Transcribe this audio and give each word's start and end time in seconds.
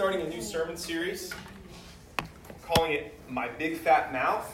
starting 0.00 0.22
a 0.22 0.28
new 0.30 0.40
sermon 0.40 0.78
series. 0.78 1.30
I'm 2.18 2.26
calling 2.66 2.92
it 2.92 3.20
My 3.28 3.48
Big 3.48 3.76
Fat 3.76 4.14
Mouth. 4.14 4.50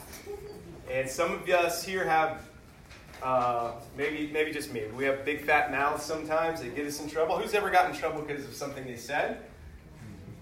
And 0.91 1.09
some 1.09 1.31
of 1.31 1.47
us 1.47 1.85
here 1.85 2.03
have, 2.03 2.49
uh, 3.23 3.71
maybe, 3.95 4.29
maybe 4.33 4.51
just 4.51 4.73
me, 4.73 4.83
we 4.93 5.05
have 5.05 5.23
big 5.23 5.45
fat 5.45 5.71
mouths 5.71 6.03
sometimes 6.03 6.59
that 6.59 6.75
get 6.75 6.85
us 6.85 6.99
in 6.99 7.09
trouble. 7.09 7.37
Who's 7.37 7.53
ever 7.53 7.69
gotten 7.69 7.91
in 7.91 7.97
trouble 7.97 8.23
because 8.23 8.43
of 8.43 8.53
something 8.55 8.85
they 8.85 8.97
said? 8.97 9.37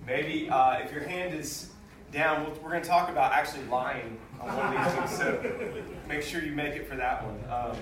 Maybe 0.08 0.50
uh, 0.50 0.80
if 0.80 0.92
your 0.92 1.04
hand 1.04 1.36
is 1.36 1.70
down, 2.12 2.52
we're 2.64 2.72
going 2.72 2.82
to 2.82 2.90
talk 2.90 3.08
about 3.08 3.32
actually 3.32 3.66
lying 3.66 4.18
on 4.42 4.58
one 4.58 4.76
of 4.76 4.86
these 4.86 4.94
things. 4.96 5.18
So 5.20 5.70
make 6.10 6.24
sure 6.24 6.42
you 6.42 6.54
make 6.54 6.74
it 6.74 6.88
for 6.90 6.96
that 6.96 7.24
one. 7.24 7.40
Um, 7.52 7.78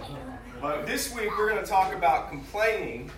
but 0.60 0.86
this 0.86 1.16
week 1.16 1.30
we're 1.38 1.50
going 1.50 1.64
to 1.64 1.70
talk 1.70 1.94
about 1.94 2.28
complaining. 2.28 3.10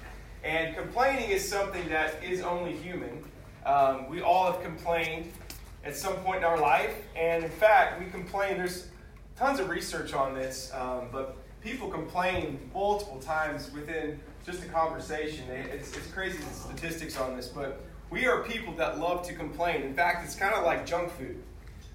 And 0.44 0.76
complaining 0.76 1.32
is 1.32 1.50
something 1.50 1.90
that 1.90 2.24
is 2.24 2.42
only 2.42 2.74
human. 2.74 3.26
Um, 3.66 4.07
we 4.09 4.21
all 4.21 4.52
have 4.52 4.61
complained 4.61 5.32
at 5.83 5.96
some 5.96 6.15
point 6.18 6.39
in 6.39 6.43
our 6.43 6.60
life. 6.60 6.96
And 7.15 7.43
in 7.43 7.50
fact, 7.50 8.00
we 8.00 8.07
complain. 8.07 8.57
There's 8.57 8.87
tons 9.36 9.60
of 9.60 9.69
research 9.69 10.14
on 10.14 10.33
this, 10.33 10.71
um, 10.73 11.10
but 11.11 11.37
people 11.61 11.89
complain 11.89 12.70
multiple 12.73 13.20
times 13.20 13.71
within 13.73 14.20
just 14.46 14.64
a 14.64 14.68
conversation. 14.68 15.50
It's, 15.50 15.96
it's 15.96 16.07
crazy 16.11 16.37
the 16.37 16.54
statistics 16.54 17.18
on 17.18 17.36
this, 17.36 17.47
but 17.47 17.82
we 18.09 18.28
are 18.28 18.43
people 18.43 18.73
that 18.75 19.00
love 19.00 19.25
to 19.28 19.33
complain. 19.33 19.82
In 19.82 19.93
fact, 19.93 20.23
it's 20.23 20.36
kind 20.36 20.54
of 20.54 20.64
like 20.64 20.86
junk 20.86 21.11
food. 21.11 21.42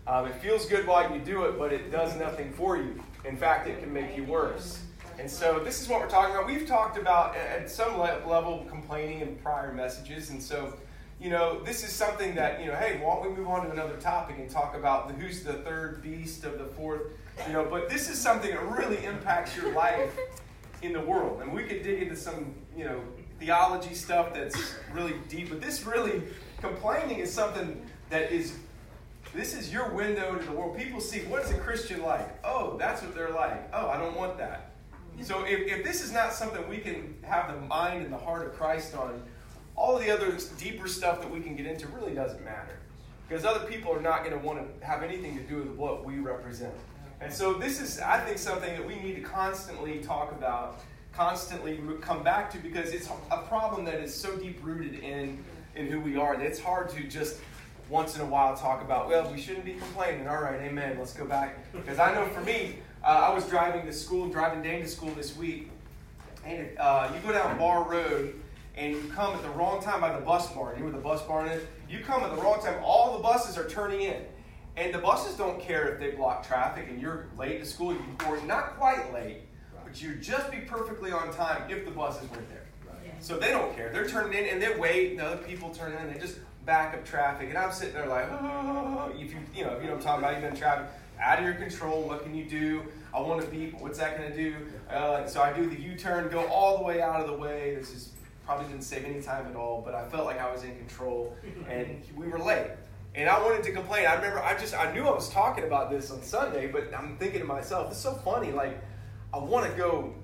Um, 0.06 0.26
it 0.26 0.34
feels 0.36 0.66
good 0.66 0.86
while 0.86 1.12
you 1.12 1.20
do 1.20 1.44
it, 1.44 1.58
but 1.58 1.72
it 1.72 1.92
does 1.92 2.16
nothing 2.16 2.52
for 2.52 2.76
you. 2.76 3.00
In 3.24 3.36
fact, 3.36 3.68
it 3.68 3.80
can 3.80 3.92
make 3.92 4.16
you 4.16 4.24
worse. 4.24 4.82
And 5.18 5.30
so 5.30 5.60
this 5.62 5.80
is 5.80 5.88
what 5.88 6.00
we're 6.00 6.08
talking 6.08 6.34
about. 6.34 6.46
We've 6.46 6.66
talked 6.66 6.96
about 6.96 7.36
at 7.36 7.70
some 7.70 7.98
level 7.98 8.66
complaining 8.68 9.20
in 9.20 9.36
prior 9.36 9.72
messages, 9.72 10.30
and 10.30 10.42
so 10.42 10.74
you 11.20 11.30
know 11.30 11.60
this 11.60 11.84
is 11.84 11.90
something 11.90 12.34
that 12.34 12.60
you 12.60 12.66
know. 12.66 12.74
Hey, 12.74 12.98
why 13.02 13.14
don't 13.14 13.30
we 13.30 13.36
move 13.36 13.48
on 13.48 13.66
to 13.66 13.70
another 13.70 13.96
topic 13.96 14.36
and 14.38 14.48
talk 14.48 14.74
about 14.74 15.08
the, 15.08 15.14
who's 15.14 15.42
the 15.42 15.52
third 15.52 16.02
beast 16.02 16.44
of 16.44 16.58
the 16.58 16.64
fourth? 16.64 17.02
You 17.46 17.52
know, 17.52 17.64
but 17.64 17.88
this 17.88 18.08
is 18.08 18.18
something 18.18 18.50
that 18.50 18.62
really 18.70 19.04
impacts 19.04 19.56
your 19.56 19.72
life 19.72 20.18
in 20.82 20.92
the 20.92 21.00
world, 21.00 21.42
and 21.42 21.52
we 21.52 21.64
could 21.64 21.82
dig 21.82 22.02
into 22.02 22.16
some 22.16 22.54
you 22.76 22.84
know 22.84 23.00
theology 23.38 23.94
stuff 23.94 24.32
that's 24.32 24.74
really 24.92 25.14
deep. 25.28 25.50
But 25.50 25.60
this 25.60 25.84
really 25.84 26.22
complaining 26.60 27.18
is 27.18 27.32
something 27.32 27.84
that 28.08 28.32
is 28.32 28.54
this 29.34 29.54
is 29.54 29.72
your 29.72 29.90
window 29.90 30.36
to 30.36 30.44
the 30.44 30.52
world. 30.52 30.76
People 30.76 31.00
see 31.00 31.20
what 31.20 31.42
is 31.42 31.50
a 31.50 31.58
Christian 31.58 32.02
like? 32.02 32.28
Oh, 32.44 32.76
that's 32.78 33.02
what 33.02 33.14
they're 33.14 33.30
like. 33.30 33.68
Oh, 33.72 33.88
I 33.88 33.98
don't 33.98 34.16
want 34.16 34.38
that. 34.38 34.72
So 35.22 35.44
if, 35.44 35.60
if 35.68 35.84
this 35.84 36.02
is 36.02 36.12
not 36.12 36.32
something 36.32 36.66
we 36.68 36.78
can 36.78 37.14
have 37.22 37.52
the 37.52 37.60
mind 37.66 38.04
and 38.04 38.12
the 38.12 38.18
heart 38.18 38.46
of 38.46 38.54
Christ 38.54 38.94
on, 38.94 39.22
all 39.80 39.98
the 39.98 40.10
other 40.10 40.36
deeper 40.58 40.86
stuff 40.86 41.22
that 41.22 41.30
we 41.30 41.40
can 41.40 41.56
get 41.56 41.64
into 41.64 41.86
really 41.88 42.12
doesn't 42.12 42.44
matter. 42.44 42.76
Because 43.26 43.46
other 43.46 43.66
people 43.66 43.90
are 43.94 44.00
not 44.00 44.24
going 44.24 44.38
to 44.38 44.46
want 44.46 44.58
to 44.58 44.86
have 44.86 45.02
anything 45.02 45.38
to 45.38 45.42
do 45.44 45.56
with 45.56 45.70
what 45.70 46.04
we 46.04 46.18
represent. 46.18 46.74
And 47.22 47.32
so 47.32 47.54
this 47.54 47.80
is, 47.80 47.98
I 47.98 48.20
think, 48.20 48.36
something 48.36 48.70
that 48.74 48.86
we 48.86 48.96
need 48.96 49.14
to 49.14 49.22
constantly 49.22 50.00
talk 50.00 50.32
about, 50.32 50.80
constantly 51.14 51.80
come 52.02 52.22
back 52.22 52.50
to, 52.50 52.58
because 52.58 52.90
it's 52.90 53.08
a 53.30 53.38
problem 53.38 53.86
that 53.86 54.00
is 54.00 54.14
so 54.14 54.36
deep 54.36 54.58
rooted 54.62 55.00
in, 55.00 55.42
in 55.74 55.86
who 55.86 56.00
we 56.00 56.16
are 56.16 56.36
that 56.36 56.44
it's 56.44 56.60
hard 56.60 56.90
to 56.90 57.02
just 57.04 57.38
once 57.88 58.16
in 58.16 58.20
a 58.20 58.26
while 58.26 58.54
talk 58.54 58.82
about, 58.82 59.08
well, 59.08 59.32
we 59.32 59.40
shouldn't 59.40 59.64
be 59.64 59.74
complaining. 59.74 60.28
All 60.28 60.42
right, 60.42 60.60
amen. 60.60 60.96
Let's 60.98 61.14
go 61.14 61.24
back. 61.24 61.72
Because 61.72 61.98
I 61.98 62.14
know 62.14 62.26
for 62.26 62.42
me, 62.42 62.76
uh, 63.02 63.30
I 63.30 63.34
was 63.34 63.48
driving 63.48 63.86
to 63.86 63.92
school, 63.92 64.28
driving 64.28 64.62
Dane 64.62 64.82
to 64.82 64.88
school 64.88 65.12
this 65.14 65.36
week, 65.36 65.70
and 66.44 66.68
uh, 66.78 67.10
you 67.14 67.20
go 67.20 67.32
down 67.32 67.56
Barr 67.58 67.88
Road 67.88 68.39
and 68.80 68.94
you 68.94 69.12
come 69.14 69.34
at 69.34 69.42
the 69.42 69.50
wrong 69.50 69.82
time 69.82 70.00
by 70.00 70.10
the 70.18 70.24
bus 70.24 70.50
barn. 70.52 70.74
You 70.78 70.84
know 70.84 70.90
where 70.90 70.96
the 70.96 71.04
bus 71.06 71.22
barn 71.22 71.48
is? 71.48 71.62
You 71.88 72.00
come 72.00 72.22
at 72.22 72.34
the 72.34 72.40
wrong 72.40 72.62
time. 72.62 72.82
All 72.82 73.18
the 73.18 73.22
buses 73.22 73.58
are 73.58 73.68
turning 73.68 74.00
in. 74.00 74.22
And 74.76 74.94
the 74.94 74.98
buses 74.98 75.36
don't 75.36 75.60
care 75.60 75.88
if 75.88 76.00
they 76.00 76.12
block 76.12 76.46
traffic 76.46 76.86
and 76.88 76.98
you're 77.00 77.26
late 77.36 77.60
to 77.60 77.66
school, 77.66 77.92
you 77.92 78.00
or 78.26 78.40
not 78.46 78.78
quite 78.78 79.12
late, 79.12 79.42
but 79.84 80.00
you'd 80.00 80.22
just 80.22 80.50
be 80.50 80.58
perfectly 80.58 81.12
on 81.12 81.30
time 81.34 81.70
if 81.70 81.84
the 81.84 81.90
buses 81.90 82.28
weren't 82.30 82.48
there. 82.48 82.66
So 83.20 83.38
they 83.38 83.48
don't 83.48 83.76
care. 83.76 83.92
They're 83.92 84.08
turning 84.08 84.38
in 84.38 84.48
and 84.48 84.62
they 84.62 84.74
wait, 84.78 85.12
and 85.12 85.20
other 85.20 85.36
people 85.36 85.68
turn 85.68 85.92
in. 85.92 86.10
They 86.10 86.18
just 86.18 86.38
back 86.64 86.94
up 86.94 87.04
traffic. 87.04 87.50
And 87.50 87.58
I'm 87.58 87.72
sitting 87.72 87.92
there 87.92 88.06
like, 88.06 88.30
oh, 88.30 89.12
if 89.14 89.30
you, 89.30 89.40
you 89.54 89.64
know, 89.64 89.72
if 89.72 89.82
you 89.82 89.88
know 89.88 89.96
what 89.96 89.98
I'm 89.98 90.02
talking 90.02 90.24
about, 90.24 90.32
you've 90.34 90.42
been 90.42 90.52
in 90.52 90.58
traffic 90.58 90.86
out 91.20 91.38
of 91.38 91.44
your 91.44 91.54
control. 91.54 92.08
What 92.08 92.22
can 92.22 92.34
you 92.34 92.44
do? 92.44 92.82
I 93.12 93.20
want 93.20 93.42
to 93.42 93.46
beep. 93.48 93.78
What's 93.78 93.98
that 93.98 94.16
going 94.16 94.30
to 94.30 94.36
do? 94.36 94.56
Uh, 94.88 95.26
so 95.26 95.42
I 95.42 95.52
do 95.52 95.68
the 95.68 95.78
U-turn, 95.78 96.30
go 96.30 96.46
all 96.46 96.78
the 96.78 96.84
way 96.84 97.02
out 97.02 97.20
of 97.20 97.26
the 97.26 97.34
way. 97.34 97.74
This 97.74 97.92
is 97.92 98.12
probably 98.50 98.66
didn't 98.66 98.82
save 98.82 99.04
any 99.04 99.22
time 99.22 99.46
at 99.46 99.54
all, 99.54 99.80
but 99.80 99.94
I 99.94 100.04
felt 100.08 100.26
like 100.26 100.40
I 100.40 100.50
was 100.50 100.64
in 100.64 100.76
control, 100.76 101.36
and 101.68 102.02
we 102.16 102.26
were 102.26 102.40
late. 102.40 102.66
And 103.14 103.28
I 103.28 103.40
wanted 103.40 103.62
to 103.62 103.70
complain. 103.72 104.06
I 104.06 104.14
remember 104.14 104.40
I 104.40 104.58
just 104.58 104.74
I 104.74 104.92
knew 104.92 105.06
I 105.06 105.12
was 105.12 105.28
talking 105.28 105.62
about 105.62 105.88
this 105.88 106.10
on 106.10 106.20
Sunday, 106.20 106.66
but 106.66 106.92
I'm 106.92 107.16
thinking 107.16 107.40
to 107.40 107.46
myself, 107.46 107.92
it's 107.92 108.00
so 108.00 108.14
funny. 108.14 108.50
Like 108.50 108.82
I 109.32 109.38
want 109.38 109.70
to 109.70 109.78
go 109.78 110.14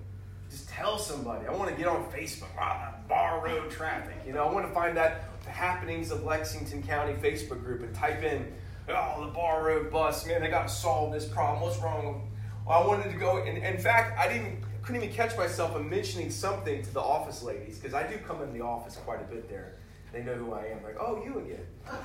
just 0.50 0.69
tell 0.69 0.98
somebody. 0.98 1.47
I 1.47 1.53
want 1.53 1.70
to 1.70 1.76
get 1.76 1.87
on 1.87 2.04
Facebook. 2.10 2.48
Ah, 2.59 2.94
Barr 3.09 3.44
Road 3.44 3.70
traffic. 3.70 4.16
You 4.26 4.32
know, 4.32 4.44
I 4.44 4.53
want 4.53 4.66
to 4.66 4.75
find 4.75 4.97
that 4.97 5.43
the 5.44 5.50
happenings 5.50 6.10
of 6.10 6.25
Lexington 6.25 6.82
County 6.82 7.14
Facebook 7.14 7.62
group 7.62 7.82
and 7.82 7.94
type 7.94 8.25
in 8.25 8.53
oh, 8.88 9.25
the 9.25 9.32
Barr 9.32 9.66
Road 9.66 9.93
bus, 9.93 10.26
man, 10.26 10.41
they 10.41 10.48
got 10.48 10.66
to 10.66 10.75
solve 10.75 11.12
this 11.12 11.26
problem. 11.26 11.62
What's 11.62 11.78
wrong? 11.78 12.28
Well, 12.66 12.82
I 12.82 12.87
wanted 12.87 13.12
to 13.12 13.19
go, 13.19 13.38
and 13.38 13.58
in 13.58 13.78
fact, 13.78 14.19
I 14.19 14.26
didn't 14.26 14.64
couldn't 14.87 15.03
even 15.03 15.15
catch 15.15 15.37
myself 15.37 15.77
in 15.77 15.91
mentioning 15.91 16.31
something 16.31 16.81
to 16.81 16.95
the 16.95 17.01
office 17.01 17.43
ladies 17.43 17.79
because 17.79 17.93
I 17.93 18.07
do 18.07 18.17
come 18.19 18.41
in 18.43 18.53
the 18.53 18.61
office 18.61 18.97
quite 19.05 19.21
a 19.21 19.25
bit 19.25 19.49
there. 19.49 19.75
They 20.13 20.23
know 20.23 20.35
who 20.35 20.53
I 20.53 20.67
am. 20.67 20.83
Like, 20.85 20.97
oh, 21.01 21.21
you 21.25 21.41
again. 21.41 21.67
Um, 21.89 21.97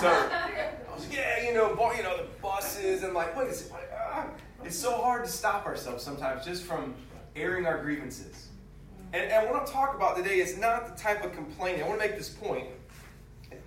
so 0.00 0.08
I 0.08 0.72
was, 0.94 1.06
like, 1.08 1.16
yeah, 1.16 1.42
you 1.42 1.54
know, 1.54 1.70
you 1.96 2.02
know, 2.02 2.18
the 2.18 2.26
buses, 2.42 3.02
and 3.02 3.14
like, 3.14 3.34
wait, 3.34 3.48
it's, 3.48 3.70
uh, 3.72 4.24
it's 4.62 4.76
so 4.76 4.92
hard 4.98 5.24
to 5.24 5.30
stop 5.30 5.64
ourselves 5.64 6.04
sometimes 6.04 6.44
just 6.44 6.64
from 6.64 6.94
airing 7.34 7.64
our 7.64 7.82
grievances. 7.82 8.48
And, 9.14 9.32
and 9.32 9.50
what 9.50 9.58
I'm 9.58 9.66
talking 9.66 9.96
about 9.96 10.18
today 10.18 10.40
is 10.40 10.58
not 10.58 10.94
the 10.94 11.02
type 11.02 11.24
of 11.24 11.32
complaining. 11.32 11.82
I 11.82 11.88
want 11.88 12.02
to 12.02 12.06
make 12.06 12.18
this 12.18 12.28
point 12.28 12.66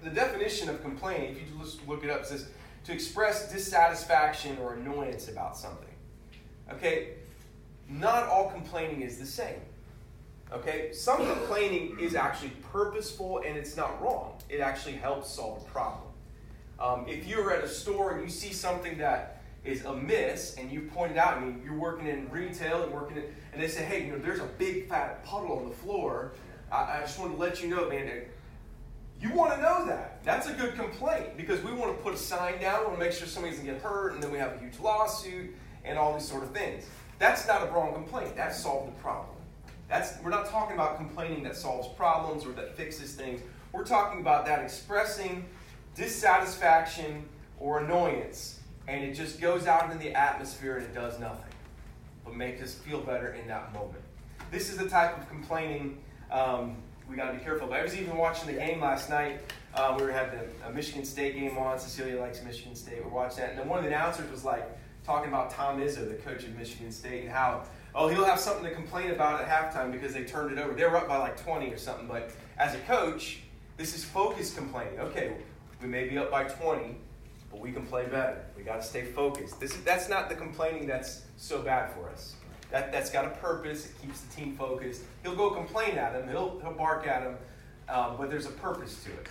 the 0.03 0.11
definition 0.11 0.69
of 0.69 0.81
complaining, 0.83 1.31
if 1.31 1.37
you 1.37 1.47
just 1.59 1.85
look 1.87 2.03
it 2.03 2.11
up, 2.11 2.23
says 2.23 2.49
to 2.85 2.93
express 2.93 3.51
dissatisfaction 3.51 4.59
or 4.59 4.75
annoyance 4.75 5.27
about 5.27 5.57
something. 5.57 5.87
Okay, 6.71 7.15
not 7.99 8.23
all 8.23 8.49
complaining 8.49 9.01
is 9.01 9.17
the 9.17 9.25
same. 9.25 9.59
Okay, 10.51 10.91
some 10.93 11.17
complaining 11.25 11.97
is 11.99 12.13
actually 12.15 12.51
purposeful 12.71 13.41
and 13.45 13.57
it's 13.57 13.75
not 13.75 14.01
wrong. 14.01 14.33
It 14.49 14.59
actually 14.59 14.93
helps 14.93 15.31
solve 15.31 15.61
a 15.61 15.65
problem. 15.71 16.09
Um, 16.79 17.05
if 17.07 17.25
you're 17.27 17.51
at 17.53 17.63
a 17.63 17.67
store 17.67 18.13
and 18.13 18.23
you 18.23 18.29
see 18.29 18.53
something 18.53 18.97
that 18.97 19.41
is 19.63 19.85
amiss 19.85 20.55
and 20.57 20.71
you 20.71 20.81
point 20.81 21.13
it 21.13 21.17
out, 21.17 21.37
I 21.37 21.39
mean, 21.39 21.61
you're 21.63 21.77
working 21.77 22.07
in 22.07 22.29
retail 22.29 22.83
and 22.83 22.91
working 22.91 23.17
in, 23.17 23.23
and 23.53 23.61
they 23.61 23.67
say, 23.67 23.83
hey, 23.83 24.05
you 24.05 24.11
know, 24.11 24.19
there's 24.19 24.39
a 24.39 24.49
big 24.57 24.89
fat 24.89 25.23
puddle 25.25 25.57
on 25.57 25.69
the 25.69 25.75
floor. 25.75 26.33
I, 26.71 26.97
I 26.97 26.99
just 27.01 27.19
want 27.19 27.31
to 27.31 27.37
let 27.37 27.63
you 27.63 27.69
know, 27.69 27.89
man, 27.89 28.23
you 29.21 29.31
want 29.33 29.55
to 29.55 29.61
know 29.61 29.85
that. 29.85 30.23
That's 30.23 30.47
a 30.47 30.53
good 30.53 30.75
complaint 30.75 31.37
because 31.37 31.63
we 31.63 31.71
want 31.71 31.95
to 31.95 32.03
put 32.03 32.13
a 32.13 32.17
sign 32.17 32.59
down, 32.59 32.81
we 32.81 32.87
want 32.87 32.99
to 32.99 33.05
make 33.05 33.13
sure 33.13 33.27
somebody 33.27 33.55
doesn't 33.55 33.65
get 33.65 33.81
hurt, 33.81 34.13
and 34.13 34.21
then 34.21 34.31
we 34.31 34.37
have 34.37 34.53
a 34.53 34.59
huge 34.59 34.79
lawsuit 34.79 35.55
and 35.85 35.97
all 35.97 36.13
these 36.13 36.27
sort 36.27 36.43
of 36.43 36.51
things. 36.51 36.85
That's 37.19 37.47
not 37.47 37.67
a 37.67 37.71
wrong 37.71 37.93
complaint. 37.93 38.35
That 38.35 38.53
solved 38.55 38.87
the 38.95 39.01
problem. 39.01 39.35
That's, 39.89 40.13
we're 40.23 40.31
not 40.31 40.47
talking 40.47 40.75
about 40.75 40.97
complaining 40.97 41.43
that 41.43 41.55
solves 41.55 41.87
problems 41.89 42.45
or 42.45 42.51
that 42.53 42.75
fixes 42.75 43.13
things. 43.13 43.41
We're 43.71 43.85
talking 43.85 44.21
about 44.21 44.45
that 44.45 44.59
expressing 44.59 45.45
dissatisfaction 45.95 47.25
or 47.59 47.79
annoyance, 47.79 48.59
and 48.87 49.03
it 49.03 49.13
just 49.13 49.39
goes 49.39 49.67
out 49.67 49.85
into 49.85 49.97
the 49.97 50.13
atmosphere 50.13 50.77
and 50.77 50.85
it 50.85 50.93
does 50.93 51.19
nothing 51.19 51.53
but 52.23 52.35
make 52.35 52.61
us 52.61 52.73
feel 52.73 53.01
better 53.01 53.33
in 53.33 53.47
that 53.47 53.73
moment. 53.73 54.03
This 54.51 54.69
is 54.69 54.77
the 54.77 54.87
type 54.87 55.17
of 55.17 55.27
complaining 55.29 55.97
um, 56.31 56.77
we 57.09 57.15
got 57.15 57.31
to 57.31 57.37
be 57.37 57.43
careful. 57.43 57.67
But 57.67 57.79
I 57.79 57.83
was 57.83 57.95
even 57.97 58.17
watching 58.17 58.47
the 58.47 58.59
game 58.59 58.81
last 58.81 59.09
night. 59.09 59.41
Uh, 59.75 59.95
we 59.97 60.05
were 60.05 60.11
had 60.11 60.31
the 60.31 60.71
Michigan 60.71 61.05
State 61.05 61.35
game 61.35 61.57
on. 61.57 61.79
Cecilia 61.79 62.19
likes 62.19 62.43
Michigan 62.43 62.75
State. 62.75 63.03
We're 63.03 63.11
watching 63.11 63.37
that, 63.37 63.51
and 63.51 63.59
then 63.59 63.67
one 63.67 63.79
of 63.79 63.85
the 63.85 63.91
announcers 63.91 64.29
was 64.31 64.45
like 64.45 64.63
talking 65.05 65.29
about 65.29 65.51
Tom 65.51 65.79
Izzo, 65.79 66.07
the 66.07 66.15
coach 66.15 66.43
of 66.43 66.55
Michigan 66.57 66.91
State, 66.91 67.23
and 67.23 67.31
how 67.31 67.63
oh 67.95 68.07
he'll 68.07 68.25
have 68.25 68.39
something 68.39 68.63
to 68.63 68.73
complain 68.73 69.11
about 69.11 69.41
at 69.41 69.47
halftime 69.47 69.91
because 69.91 70.13
they 70.13 70.23
turned 70.23 70.57
it 70.57 70.61
over. 70.61 70.73
They 70.73 70.83
were 70.83 70.97
up 70.97 71.07
by 71.07 71.17
like 71.17 71.41
20 71.41 71.71
or 71.71 71.77
something. 71.77 72.07
But 72.07 72.31
as 72.57 72.75
a 72.75 72.79
coach, 72.79 73.39
this 73.77 73.95
is 73.95 74.03
focused 74.03 74.55
complaining. 74.57 74.99
Okay, 74.99 75.35
we 75.81 75.87
may 75.87 76.07
be 76.07 76.17
up 76.17 76.31
by 76.31 76.45
20, 76.45 76.95
but 77.51 77.59
we 77.59 77.71
can 77.71 77.85
play 77.85 78.05
better. 78.05 78.43
We 78.57 78.63
got 78.63 78.81
to 78.81 78.87
stay 78.87 79.03
focused. 79.03 79.59
This 79.59 79.75
that's 79.77 80.09
not 80.09 80.29
the 80.29 80.35
complaining 80.35 80.87
that's 80.87 81.23
so 81.37 81.61
bad 81.61 81.91
for 81.93 82.09
us. 82.09 82.35
That, 82.73 82.91
that's 82.91 83.11
got 83.11 83.25
a 83.25 83.29
purpose. 83.29 83.85
It 83.85 84.01
keeps 84.01 84.21
the 84.21 84.35
team 84.35 84.55
focused. 84.55 85.03
He'll 85.21 85.35
go 85.35 85.51
complain 85.51 85.95
at 85.99 86.15
him. 86.15 86.27
He'll, 86.27 86.59
he'll 86.59 86.73
bark 86.73 87.05
at 87.05 87.21
him. 87.21 87.35
Um, 87.87 88.15
but 88.17 88.31
there's 88.31 88.47
a 88.47 88.51
purpose 88.51 89.03
to 89.03 89.11
it. 89.11 89.27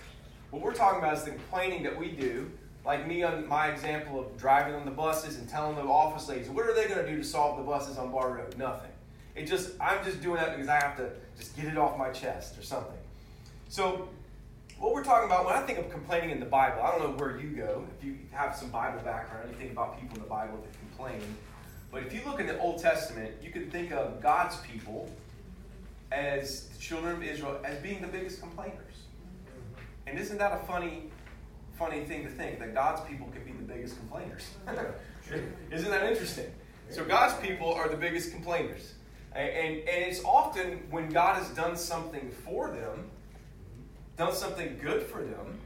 What 0.49 0.61
we're 0.61 0.73
talking 0.73 0.99
about 0.99 1.17
is 1.17 1.23
the 1.23 1.31
complaining 1.31 1.83
that 1.83 1.97
we 1.97 2.11
do, 2.11 2.49
like 2.85 3.07
me 3.07 3.23
on 3.23 3.47
my 3.47 3.67
example 3.69 4.19
of 4.19 4.37
driving 4.37 4.75
on 4.75 4.85
the 4.85 4.91
buses 4.91 5.37
and 5.37 5.47
telling 5.47 5.75
the 5.75 5.81
office 5.81 6.27
ladies, 6.27 6.49
what 6.49 6.65
are 6.65 6.75
they 6.75 6.87
going 6.87 7.05
to 7.05 7.09
do 7.09 7.17
to 7.17 7.23
solve 7.23 7.57
the 7.57 7.63
buses 7.63 7.97
on 7.97 8.11
Barr 8.11 8.33
Road? 8.33 8.57
Nothing. 8.57 8.91
It 9.35 9.45
just 9.45 9.71
I'm 9.79 10.03
just 10.03 10.21
doing 10.21 10.35
that 10.35 10.51
because 10.51 10.69
I 10.69 10.79
have 10.79 10.97
to 10.97 11.09
just 11.37 11.55
get 11.55 11.65
it 11.65 11.77
off 11.77 11.97
my 11.97 12.09
chest 12.09 12.57
or 12.57 12.61
something. 12.61 12.97
So 13.69 14.09
what 14.77 14.93
we're 14.93 15.03
talking 15.03 15.27
about 15.27 15.45
when 15.45 15.55
I 15.55 15.61
think 15.61 15.79
of 15.79 15.89
complaining 15.89 16.29
in 16.31 16.39
the 16.39 16.45
Bible, 16.45 16.81
I 16.83 16.91
don't 16.91 17.01
know 17.01 17.17
where 17.17 17.39
you 17.39 17.49
go. 17.49 17.85
If 17.97 18.05
you 18.05 18.17
have 18.31 18.55
some 18.55 18.69
Bible 18.69 18.99
background, 18.99 19.49
you 19.49 19.55
think 19.55 19.71
about 19.71 19.99
people 19.99 20.17
in 20.17 20.21
the 20.21 20.29
Bible 20.29 20.57
that 20.57 20.77
complain. 20.79 21.21
But 21.91 22.03
if 22.03 22.13
you 22.13 22.21
look 22.25 22.39
in 22.39 22.47
the 22.47 22.59
Old 22.59 22.81
Testament, 22.81 23.31
you 23.41 23.49
can 23.49 23.69
think 23.71 23.91
of 23.91 24.21
God's 24.21 24.57
people 24.57 25.09
as 26.11 26.67
the 26.67 26.77
children 26.79 27.15
of 27.15 27.23
Israel 27.23 27.59
as 27.63 27.77
being 27.79 28.01
the 28.01 28.07
biggest 28.07 28.41
complainers. 28.41 28.77
And 30.05 30.19
isn't 30.19 30.37
that 30.37 30.51
a 30.51 30.65
funny, 30.65 31.11
funny 31.77 32.03
thing 32.05 32.23
to 32.23 32.29
think 32.29 32.59
that 32.59 32.73
God's 32.73 33.01
people 33.09 33.27
can 33.27 33.43
be 33.43 33.51
the 33.51 33.73
biggest 33.73 33.97
complainers? 33.97 34.49
isn't 35.71 35.89
that 35.91 36.09
interesting? 36.09 36.51
So 36.89 37.03
God's 37.03 37.33
people 37.45 37.73
are 37.73 37.89
the 37.89 37.97
biggest 37.97 38.31
complainers. 38.31 38.93
And, 39.35 39.49
and, 39.49 39.77
and 39.77 40.11
it's 40.11 40.23
often 40.23 40.83
when 40.91 41.09
God 41.09 41.37
has 41.37 41.49
done 41.49 41.75
something 41.75 42.31
for 42.45 42.69
them, 42.69 43.09
done 44.17 44.33
something 44.33 44.77
good 44.81 45.03
for 45.03 45.23
them, 45.23 45.59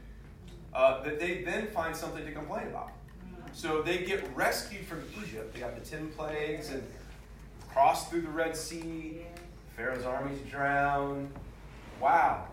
uh, 0.74 1.02
that 1.02 1.20
they 1.20 1.42
then 1.42 1.66
find 1.68 1.94
something 1.94 2.24
to 2.24 2.32
complain 2.32 2.68
about. 2.68 2.92
So 3.52 3.82
they 3.82 3.98
get 3.98 4.24
rescued 4.36 4.86
from 4.86 5.02
Egypt. 5.22 5.54
They 5.54 5.60
got 5.60 5.74
the 5.82 5.88
ten 5.88 6.08
plagues 6.10 6.70
and 6.70 6.82
crossed 7.70 8.10
through 8.10 8.22
the 8.22 8.28
Red 8.28 8.56
Sea. 8.56 9.22
Pharaoh's 9.76 10.04
armies 10.04 10.38
drowned. 10.50 11.30
Wow. 12.00 12.48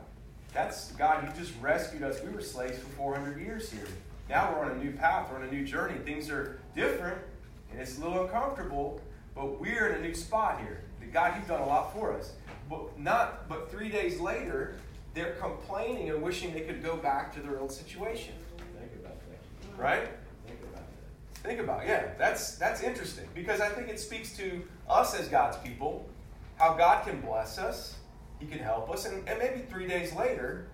That's 0.56 0.94
God, 0.94 1.28
you 1.28 1.44
just 1.44 1.54
rescued 1.62 2.02
us. 2.02 2.24
We 2.24 2.32
were 2.32 2.42
slaves 2.42 2.80
for 2.80 2.88
400 2.96 3.40
years 3.40 3.70
here. 3.70 3.88
Now 4.30 4.52
we're 4.52 4.66
on 4.66 4.72
a 4.72 4.84
new 4.84 4.94
path, 4.94 5.30
we're 5.30 5.38
on 5.38 5.44
a 5.44 5.52
new 5.52 5.66
journey. 5.66 6.00
Things 6.00 6.32
are 6.32 6.60
different, 6.74 7.20
and 7.72 7.80
it's 7.80 7.98
a 8.00 8.02
little 8.02 8.24
uncomfortable, 8.24 9.02
but 9.36 9.60
we're 9.60 9.90
in 9.90 10.00
a 10.00 10.02
new 10.02 10.16
spot 10.16 10.60
here. 10.62 10.82
God, 11.16 11.34
you've 11.38 11.48
done 11.48 11.62
a 11.62 11.66
lot 11.66 11.94
for 11.94 12.14
us. 12.14 12.34
But 12.70 13.00
not 13.00 13.48
but 13.48 13.72
three 13.72 13.90
days 13.90 14.20
later, 14.20 14.76
they're 15.14 15.34
complaining 15.34 16.10
and 16.10 16.22
wishing 16.22 16.54
they 16.54 16.62
could 16.62 16.84
go 16.84 16.98
back 16.98 17.34
to 17.36 17.42
their 17.42 17.60
old 17.60 17.72
situation. 17.72 18.34
Think 18.58 18.92
about 19.00 19.18
that. 19.30 19.82
Right? 19.82 20.10
Think 20.46 20.60
about 20.62 20.84
that. 20.86 21.48
Think 21.48 21.60
about 21.60 21.84
it. 21.84 21.88
yeah. 21.88 22.08
That's 22.18 22.56
that's 22.56 22.82
interesting 22.82 23.28
because 23.34 23.62
I 23.62 23.70
think 23.70 23.88
it 23.88 24.00
speaks 24.00 24.36
to 24.38 24.62
us 24.90 25.18
as 25.18 25.28
God's 25.28 25.58
people, 25.58 26.06
how 26.58 26.74
God 26.74 27.06
can 27.06 27.22
bless 27.22 27.58
us, 27.58 27.96
He 28.46 28.52
can 28.52 28.64
help 28.64 28.92
us, 28.92 29.06
and, 29.06 29.28
and 29.28 29.40
maybe 29.40 29.62
three 29.72 29.88
days 29.88 30.14
later, 30.14 30.68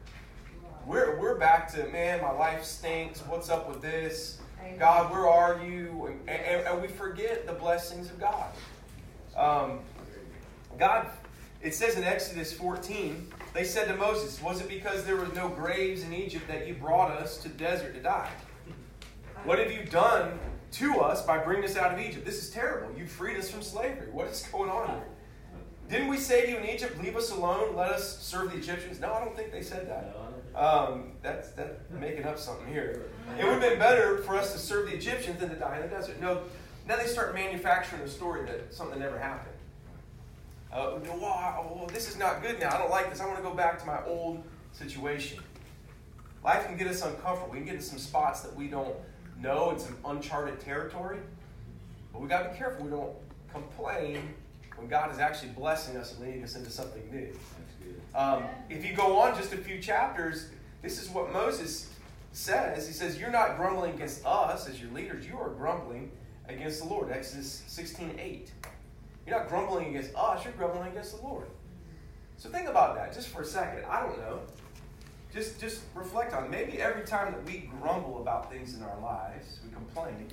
we're 0.85 1.17
we're 1.17 1.37
back 1.37 1.71
to 1.73 1.87
man, 1.87 2.21
my 2.21 2.31
life 2.31 2.65
stinks. 2.65 3.21
What's 3.21 3.49
up 3.49 3.69
with 3.69 3.81
this? 3.81 4.39
God, 4.77 5.09
where 5.09 5.27
are 5.29 5.63
you? 5.63 6.07
And, 6.27 6.29
and, 6.29 6.67
and 6.67 6.81
we 6.81 6.89
forget 6.89 7.47
the 7.47 7.53
blessings 7.53 8.09
of 8.09 8.19
God. 8.19 8.51
Um, 9.37 9.79
God, 10.77 11.07
it 11.61 11.73
says 11.73 11.95
in 11.95 12.03
Exodus 12.03 12.51
14, 12.51 13.27
they 13.53 13.63
said 13.63 13.87
to 13.87 13.95
Moses, 13.95 14.41
Was 14.41 14.59
it 14.59 14.67
because 14.67 15.05
there 15.05 15.15
were 15.15 15.29
no 15.33 15.47
graves 15.47 16.03
in 16.03 16.13
Egypt 16.13 16.47
that 16.49 16.67
you 16.67 16.73
brought 16.73 17.11
us 17.11 17.37
to 17.37 17.49
the 17.49 17.57
desert 17.57 17.93
to 17.95 18.01
die? 18.01 18.31
What 19.45 19.59
have 19.59 19.71
you 19.71 19.85
done 19.85 20.39
to 20.73 20.99
us 20.99 21.25
by 21.25 21.37
bringing 21.37 21.63
us 21.63 21.77
out 21.77 21.93
of 21.93 21.99
Egypt? 21.99 22.25
This 22.25 22.43
is 22.43 22.49
terrible. 22.49 22.93
You 22.97 23.07
freed 23.07 23.37
us 23.37 23.49
from 23.49 23.61
slavery. 23.61 24.09
What 24.11 24.27
is 24.27 24.45
going 24.51 24.69
on 24.69 24.89
here? 24.89 25.07
Didn't 25.91 26.07
we 26.07 26.15
say 26.15 26.45
to 26.45 26.51
you 26.51 26.57
in 26.57 26.65
Egypt, 26.69 27.01
Leave 27.03 27.17
us 27.17 27.31
alone, 27.31 27.75
let 27.75 27.91
us 27.91 28.17
serve 28.19 28.51
the 28.51 28.57
Egyptians? 28.57 29.01
No, 29.01 29.11
I 29.11 29.19
don't 29.19 29.35
think 29.35 29.51
they 29.51 29.61
said 29.61 29.89
that. 29.89 30.15
Um, 30.57 31.11
that's 31.21 31.51
that's 31.51 31.77
making 31.99 32.23
up 32.23 32.39
something 32.39 32.65
here. 32.67 33.07
It 33.37 33.43
would 33.43 33.53
have 33.53 33.61
been 33.61 33.77
better 33.77 34.19
for 34.19 34.37
us 34.37 34.53
to 34.53 34.59
serve 34.59 34.89
the 34.89 34.95
Egyptians 34.95 35.41
than 35.41 35.49
to 35.49 35.55
die 35.55 35.75
in 35.75 35.81
the 35.81 35.89
desert. 35.89 36.21
No, 36.21 36.43
now 36.87 36.95
they 36.95 37.07
start 37.07 37.33
manufacturing 37.33 38.01
a 38.03 38.07
story 38.07 38.45
that 38.45 38.73
something 38.73 38.99
never 38.99 39.19
happened. 39.19 39.53
Uh, 40.71 40.97
well, 41.13 41.89
this 41.93 42.09
is 42.09 42.17
not 42.17 42.41
good 42.41 42.57
now. 42.61 42.73
I 42.73 42.77
don't 42.77 42.89
like 42.89 43.09
this. 43.09 43.19
I 43.19 43.25
want 43.25 43.37
to 43.37 43.43
go 43.43 43.53
back 43.53 43.77
to 43.79 43.85
my 43.85 44.01
old 44.05 44.41
situation. 44.71 45.39
Life 46.41 46.65
can 46.67 46.77
get 46.77 46.87
us 46.87 47.01
uncomfortable. 47.01 47.51
We 47.51 47.57
can 47.57 47.65
get 47.65 47.75
into 47.75 47.85
some 47.85 47.99
spots 47.99 48.41
that 48.41 48.55
we 48.55 48.67
don't 48.67 48.95
know. 49.41 49.71
It's 49.71 49.85
some 49.85 49.97
uncharted 50.05 50.61
territory. 50.61 51.19
But 52.13 52.21
we 52.21 52.29
got 52.29 52.43
to 52.43 52.49
be 52.51 52.57
careful. 52.57 52.85
We 52.85 52.91
don't 52.91 53.13
complain 53.51 54.33
when 54.81 54.89
God 54.89 55.11
is 55.11 55.19
actually 55.19 55.49
blessing 55.49 55.95
us 55.95 56.13
and 56.13 56.25
leading 56.25 56.43
us 56.43 56.55
into 56.55 56.71
something 56.71 57.03
new. 57.11 57.29
Um, 58.15 58.45
if 58.67 58.83
you 58.83 58.95
go 58.95 59.19
on 59.19 59.37
just 59.37 59.53
a 59.53 59.57
few 59.57 59.79
chapters, 59.79 60.49
this 60.81 60.99
is 60.99 61.07
what 61.09 61.31
Moses 61.31 61.93
says. 62.31 62.87
He 62.87 62.93
says, 62.93 63.19
You're 63.19 63.31
not 63.31 63.57
grumbling 63.57 63.93
against 63.93 64.25
us 64.25 64.67
as 64.67 64.81
your 64.81 64.91
leaders, 64.91 65.27
you 65.27 65.37
are 65.37 65.49
grumbling 65.49 66.11
against 66.49 66.81
the 66.81 66.87
Lord. 66.87 67.11
Exodus 67.11 67.63
16 67.67 68.19
8. 68.19 68.51
You're 69.27 69.37
not 69.37 69.49
grumbling 69.49 69.89
against 69.89 70.15
us, 70.15 70.43
you're 70.43 70.53
grumbling 70.53 70.87
against 70.91 71.15
the 71.15 71.25
Lord. 71.25 71.45
So 72.37 72.49
think 72.49 72.67
about 72.67 72.95
that 72.95 73.13
just 73.13 73.27
for 73.27 73.43
a 73.43 73.45
second. 73.45 73.85
I 73.87 74.01
don't 74.01 74.17
know. 74.17 74.39
Just, 75.31 75.61
just 75.61 75.81
reflect 75.93 76.33
on 76.33 76.45
it. 76.45 76.49
Maybe 76.49 76.81
every 76.81 77.05
time 77.05 77.31
that 77.31 77.45
we 77.45 77.69
grumble 77.79 78.19
about 78.19 78.51
things 78.51 78.75
in 78.75 78.81
our 78.81 78.99
lives, 78.99 79.59
we 79.63 79.71
complain, 79.71 80.27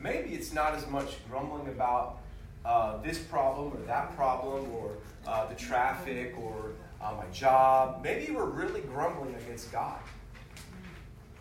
maybe 0.00 0.30
it's 0.30 0.54
not 0.54 0.74
as 0.74 0.86
much 0.86 1.16
grumbling 1.28 1.66
about 1.66 2.20
uh, 2.64 2.96
this 2.98 3.18
problem 3.18 3.72
or 3.72 3.86
that 3.86 4.14
problem 4.16 4.70
or 4.72 4.92
uh, 5.26 5.46
the 5.46 5.54
traffic 5.54 6.34
or 6.38 6.72
uh, 7.00 7.14
my 7.16 7.26
job. 7.32 8.00
Maybe 8.02 8.32
we're 8.32 8.44
really 8.44 8.80
grumbling 8.80 9.34
against 9.34 9.72
God. 9.72 9.98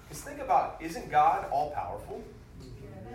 Just 0.10 0.24
think 0.24 0.40
about 0.40 0.78
isn't 0.82 1.10
God 1.10 1.48
all 1.52 1.72
powerful? 1.72 2.24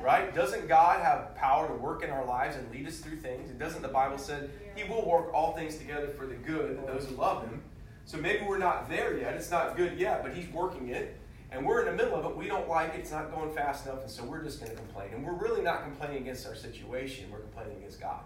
Right? 0.01 0.35
Doesn't 0.35 0.69
God 0.69 1.03
have 1.03 1.35
power 1.35 1.67
to 1.67 1.75
work 1.75 2.05
in 2.05 2.11
our 2.11 2.25
lives 2.25 2.57
and 2.57 2.71
lead 2.71 2.87
us 2.87 2.99
through 2.99 3.17
things? 3.17 3.51
And 3.51 3.59
doesn't 3.59 3.83
the 3.83 3.89
Bible 3.89 4.19
say 4.19 4.49
He 4.77 4.85
will 4.85 5.09
work 5.09 5.33
all 5.35 5.55
things 5.55 5.77
together 5.79 6.09
for 6.09 6.27
the 6.27 6.35
good 6.35 6.79
of 6.79 6.87
those 6.87 7.07
who 7.07 7.17
love 7.17 7.43
Him? 7.43 7.63
So 8.05 8.19
maybe 8.19 8.45
we're 8.47 8.59
not 8.59 8.89
there 8.89 9.19
yet. 9.19 9.35
It's 9.35 9.51
not 9.51 9.77
good 9.77 9.99
yet, 9.99 10.23
but 10.23 10.35
He's 10.35 10.49
working 10.53 10.91
it. 10.91 11.19
And 11.53 11.65
we're 11.65 11.81
in 11.81 11.87
the 11.87 12.03
middle 12.03 12.19
of 12.19 12.25
it. 12.25 12.37
We 12.37 12.49
don't 12.49 12.69
like 12.69 12.95
it. 12.95 13.01
It's 13.01 13.13
not 13.13 13.35
going 13.35 13.55
fast 13.55 13.87
enough. 13.87 14.03
And 14.03 14.11
so 14.11 14.25
we're 14.25 14.43
just 14.43 14.61
going 14.61 14.73
to 14.73 14.77
complain. 14.77 15.11
And 15.15 15.25
we're 15.25 15.35
really 15.35 15.63
not 15.63 15.85
complaining 15.85 16.23
against 16.23 16.47
our 16.47 16.57
situation. 16.57 17.31
We're 17.31 17.41
complaining 17.41 17.77
against 17.79 18.01
God. 18.01 18.21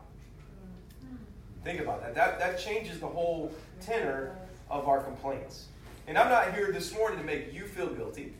Think 1.62 1.80
about 1.80 2.00
that. 2.02 2.14
That, 2.14 2.38
that 2.38 2.58
changes 2.58 3.00
the 3.00 3.06
whole 3.06 3.52
tenor 3.80 4.36
of 4.70 4.88
our 4.88 5.02
complaints. 5.02 5.66
And 6.06 6.16
I'm 6.16 6.30
not 6.30 6.54
here 6.54 6.72
this 6.72 6.94
morning 6.94 7.18
to 7.18 7.24
make 7.24 7.52
you 7.52 7.64
feel 7.64 7.88
guilty 7.88 8.32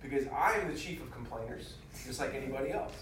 because 0.00 0.26
I 0.28 0.54
am 0.54 0.72
the 0.72 0.78
chief 0.78 1.02
of 1.02 1.10
complainers 1.12 1.74
just 2.06 2.20
like 2.20 2.34
anybody 2.34 2.72
else. 2.72 2.92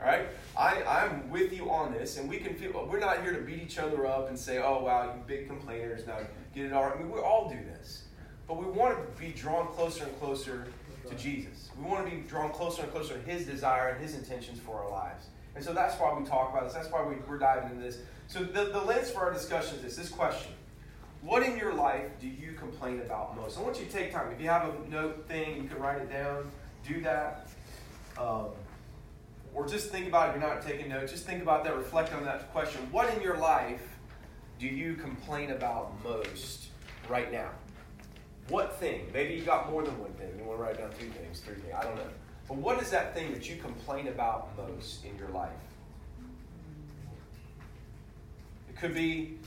All 0.00 0.06
right? 0.06 0.26
I, 0.56 0.82
I'm 0.84 1.30
with 1.30 1.52
you 1.52 1.70
on 1.70 1.92
this, 1.92 2.18
and 2.18 2.28
we 2.28 2.38
can 2.38 2.54
feel, 2.54 2.86
we're 2.90 2.98
not 2.98 3.22
here 3.22 3.32
to 3.32 3.40
beat 3.40 3.62
each 3.62 3.78
other 3.78 4.06
up 4.06 4.28
and 4.28 4.38
say, 4.38 4.58
oh, 4.58 4.82
wow, 4.82 5.04
you 5.14 5.22
big 5.26 5.46
complainers, 5.46 6.06
now 6.06 6.18
get 6.54 6.66
it 6.66 6.72
all 6.72 6.84
right. 6.84 6.96
I 6.96 6.98
mean, 6.98 7.10
we 7.10 7.20
all 7.20 7.48
do 7.48 7.56
this. 7.56 8.04
But 8.48 8.58
we 8.58 8.66
want 8.66 8.98
to 8.98 9.20
be 9.20 9.32
drawn 9.32 9.68
closer 9.68 10.04
and 10.04 10.20
closer 10.20 10.66
to 11.08 11.14
Jesus. 11.16 11.70
We 11.78 11.88
want 11.88 12.08
to 12.08 12.14
be 12.14 12.22
drawn 12.22 12.50
closer 12.50 12.82
and 12.82 12.92
closer 12.92 13.14
to 13.14 13.30
His 13.30 13.46
desire 13.46 13.88
and 13.88 14.02
His 14.02 14.14
intentions 14.14 14.58
for 14.60 14.82
our 14.82 14.90
lives. 14.90 15.26
And 15.54 15.64
so 15.64 15.72
that's 15.72 15.98
why 16.00 16.18
we 16.18 16.24
talk 16.24 16.50
about 16.50 16.64
this. 16.64 16.74
That's 16.74 16.90
why 16.90 17.04
we, 17.04 17.16
we're 17.28 17.38
diving 17.38 17.70
into 17.70 17.82
this. 17.82 17.98
So 18.26 18.42
the, 18.42 18.64
the 18.66 18.80
lens 18.80 19.10
for 19.10 19.20
our 19.20 19.32
discussion 19.32 19.76
is 19.76 19.82
this, 19.82 19.96
this 19.96 20.08
question. 20.08 20.52
What 21.20 21.42
in 21.42 21.56
your 21.56 21.74
life 21.74 22.18
do 22.20 22.26
you 22.26 22.52
complain 22.52 23.00
about 23.00 23.36
most? 23.36 23.58
I 23.58 23.62
want 23.62 23.78
you 23.78 23.86
to 23.86 23.92
take 23.92 24.12
time. 24.12 24.32
If 24.32 24.40
you 24.40 24.48
have 24.48 24.68
a 24.68 24.90
note 24.90 25.28
thing, 25.28 25.62
you 25.62 25.68
can 25.68 25.78
write 25.78 26.00
it 26.00 26.10
down. 26.10 26.50
Do 26.86 27.00
that. 27.02 27.48
Um, 28.18 28.46
or 29.54 29.66
just 29.66 29.90
think 29.90 30.08
about 30.08 30.28
it 30.28 30.36
if 30.36 30.40
you're 30.40 30.50
not 30.50 30.62
taking 30.62 30.88
notes, 30.88 31.12
just 31.12 31.26
think 31.26 31.42
about 31.42 31.62
that, 31.64 31.76
reflect 31.76 32.12
on 32.14 32.24
that 32.24 32.50
question. 32.52 32.80
What 32.90 33.14
in 33.14 33.22
your 33.22 33.36
life 33.36 33.86
do 34.58 34.66
you 34.66 34.94
complain 34.94 35.50
about 35.50 35.92
most 36.02 36.68
right 37.08 37.30
now? 37.30 37.50
What 38.52 38.78
thing? 38.78 39.06
Maybe 39.14 39.32
you 39.32 39.40
got 39.40 39.70
more 39.70 39.82
than 39.82 39.98
one 39.98 40.12
thing. 40.12 40.28
You 40.36 40.44
want 40.44 40.58
to 40.58 40.62
write 40.62 40.76
down 40.76 40.90
two 41.00 41.08
things, 41.08 41.40
three 41.40 41.54
things. 41.54 41.72
I 41.74 41.84
don't 41.84 41.96
know. 41.96 42.02
But 42.46 42.58
what 42.58 42.82
is 42.82 42.90
that 42.90 43.14
thing 43.14 43.32
that 43.32 43.48
you 43.48 43.56
complain 43.56 44.08
about 44.08 44.50
most 44.58 45.06
in 45.06 45.16
your 45.16 45.28
life? 45.28 45.48
It 48.68 48.76
could 48.76 48.92
be, 48.92 49.38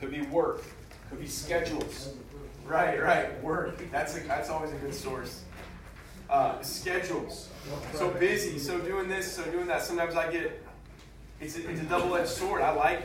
could 0.00 0.10
be 0.10 0.22
work. 0.22 0.62
Could 1.10 1.20
be 1.20 1.26
schedules. 1.26 2.14
Right, 2.64 3.02
right. 3.02 3.42
Work. 3.42 3.82
That's 3.92 4.16
a, 4.16 4.20
that's 4.20 4.48
always 4.48 4.72
a 4.72 4.76
good 4.76 4.94
source. 4.94 5.44
Uh, 6.30 6.58
schedules. 6.62 7.50
So 7.92 8.08
busy, 8.12 8.58
so 8.58 8.78
doing 8.78 9.08
this, 9.08 9.30
so 9.30 9.44
doing 9.44 9.66
that. 9.66 9.82
Sometimes 9.82 10.16
I 10.16 10.32
get, 10.32 10.64
it's 11.38 11.58
a, 11.58 11.70
it's 11.70 11.82
a 11.82 11.84
double-edged 11.84 12.30
sword. 12.30 12.62
I 12.62 12.70
like 12.70 13.02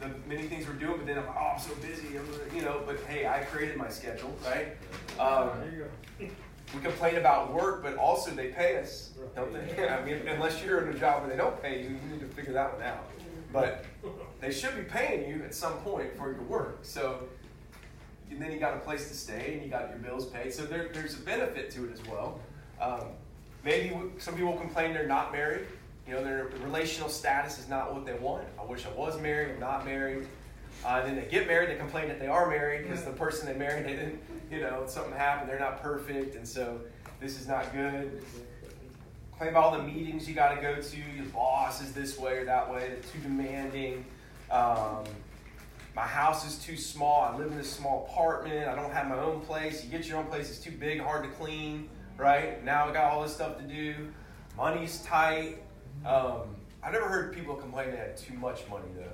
the 0.00 0.10
many 0.28 0.44
things 0.44 0.66
we're 0.66 0.74
doing, 0.74 0.96
but 0.96 1.06
then 1.06 1.18
I'm 1.18 1.26
like, 1.26 1.36
oh, 1.38 1.52
I'm 1.54 1.60
so 1.60 1.74
busy, 1.76 2.16
I'm, 2.16 2.56
you 2.56 2.62
know. 2.62 2.82
But 2.86 3.00
hey, 3.04 3.26
I 3.26 3.40
created 3.44 3.76
my 3.76 3.88
schedule, 3.88 4.34
right? 4.44 4.76
Um, 5.18 5.50
we 6.18 6.80
complain 6.80 7.16
about 7.16 7.52
work, 7.52 7.82
but 7.82 7.96
also 7.96 8.30
they 8.30 8.48
pay 8.48 8.78
us, 8.78 9.10
don't 9.36 9.52
they? 9.52 9.88
I 9.88 10.04
mean, 10.04 10.26
unless 10.28 10.62
you're 10.62 10.86
in 10.86 10.96
a 10.96 10.98
job 10.98 11.22
where 11.22 11.30
they 11.30 11.36
don't 11.36 11.60
pay 11.62 11.82
you, 11.82 11.88
you 11.88 12.12
need 12.12 12.20
to 12.20 12.26
figure 12.26 12.52
that 12.52 12.72
one 12.72 12.82
out. 12.82 13.10
But 13.52 13.84
they 14.40 14.52
should 14.52 14.76
be 14.76 14.82
paying 14.82 15.28
you 15.28 15.44
at 15.44 15.54
some 15.54 15.74
point 15.78 16.16
for 16.16 16.32
your 16.32 16.42
work. 16.42 16.78
So 16.82 17.28
and 18.30 18.40
then 18.40 18.52
you 18.52 18.58
got 18.58 18.74
a 18.74 18.80
place 18.80 19.08
to 19.08 19.14
stay 19.14 19.54
and 19.54 19.62
you 19.62 19.68
got 19.68 19.90
your 19.90 19.98
bills 19.98 20.26
paid. 20.26 20.52
So 20.52 20.64
there, 20.64 20.88
there's 20.92 21.18
a 21.18 21.22
benefit 21.22 21.70
to 21.72 21.84
it 21.86 21.92
as 21.92 22.06
well. 22.06 22.40
Um, 22.80 23.08
maybe 23.64 23.94
some 24.18 24.34
people 24.34 24.56
complain 24.56 24.94
they're 24.94 25.06
not 25.06 25.32
married. 25.32 25.66
You 26.10 26.16
know, 26.16 26.24
their 26.24 26.50
relational 26.64 27.08
status 27.08 27.60
is 27.60 27.68
not 27.68 27.94
what 27.94 28.04
they 28.04 28.14
want. 28.14 28.44
I 28.60 28.64
wish 28.64 28.84
I 28.84 28.90
was 28.98 29.20
married, 29.20 29.52
I'm 29.52 29.60
not 29.60 29.84
married. 29.84 30.26
Uh, 30.84 31.02
then 31.02 31.14
they 31.14 31.22
get 31.26 31.46
married, 31.46 31.70
they 31.70 31.76
complain 31.76 32.08
that 32.08 32.18
they 32.18 32.26
are 32.26 32.50
married 32.50 32.82
because 32.82 33.04
the 33.04 33.12
person 33.12 33.46
they 33.46 33.54
married, 33.56 33.86
they 33.86 33.92
didn't, 33.92 34.20
you 34.50 34.58
know, 34.58 34.82
something 34.86 35.12
happened, 35.12 35.48
they're 35.48 35.60
not 35.60 35.80
perfect, 35.80 36.34
and 36.34 36.48
so 36.48 36.80
this 37.20 37.38
is 37.40 37.46
not 37.46 37.72
good. 37.72 38.24
Claim 39.38 39.54
all 39.54 39.70
the 39.70 39.84
meetings 39.84 40.28
you 40.28 40.34
got 40.34 40.52
to 40.56 40.60
go 40.60 40.80
to, 40.82 40.96
your 40.96 41.26
boss 41.26 41.80
is 41.80 41.92
this 41.92 42.18
way 42.18 42.38
or 42.38 42.44
that 42.44 42.68
way, 42.68 42.88
they're 42.88 43.12
too 43.12 43.20
demanding. 43.22 44.04
Um, 44.50 45.04
my 45.94 46.02
house 46.02 46.44
is 46.44 46.58
too 46.58 46.76
small, 46.76 47.20
I 47.20 47.36
live 47.36 47.52
in 47.52 47.56
this 47.56 47.70
small 47.70 48.08
apartment, 48.10 48.66
I 48.66 48.74
don't 48.74 48.92
have 48.92 49.06
my 49.06 49.20
own 49.20 49.42
place. 49.42 49.84
You 49.84 49.90
get 49.90 50.08
your 50.08 50.18
own 50.18 50.26
place, 50.26 50.50
it's 50.50 50.58
too 50.58 50.72
big, 50.72 51.00
hard 51.00 51.22
to 51.22 51.30
clean, 51.30 51.88
right? 52.16 52.64
Now 52.64 52.88
I 52.88 52.92
got 52.92 53.12
all 53.12 53.22
this 53.22 53.32
stuff 53.32 53.58
to 53.58 53.62
do, 53.62 53.94
money's 54.56 55.02
tight. 55.02 55.62
Um, 56.04 56.56
I 56.82 56.90
never 56.90 57.08
heard 57.08 57.34
people 57.34 57.54
complain 57.54 57.90
they 57.90 57.96
had 57.96 58.16
too 58.16 58.34
much 58.34 58.68
money 58.68 58.88
though 58.96 59.12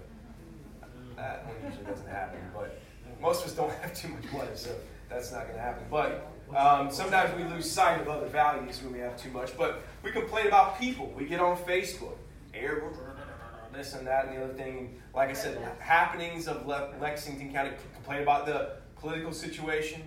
that 1.16 1.46
usually 1.64 1.84
doesn't 1.84 2.08
happen, 2.08 2.38
but 2.54 2.78
most 3.20 3.44
of 3.44 3.50
us 3.50 3.56
don't 3.56 3.72
have 3.82 3.94
too 3.94 4.08
much 4.08 4.32
money, 4.32 4.50
so 4.54 4.70
that's 5.08 5.32
not 5.32 5.44
going 5.44 5.56
to 5.56 5.60
happen. 5.60 5.84
But 5.90 6.30
um, 6.56 6.90
sometimes 6.90 7.34
we 7.36 7.44
lose 7.44 7.70
sight 7.70 8.00
of 8.00 8.08
other 8.08 8.26
values 8.26 8.82
when 8.82 8.92
we 8.92 8.98
have 9.00 9.20
too 9.20 9.30
much. 9.30 9.56
But 9.56 9.82
we 10.02 10.12
complain 10.12 10.46
about 10.46 10.78
people. 10.78 11.12
We 11.16 11.24
get 11.24 11.40
on 11.40 11.56
Facebook, 11.56 12.16
air, 12.54 12.82
this 13.72 13.94
and 13.94 14.06
that 14.06 14.26
and 14.26 14.36
the 14.36 14.44
other 14.44 14.54
thing. 14.54 15.00
Like 15.14 15.30
I 15.30 15.34
said, 15.34 15.58
happenings 15.78 16.48
of 16.48 16.66
Lexington 16.66 17.52
County. 17.52 17.70
Complain 17.94 18.22
about 18.22 18.46
the 18.46 18.76
political 19.00 19.32
situation. 19.32 20.02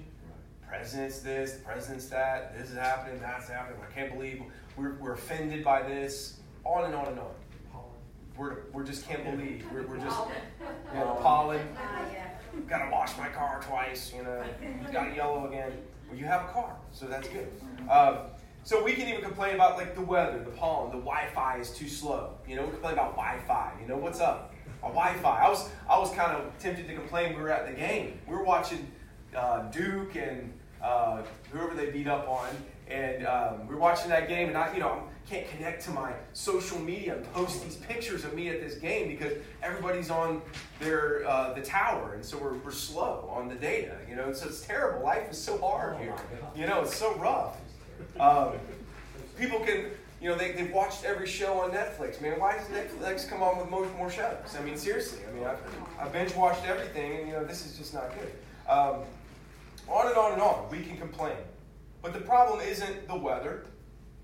President's 0.68 1.20
this, 1.22 1.54
the 1.54 1.64
president's 1.64 2.08
that. 2.10 2.56
This 2.56 2.70
is 2.70 2.78
happening, 2.78 3.20
that's 3.20 3.50
happening. 3.50 3.80
I 3.82 3.92
can't 3.92 4.14
believe 4.14 4.44
we're, 4.78 4.94
we're 5.00 5.14
offended 5.14 5.64
by 5.64 5.82
this. 5.82 6.39
On 6.66 6.86
and 6.86 6.96
on 6.96 7.08
and 7.08 7.20
on 7.20 7.32
we're, 8.40 8.58
we're 8.72 8.84
just 8.84 9.08
can't 9.08 9.24
believe. 9.26 9.66
We're, 9.72 9.86
we're 9.86 9.98
just, 9.98 10.18
you 10.94 11.00
know, 11.00 11.20
pollen. 11.22 11.62
Gotta 12.68 12.90
wash 12.90 13.18
my 13.18 13.28
car 13.28 13.62
twice, 13.62 14.14
you 14.16 14.24
know. 14.24 14.44
Got 14.92 15.14
yellow 15.16 15.48
again. 15.48 15.74
Well, 16.08 16.18
you 16.18 16.26
have 16.26 16.50
a 16.50 16.54
car, 16.54 16.76
so 16.92 17.06
that's 17.06 17.28
good. 17.28 17.52
Um, 17.90 18.20
so 18.64 18.84
we 18.84 18.94
can 18.94 19.08
even 19.10 19.22
complain 19.22 19.56
about 19.56 19.78
like 19.78 19.94
the 19.94 20.02
weather, 20.02 20.40
the 20.44 20.52
pollen, 20.52 20.92
the 20.92 20.98
Wi-Fi 20.98 21.58
is 21.58 21.72
too 21.72 21.88
slow. 21.88 22.32
You 22.48 22.56
know, 22.56 22.64
we 22.64 22.72
complain 22.72 22.94
about 22.94 23.16
Wi-Fi. 23.16 23.74
You 23.82 23.88
know, 23.88 23.98
what's 23.98 24.20
up? 24.20 24.54
A 24.84 24.88
Wi-Fi. 24.88 25.46
I 25.46 25.50
was 25.50 25.70
I 25.90 26.00
was 26.00 26.12
kind 26.14 26.32
of 26.32 26.58
tempted 26.60 26.88
to 26.88 26.96
complain. 26.96 27.36
We 27.36 27.42
were 27.42 27.52
at 27.52 27.68
the 27.68 27.74
game. 27.74 28.20
We 28.26 28.36
were 28.36 28.44
watching 28.44 28.90
uh, 29.36 29.70
Duke 29.70 30.16
and 30.16 30.54
uh, 30.82 31.24
whoever 31.52 31.76
they 31.76 31.92
beat 31.92 32.08
up 32.08 32.28
on, 32.28 32.50
and 32.88 33.28
um, 33.28 33.68
we 33.68 33.76
were 33.76 33.82
watching 33.82 34.10
that 34.10 34.28
game, 34.30 34.48
and 34.48 34.58
I, 34.58 34.74
you 34.74 34.80
know, 34.80 35.04
can't 35.30 35.48
connect 35.50 35.84
to 35.84 35.92
my 35.92 36.14
social 36.34 36.80
media 36.80 37.16
and 37.16 37.34
post 37.34 37.64
these 37.64 37.76
pictures 37.76 38.26
of 38.26 38.34
me 38.34 38.50
at 38.50 38.60
this 38.62 38.76
game 38.76 39.08
because 39.08 39.34
everybody's 39.62 40.10
on 40.10 40.42
their 40.80 41.28
uh, 41.28 41.54
the 41.54 41.62
tower, 41.62 42.14
and 42.16 42.26
so 42.26 42.38
we're, 42.38 42.56
we're 42.56 42.72
slow 42.72 43.30
on 43.32 43.48
the 43.48 43.56
data. 43.56 43.96
You 44.10 44.16
know, 44.16 44.26
and 44.26 44.36
so 44.36 44.48
it's 44.48 44.62
terrible. 44.62 45.04
Life 45.04 45.30
is 45.30 45.38
so 45.38 45.58
hard 45.60 45.98
here. 45.98 46.16
You 46.56 46.66
know, 46.66 46.82
it's 46.82 46.96
so 46.96 47.16
rough. 47.16 47.58
Um, 48.20 48.54
people 49.38 49.60
can, 49.60 49.86
you 50.22 50.30
know, 50.30 50.36
they, 50.36 50.54
they've 50.54 50.72
watched 50.72 51.06
every 51.06 51.28
show 51.28 51.60
on 51.60 51.72
Netflix. 51.72 52.20
Man, 52.22 52.40
why 52.40 52.58
does 52.58 52.68
Netflix 52.68 53.30
come 53.30 53.44
on 53.44 53.60
with 53.60 53.70
more, 53.70 53.86
more 53.98 54.10
shows? 54.10 54.56
I 54.58 54.64
mean, 54.64 54.78
seriously. 54.78 55.20
I 55.30 55.34
mean, 55.34 55.46
I've, 55.46 55.60
I've 56.00 56.12
binge 56.12 56.34
watched 56.36 56.66
everything, 56.66 57.18
and 57.18 57.28
you 57.28 57.34
know, 57.34 57.44
this 57.44 57.66
is 57.66 57.78
just 57.78 57.94
not 57.94 58.12
good. 58.18 58.32
Um, 58.68 59.04
on 59.88 60.08
and 60.08 60.16
on 60.16 60.34
and 60.34 60.42
on. 60.42 60.70
We 60.72 60.82
can 60.82 60.98
complain. 60.98 61.38
But 62.02 62.14
the 62.14 62.22
problem 62.22 62.62
isn't 62.62 63.08
the 63.08 63.16
weather. 63.16 63.66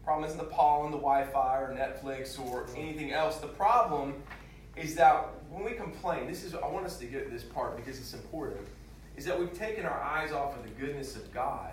Problem 0.05 0.29
isn't 0.29 0.37
the 0.37 0.45
pollen, 0.45 0.91
the 0.91 0.97
Wi-Fi, 0.97 1.57
or 1.57 1.75
Netflix, 1.75 2.39
or 2.39 2.67
anything 2.77 3.11
else. 3.11 3.37
The 3.37 3.47
problem 3.47 4.13
is 4.75 4.93
that 4.95 5.29
when 5.49 5.63
we 5.63 5.71
complain, 5.71 6.27
this 6.27 6.43
is 6.43 6.53
I 6.53 6.67
want 6.67 6.85
us 6.85 6.99
to 6.99 7.05
get 7.05 7.31
this 7.31 7.41
part 7.41 7.75
because 7.75 7.97
it's 7.97 8.13
important, 8.13 8.61
is 9.17 9.25
that 9.25 9.39
we've 9.39 9.53
taken 9.57 9.83
our 9.83 9.99
eyes 9.99 10.31
off 10.31 10.55
of 10.55 10.63
the 10.63 10.69
goodness 10.69 11.15
of 11.15 11.33
God 11.33 11.71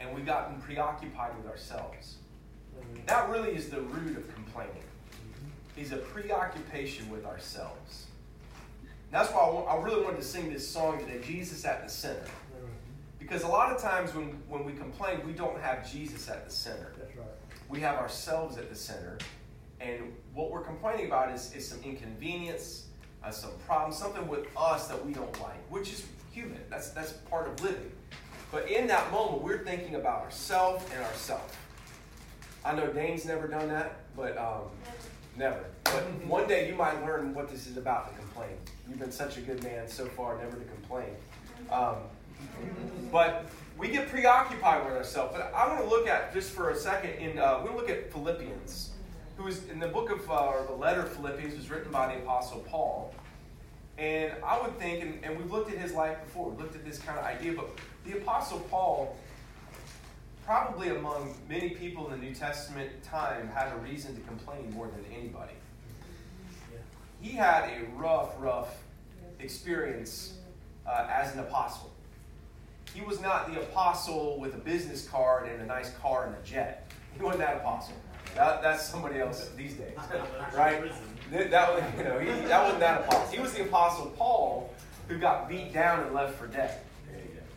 and 0.00 0.14
we've 0.14 0.24
gotten 0.24 0.58
preoccupied 0.58 1.36
with 1.36 1.46
ourselves. 1.46 2.16
Mm-hmm. 2.78 3.04
That 3.06 3.28
really 3.28 3.54
is 3.54 3.68
the 3.68 3.82
root 3.82 4.16
of 4.16 4.34
complaining. 4.34 4.82
Is 5.76 5.92
a 5.92 5.96
preoccupation 5.98 7.10
with 7.10 7.26
ourselves. 7.26 8.06
that's 9.10 9.30
why 9.32 9.40
I 9.40 9.82
really 9.82 10.02
wanted 10.02 10.18
to 10.18 10.24
sing 10.24 10.50
this 10.50 10.66
song 10.66 10.98
today, 11.00 11.20
Jesus 11.22 11.64
at 11.66 11.84
the 11.84 11.90
Center. 11.90 12.20
Mm-hmm. 12.20 12.66
Because 13.18 13.42
a 13.42 13.48
lot 13.48 13.70
of 13.70 13.82
times 13.82 14.14
when, 14.14 14.28
when 14.48 14.64
we 14.64 14.72
complain, 14.72 15.20
we 15.26 15.32
don't 15.32 15.60
have 15.60 15.90
Jesus 15.90 16.30
at 16.30 16.46
the 16.46 16.50
center. 16.50 16.94
We 17.68 17.80
have 17.80 17.96
ourselves 17.96 18.56
at 18.56 18.68
the 18.70 18.76
center. 18.76 19.18
And 19.80 20.12
what 20.34 20.50
we're 20.50 20.62
complaining 20.62 21.06
about 21.06 21.32
is, 21.34 21.52
is 21.54 21.66
some 21.66 21.78
inconvenience, 21.84 22.86
uh, 23.22 23.30
some 23.30 23.50
problem, 23.66 23.92
something 23.92 24.26
with 24.28 24.46
us 24.56 24.88
that 24.88 25.04
we 25.04 25.12
don't 25.12 25.40
like, 25.40 25.58
which 25.70 25.92
is 25.92 26.06
human. 26.32 26.60
That's, 26.70 26.90
that's 26.90 27.12
part 27.12 27.48
of 27.48 27.60
living. 27.62 27.92
But 28.50 28.70
in 28.70 28.86
that 28.88 29.10
moment, 29.10 29.42
we're 29.42 29.64
thinking 29.64 29.96
about 29.96 30.22
ourselves 30.22 30.84
and 30.94 31.02
ourself. 31.02 31.58
I 32.64 32.74
know 32.74 32.86
Dane's 32.92 33.24
never 33.26 33.46
done 33.46 33.68
that, 33.68 33.96
but 34.16 34.38
um, 34.38 34.62
never. 35.36 35.64
But 35.84 36.02
one 36.26 36.46
day 36.46 36.68
you 36.68 36.74
might 36.74 37.04
learn 37.04 37.34
what 37.34 37.48
this 37.50 37.66
is 37.66 37.76
about 37.76 38.10
to 38.10 38.18
complain. 38.18 38.56
You've 38.88 38.98
been 38.98 39.12
such 39.12 39.36
a 39.36 39.40
good 39.40 39.62
man 39.62 39.88
so 39.88 40.06
far, 40.06 40.38
never 40.38 40.56
to 40.56 40.64
complain. 40.64 41.14
Um, 41.70 41.96
but 43.10 43.46
we 43.76 43.88
get 43.88 44.08
preoccupied 44.08 44.84
with 44.84 44.94
ourselves. 44.94 45.32
But 45.36 45.52
I 45.54 45.66
want 45.68 45.80
to 45.80 45.88
look 45.88 46.06
at 46.06 46.32
just 46.32 46.50
for 46.50 46.70
a 46.70 46.76
second. 46.76 47.10
In 47.14 47.38
uh, 47.38 47.60
we 47.64 47.74
look 47.74 47.90
at 47.90 48.12
Philippians, 48.12 48.90
who 49.36 49.46
is 49.46 49.68
in 49.68 49.80
the 49.80 49.88
book 49.88 50.10
of 50.10 50.28
uh, 50.30 50.46
or 50.46 50.64
the 50.66 50.74
letter 50.74 51.02
of 51.02 51.12
Philippians 51.12 51.56
was 51.56 51.70
written 51.70 51.90
by 51.90 52.14
the 52.14 52.22
apostle 52.22 52.60
Paul. 52.68 53.14
And 53.96 54.32
I 54.44 54.60
would 54.60 54.76
think, 54.78 55.02
and, 55.02 55.24
and 55.24 55.38
we've 55.38 55.50
looked 55.50 55.70
at 55.70 55.78
his 55.78 55.92
life 55.92 56.18
before, 56.24 56.50
we 56.50 56.60
looked 56.60 56.74
at 56.74 56.84
this 56.84 56.98
kind 56.98 57.16
of 57.16 57.24
idea, 57.24 57.52
but 57.52 57.68
the 58.04 58.18
apostle 58.18 58.58
Paul, 58.68 59.16
probably 60.44 60.88
among 60.88 61.36
many 61.48 61.70
people 61.70 62.10
in 62.10 62.18
the 62.18 62.26
New 62.26 62.34
Testament 62.34 62.90
time, 63.04 63.48
had 63.48 63.72
a 63.72 63.76
reason 63.76 64.14
to 64.16 64.20
complain 64.22 64.72
more 64.72 64.88
than 64.88 65.04
anybody. 65.16 65.52
He 67.20 67.30
had 67.30 67.70
a 67.70 67.84
rough, 67.96 68.34
rough 68.38 68.82
experience 69.38 70.34
uh, 70.86 71.06
as 71.08 71.32
an 71.32 71.38
apostle 71.38 71.93
he 72.94 73.00
was 73.02 73.20
not 73.20 73.52
the 73.52 73.60
apostle 73.60 74.38
with 74.38 74.54
a 74.54 74.58
business 74.58 75.08
card 75.08 75.48
and 75.48 75.60
a 75.60 75.66
nice 75.66 75.90
car 75.96 76.26
and 76.26 76.36
a 76.36 76.42
jet. 76.46 76.90
He 77.16 77.22
wasn't 77.22 77.40
that 77.40 77.56
apostle. 77.56 77.96
That, 78.36 78.62
that's 78.62 78.88
somebody 78.88 79.18
else 79.20 79.50
these 79.56 79.74
days, 79.74 79.96
right? 80.56 80.82
That, 81.32 81.50
that, 81.50 81.98
you 81.98 82.04
know, 82.04 82.18
he, 82.18 82.26
that 82.46 82.62
wasn't 82.62 82.80
that 82.80 83.02
apostle. 83.02 83.34
He 83.34 83.40
was 83.40 83.52
the 83.52 83.62
apostle 83.62 84.06
Paul 84.16 84.72
who 85.08 85.18
got 85.18 85.48
beat 85.48 85.72
down 85.72 86.04
and 86.04 86.14
left 86.14 86.38
for 86.38 86.46
dead. 86.46 86.80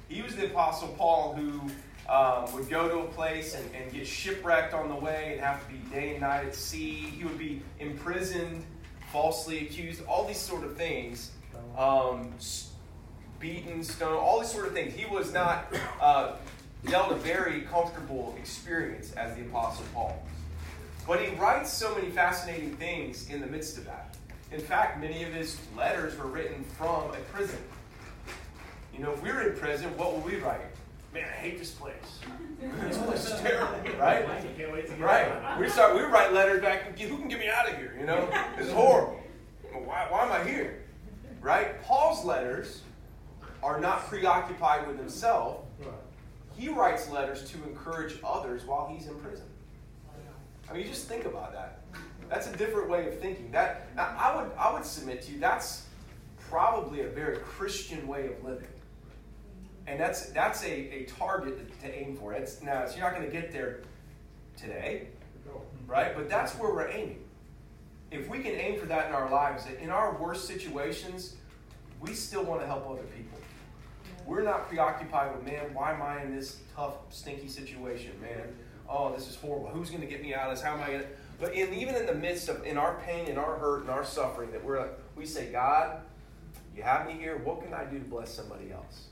He 0.09 0.21
was 0.21 0.35
the 0.35 0.45
apostle 0.45 0.89
Paul 0.97 1.33
who 1.35 1.61
um, 2.11 2.51
would 2.53 2.69
go 2.69 2.87
to 2.87 2.99
a 2.99 3.07
place 3.11 3.55
and, 3.55 3.75
and 3.75 3.91
get 3.91 4.07
shipwrecked 4.07 4.73
on 4.73 4.89
the 4.89 4.95
way 4.95 5.33
and 5.33 5.41
have 5.41 5.65
to 5.65 5.73
be 5.73 5.79
day 5.89 6.11
and 6.11 6.21
night 6.21 6.45
at 6.45 6.55
sea. 6.55 6.93
He 6.93 7.23
would 7.23 7.37
be 7.37 7.61
imprisoned, 7.79 8.63
falsely 9.11 9.59
accused, 9.67 10.03
all 10.05 10.25
these 10.25 10.39
sort 10.39 10.63
of 10.63 10.77
things. 10.77 11.31
Um, 11.77 12.33
beaten, 13.39 13.83
stoned, 13.83 14.15
all 14.15 14.39
these 14.39 14.51
sort 14.51 14.67
of 14.67 14.73
things. 14.73 14.93
He 14.93 15.05
was 15.05 15.33
not 15.33 15.73
uh, 16.01 16.33
dealt 16.85 17.11
a 17.11 17.15
very 17.15 17.61
comfortable 17.61 18.35
experience 18.37 19.11
as 19.13 19.35
the 19.35 19.41
Apostle 19.41 19.85
Paul. 19.93 20.23
But 21.07 21.21
he 21.21 21.33
writes 21.35 21.71
so 21.71 21.95
many 21.95 22.09
fascinating 22.09 22.75
things 22.75 23.29
in 23.29 23.39
the 23.39 23.47
midst 23.47 23.77
of 23.77 23.85
that. 23.85 24.15
In 24.51 24.59
fact, 24.59 24.99
many 24.99 25.23
of 25.23 25.33
his 25.33 25.57
letters 25.77 26.17
were 26.17 26.27
written 26.27 26.63
from 26.77 27.11
a 27.11 27.17
prison. 27.33 27.59
You 28.93 29.03
know, 29.03 29.11
if 29.13 29.21
we 29.21 29.31
were 29.31 29.41
in 29.41 29.57
prison, 29.57 29.95
what 29.97 30.15
would 30.15 30.25
we 30.25 30.39
write? 30.39 30.61
Man, 31.13 31.23
I 31.23 31.37
hate 31.37 31.59
this 31.59 31.71
place. 31.71 31.95
this 32.81 32.97
place 32.97 33.25
is 33.25 33.39
terrible, 33.39 33.77
right? 33.97 34.27
Right. 34.99 35.59
We 35.59 35.69
start. 35.69 35.95
We 35.95 36.01
write 36.01 36.33
letters 36.33 36.61
back. 36.61 36.97
Who 36.99 37.17
can 37.17 37.27
get 37.27 37.39
me 37.39 37.47
out 37.47 37.69
of 37.69 37.77
here? 37.77 37.95
You 37.99 38.05
know, 38.05 38.27
this 38.57 38.67
is 38.67 38.73
horrible. 38.73 39.21
Why, 39.71 40.07
why 40.09 40.25
am 40.25 40.31
I 40.31 40.43
here? 40.49 40.83
Right? 41.41 41.81
Paul's 41.83 42.25
letters 42.25 42.81
are 43.63 43.79
not 43.79 44.07
preoccupied 44.07 44.87
with 44.87 44.97
himself. 44.97 45.61
He 46.57 46.69
writes 46.69 47.09
letters 47.09 47.49
to 47.51 47.63
encourage 47.63 48.17
others 48.23 48.65
while 48.65 48.87
he's 48.87 49.07
in 49.07 49.15
prison. 49.19 49.45
I 50.69 50.73
mean, 50.73 50.83
you 50.83 50.89
just 50.89 51.07
think 51.07 51.25
about 51.25 51.53
that. 51.53 51.81
That's 52.29 52.47
a 52.47 52.57
different 52.57 52.89
way 52.89 53.07
of 53.07 53.19
thinking. 53.19 53.51
That 53.51 53.87
I 53.97 54.35
would 54.35 54.51
I 54.57 54.73
would 54.73 54.83
submit 54.83 55.21
to 55.23 55.31
you 55.31 55.39
that's 55.39 55.85
probably 56.49 57.01
a 57.01 57.07
very 57.07 57.37
Christian 57.37 58.07
way 58.07 58.27
of 58.27 58.43
living, 58.43 58.67
and 59.85 59.99
that's 59.99 60.29
that's 60.31 60.63
a, 60.63 60.71
a 60.71 61.05
target 61.05 61.79
to, 61.81 61.97
aim 61.97 62.17
for. 62.17 62.33
It's 62.33 62.61
now 62.61 62.85
so 62.85 62.97
you're 62.97 63.05
not 63.05 63.15
going 63.15 63.25
to 63.25 63.31
get 63.31 63.51
there 63.51 63.81
today, 64.57 65.07
right? 65.85 66.15
But 66.15 66.29
that's 66.29 66.53
where 66.53 66.73
we're 66.73 66.89
aiming. 66.89 67.23
If 68.11 68.29
we 68.29 68.39
can 68.39 68.53
aim 68.53 68.79
for 68.79 68.87
that 68.87 69.07
in 69.07 69.13
our 69.13 69.29
lives, 69.29 69.65
in 69.81 69.89
our 69.89 70.17
worst 70.17 70.47
situations, 70.47 71.35
we 72.01 72.13
still 72.13 72.43
want 72.43 72.61
to 72.61 72.67
help 72.67 72.89
other 72.89 73.03
people. 73.15 73.39
We're 74.25 74.43
not 74.43 74.67
preoccupied 74.67 75.35
with, 75.35 75.45
man, 75.45 75.73
why 75.73 75.93
am 75.93 76.01
I 76.01 76.21
in 76.21 76.35
this 76.35 76.57
tough, 76.75 76.95
stinky 77.09 77.47
situation, 77.47 78.11
man? 78.21 78.55
Oh, 78.89 79.13
this 79.13 79.27
is 79.29 79.35
horrible. 79.35 79.69
Who's 79.69 79.89
going 79.89 80.01
to 80.01 80.07
get 80.07 80.21
me 80.21 80.33
out 80.33 80.49
of 80.49 80.55
this? 80.57 80.63
How 80.63 80.73
am 80.73 80.81
I 80.81 80.87
going 80.87 80.99
to? 81.01 81.07
But 81.39 81.53
in, 81.53 81.73
even 81.73 81.95
in 81.95 82.05
the 82.05 82.13
midst 82.15 82.49
of, 82.49 82.65
in 82.65 82.77
our 82.77 82.95
pain, 83.05 83.27
in 83.27 83.37
our 83.37 83.55
hurt, 83.57 83.83
in 83.83 83.89
our 83.89 84.03
suffering, 84.03 84.51
that 84.51 84.63
we're, 84.63 84.79
like 84.79 84.97
we 85.15 85.25
say, 85.25 85.51
God, 85.51 86.01
You 86.77 86.83
have 86.83 87.07
me 87.07 87.13
here. 87.13 87.37
What 87.37 87.63
can 87.63 87.73
I 87.73 87.85
do 87.85 87.97
to 87.97 88.05
bless 88.05 88.31
somebody 88.31 88.71
else? 88.71 89.07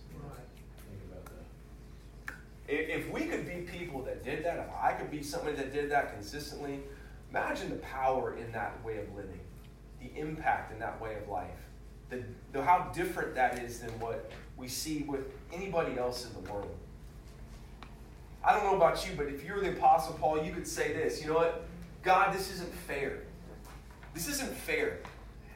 Think 0.78 1.02
about 1.12 1.26
that. 1.26 2.36
If 2.68 3.06
if 3.06 3.12
we 3.12 3.26
could 3.26 3.48
be 3.48 3.62
people 3.62 4.04
that 4.04 4.24
did 4.24 4.46
that, 4.46 4.60
if 4.60 4.76
I 4.80 4.92
could 4.92 5.10
be 5.10 5.24
somebody 5.24 5.56
that 5.58 5.74
did 5.74 5.90
that 5.90 6.14
consistently, 6.14 6.82
imagine 7.32 7.72
the 7.72 7.78
power 7.78 8.36
in 8.38 8.52
that 8.52 8.84
way 8.86 8.98
of 9.00 9.12
living, 9.16 9.40
the 10.00 10.12
impact 10.16 10.74
in 10.74 10.80
that 10.80 11.02
way 11.02 11.16
of 11.16 11.28
life, 11.28 11.50
the, 12.10 12.24
the 12.52 12.64
how 12.64 12.92
different 12.94 13.36
that 13.36 13.60
is 13.60 13.80
than 13.80 13.92
what 14.00 14.32
we 14.58 14.68
see 14.68 15.04
with 15.04 15.26
anybody 15.54 15.98
else 15.98 16.26
in 16.26 16.34
the 16.34 16.52
world. 16.52 16.76
I 18.44 18.54
don't 18.54 18.64
know 18.64 18.76
about 18.76 19.08
you, 19.08 19.14
but 19.18 19.28
if 19.28 19.44
you're 19.44 19.60
the 19.60 19.72
Apostle 19.72 20.14
Paul, 20.14 20.44
you 20.44 20.54
could 20.54 20.68
say 20.68 20.94
this 20.94 21.22
you 21.22 21.28
know 21.28 21.36
what? 21.36 21.66
God, 22.04 22.34
this 22.34 22.52
isn't 22.54 22.74
fair. 22.74 23.24
This 24.14 24.28
isn't 24.28 24.54
fair. 24.54 25.00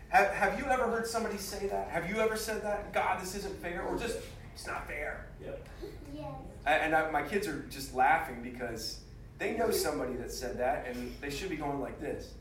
Have, 0.10 0.32
have 0.32 0.60
you 0.60 0.66
ever 0.66 0.88
heard 0.88 1.06
somebody 1.06 1.38
say 1.38 1.68
that? 1.68 1.90
Have 1.90 2.10
you 2.10 2.18
ever 2.18 2.36
said 2.36 2.64
that? 2.64 2.92
God, 2.92 3.22
this 3.22 3.36
isn't 3.36 3.62
fair? 3.62 3.84
Or 3.84 3.98
just, 3.98 4.18
it's 4.56 4.66
not 4.66 4.88
fair. 4.88 5.28
Yep. 5.44 5.68
Yes. 6.16 6.26
And 6.66 6.96
I, 6.96 7.10
my 7.12 7.22
kids 7.22 7.48
are 7.48 7.60
just 7.70 7.94
laughing 7.94 8.42
because 8.42 9.02
they 9.38 9.56
know 9.56 9.70
somebody 9.70 10.14
that 10.14 10.32
said 10.32 10.58
that, 10.58 10.88
and 10.88 11.16
they 11.22 11.30
should 11.30 11.50
be 11.50 11.56
going 11.56 11.80
like 11.80 12.02
this, 12.02 12.34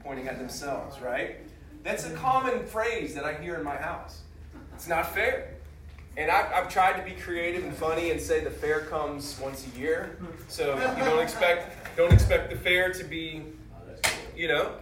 pointing 0.00 0.28
at 0.28 0.38
themselves, 0.38 1.00
right? 1.00 1.38
That's 1.86 2.04
a 2.04 2.10
common 2.14 2.66
phrase 2.66 3.14
that 3.14 3.24
I 3.24 3.34
hear 3.34 3.54
in 3.54 3.62
my 3.62 3.76
house. 3.76 4.22
It's 4.74 4.88
not 4.88 5.14
fair. 5.14 5.54
And 6.16 6.32
I've, 6.32 6.52
I've 6.52 6.68
tried 6.68 6.98
to 6.98 7.02
be 7.08 7.12
creative 7.12 7.62
and 7.62 7.72
funny 7.72 8.10
and 8.10 8.20
say 8.20 8.42
the 8.42 8.50
fair 8.50 8.80
comes 8.80 9.38
once 9.40 9.64
a 9.72 9.78
year, 9.78 10.18
so 10.48 10.74
you 10.74 11.04
don't 11.04 11.22
expect 11.22 11.96
don't 11.96 12.12
expect 12.12 12.50
the 12.50 12.56
fair 12.56 12.92
to 12.92 13.04
be, 13.04 13.44
you 14.34 14.48
know, 14.48 14.72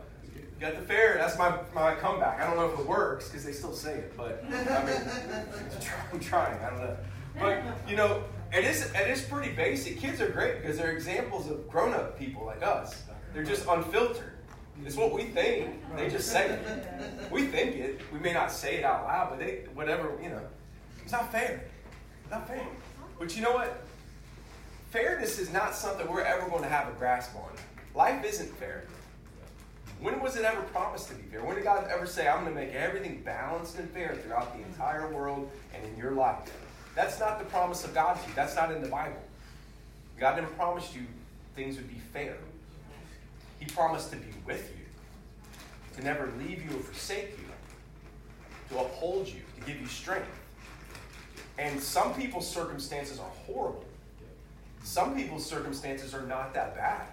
got 0.59 0.77
the 0.77 0.81
fair. 0.81 1.19
That's 1.19 1.37
my 1.37 1.59
my 1.75 1.95
comeback. 1.95 2.41
I 2.41 2.47
don't 2.47 2.57
know 2.57 2.73
if 2.73 2.81
it 2.81 2.87
works 2.87 3.29
because 3.29 3.45
they 3.45 3.53
still 3.53 3.75
say 3.75 3.97
it, 3.97 4.17
but 4.17 4.43
I 4.49 4.85
mean, 4.85 4.97
I'm 6.11 6.21
trying. 6.21 6.59
I 6.65 6.71
don't 6.71 6.79
know. 6.79 6.97
But 7.39 7.63
you 7.87 7.97
know, 7.97 8.25
it 8.51 8.65
is 8.65 8.91
it 8.95 9.09
is 9.11 9.21
pretty 9.21 9.53
basic. 9.53 9.99
Kids 9.99 10.23
are 10.23 10.31
great 10.31 10.63
because 10.63 10.79
they're 10.79 10.93
examples 10.93 11.51
of 11.51 11.69
grown 11.69 11.93
up 11.93 12.19
people 12.19 12.47
like 12.47 12.63
us. 12.63 13.03
They're 13.35 13.45
just 13.45 13.67
unfiltered. 13.69 14.34
It's 14.85 14.97
what 14.97 15.13
we 15.13 15.25
think. 15.25 15.71
They 15.97 16.09
just 16.09 16.31
say 16.31 16.47
it. 16.49 17.31
We 17.31 17.47
think 17.47 17.77
it. 17.77 18.01
We 18.13 18.19
may 18.19 18.33
not 18.33 18.51
say 18.51 18.77
it 18.77 18.85
out 18.85 19.05
loud, 19.05 19.31
but 19.31 19.39
they 19.39 19.65
whatever 19.75 20.19
you 20.23 20.31
know. 20.31 20.43
It's 21.03 21.13
not 21.13 21.31
fair. 21.31 21.65
Not 22.31 22.49
fair. 22.49 22.67
But 23.19 23.37
you 23.37 23.43
know 23.43 23.53
what? 23.53 23.85
Fairness 24.91 25.39
is 25.39 25.53
not 25.53 25.75
something 25.75 26.07
we're 26.11 26.23
ever 26.23 26.49
going 26.49 26.63
to 26.63 26.69
have 26.69 26.89
a 26.89 26.93
grasp 26.93 27.35
on. 27.37 27.51
Life 27.95 28.25
isn't 28.25 28.53
fair. 28.57 28.85
When 30.01 30.21
was 30.21 30.37
it 30.37 30.45
ever 30.45 30.63
promised 30.63 31.09
to 31.09 31.15
be 31.15 31.23
fair? 31.23 31.43
When 31.45 31.55
did 31.55 31.65
God 31.65 31.89
ever 31.91 32.07
say, 32.07 32.29
I'm 32.29 32.45
going 32.45 32.55
to 32.55 32.61
make 32.61 32.75
everything 32.75 33.23
balanced 33.25 33.79
and 33.79 33.89
fair 33.91 34.15
throughout 34.17 34.57
the 34.57 34.63
entire 34.65 35.13
world 35.13 35.51
and 35.75 35.85
in 35.85 35.97
your 35.97 36.13
life? 36.13 36.39
That's 36.95 37.19
not 37.19 37.39
the 37.39 37.45
promise 37.47 37.85
of 37.85 37.95
God 37.95 38.21
to 38.21 38.29
you. 38.29 38.35
That's 38.35 38.55
not 38.55 38.71
in 38.71 38.83
the 38.83 38.89
Bible. 38.89 39.23
God 40.19 40.37
never 40.37 40.49
promised 40.55 40.95
you 40.95 41.03
things 41.55 41.77
would 41.77 41.89
be 41.89 42.01
fair. 42.13 42.37
He 43.65 43.75
promised 43.75 44.11
to 44.11 44.17
be 44.17 44.27
with 44.47 44.71
you, 44.77 45.97
to 45.97 46.05
never 46.05 46.31
leave 46.39 46.63
you 46.63 46.77
or 46.77 46.83
forsake 46.83 47.31
you, 47.39 48.77
to 48.77 48.83
uphold 48.83 49.27
you, 49.27 49.41
to 49.59 49.67
give 49.67 49.81
you 49.81 49.87
strength. 49.87 50.29
And 51.57 51.81
some 51.81 52.15
people's 52.15 52.49
circumstances 52.49 53.19
are 53.19 53.31
horrible. 53.47 53.85
Some 54.83 55.15
people's 55.17 55.47
circumstances 55.47 56.13
are 56.13 56.27
not 56.27 56.53
that 56.55 56.75
bad. 56.75 57.07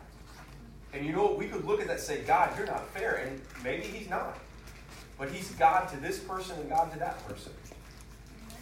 And 0.94 1.06
you 1.06 1.14
know 1.14 1.24
what? 1.24 1.38
We 1.38 1.48
could 1.48 1.64
look 1.64 1.80
at 1.80 1.88
that 1.88 1.98
and 1.98 2.02
say, 2.02 2.22
God, 2.24 2.50
you're 2.58 2.68
not 2.68 2.86
fair. 2.90 3.28
And 3.28 3.42
maybe 3.64 3.84
He's 3.84 4.10
not. 4.10 4.38
But 5.18 5.32
He's 5.32 5.52
God 5.52 5.88
to 5.90 5.98
this 5.98 6.20
person 6.20 6.60
and 6.60 6.70
God 6.70 6.92
to 6.92 7.00
that 7.00 7.26
person. 7.28 7.54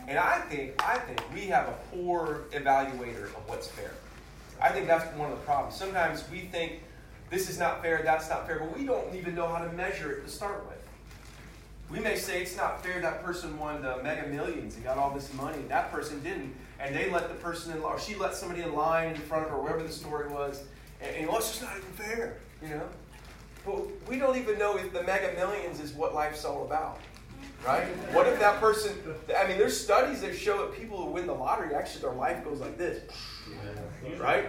And 0.08 0.20
I 0.20 0.40
think, 0.42 0.84
I 0.84 1.00
think 1.00 1.22
we 1.34 1.48
have 1.48 1.70
a 1.70 1.78
poor 1.92 2.42
evaluator 2.52 3.26
of 3.26 3.48
what's 3.48 3.68
fair. 3.68 3.94
I 4.62 4.70
think 4.70 4.86
that's 4.86 5.06
one 5.16 5.32
of 5.32 5.40
the 5.40 5.44
problems. 5.46 5.76
Sometimes 5.76 6.24
we 6.30 6.42
think 6.42 6.82
this 7.30 7.50
is 7.50 7.60
not 7.60 7.82
fair, 7.82 8.02
that's 8.04 8.30
not 8.30 8.48
fair, 8.48 8.60
but 8.60 8.78
we 8.78 8.86
don't 8.86 9.14
even 9.16 9.36
know 9.36 9.48
how 9.48 9.64
to 9.64 9.72
measure 9.74 10.12
it 10.12 10.26
to 10.26 10.30
start 10.30 10.66
with. 10.68 10.78
We 11.92 12.00
may 12.00 12.16
say 12.16 12.42
it's 12.42 12.56
not 12.56 12.84
fair 12.84 13.02
that 13.02 13.24
person 13.24 13.58
won 13.58 13.82
the 13.82 14.02
mega 14.04 14.28
millions 14.28 14.76
and 14.76 14.84
got 14.84 14.98
all 14.98 15.12
this 15.12 15.34
money, 15.34 15.58
that 15.70 15.92
person 15.92 16.22
didn't, 16.24 16.56
and 16.80 16.96
they 16.96 17.10
let 17.10 17.30
the 17.30 17.36
person 17.36 17.76
in, 17.76 17.82
or 17.82 18.00
she 18.00 18.16
let 18.16 18.36
somebody 18.36 18.62
in 18.62 18.74
line 18.74 19.10
in 19.16 19.16
front 19.22 19.46
of 19.46 19.52
her, 19.52 19.58
wherever 19.60 19.82
the 19.82 19.92
story 19.92 20.28
was, 20.30 20.64
and, 21.02 21.16
and 21.16 21.28
well, 21.28 21.38
it's 21.38 21.50
just 21.50 21.62
not 21.64 21.72
even 21.78 21.92
fair, 21.94 22.38
you 22.62 22.70
know? 22.70 22.88
But 23.66 24.08
we 24.08 24.18
don't 24.18 24.38
even 24.38 24.58
know 24.58 24.78
if 24.78 24.94
the 24.94 25.04
mega 25.04 25.34
millions 25.36 25.80
is 25.80 25.94
what 25.94 26.14
life's 26.14 26.46
all 26.46 26.64
about, 26.64 27.00
right? 27.66 27.86
What 28.14 28.28
if 28.28 28.40
that 28.40 28.60
person, 28.60 28.96
I 29.38 29.48
mean, 29.48 29.58
there's 29.58 29.80
studies 29.80 30.22
that 30.22 30.36
show 30.36 30.58
that 30.60 30.80
people 30.80 30.98
who 30.98 31.12
win 31.12 31.28
the 31.28 31.34
lottery, 31.34 31.76
actually 31.76 32.02
their 32.02 32.14
life 32.14 32.44
goes 32.44 32.60
like 32.60 32.78
this, 32.78 33.02
right? 34.20 34.46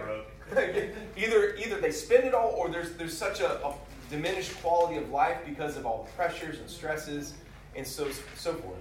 either 1.17 1.55
either 1.55 1.79
they 1.79 1.91
spend 1.91 2.25
it 2.25 2.33
all 2.33 2.51
or 2.57 2.69
there's 2.69 2.93
there's 2.93 3.17
such 3.17 3.39
a, 3.39 3.65
a 3.65 3.73
diminished 4.09 4.61
quality 4.61 4.97
of 4.97 5.09
life 5.09 5.37
because 5.45 5.77
of 5.77 5.85
all 5.85 6.03
the 6.03 6.11
pressures 6.11 6.59
and 6.59 6.69
stresses 6.69 7.33
and 7.75 7.85
so 7.87 8.09
so 8.35 8.53
forth. 8.53 8.79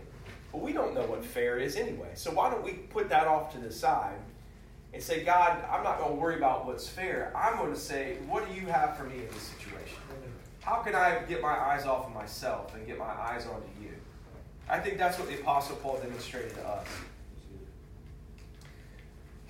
But 0.52 0.62
we 0.62 0.72
don't 0.72 0.94
know 0.94 1.06
what 1.06 1.24
fair 1.24 1.58
is 1.58 1.76
anyway. 1.76 2.10
So 2.14 2.32
why 2.32 2.50
don't 2.50 2.64
we 2.64 2.72
put 2.72 3.08
that 3.10 3.26
off 3.26 3.52
to 3.52 3.58
the 3.58 3.70
side 3.70 4.18
and 4.92 5.02
say, 5.02 5.22
God, 5.22 5.64
I'm 5.70 5.84
not 5.84 5.98
going 5.98 6.10
to 6.10 6.16
worry 6.16 6.36
about 6.36 6.66
what's 6.66 6.88
fair. 6.88 7.32
I'm 7.36 7.56
going 7.56 7.72
to 7.72 7.78
say, 7.78 8.16
what 8.26 8.48
do 8.48 8.54
you 8.54 8.66
have 8.66 8.96
for 8.96 9.04
me 9.04 9.14
in 9.14 9.28
this 9.28 9.42
situation? 9.42 9.96
How 10.60 10.76
can 10.76 10.94
I 10.94 11.20
get 11.28 11.40
my 11.40 11.56
eyes 11.56 11.86
off 11.86 12.06
of 12.06 12.12
myself 12.12 12.74
and 12.74 12.86
get 12.86 12.98
my 12.98 13.04
eyes 13.04 13.46
onto 13.46 13.68
you? 13.80 13.92
I 14.68 14.78
think 14.78 14.98
that's 14.98 15.18
what 15.18 15.28
the 15.28 15.40
Apostle 15.40 15.76
Paul 15.76 15.98
demonstrated 16.02 16.54
to 16.54 16.66
us. 16.66 16.86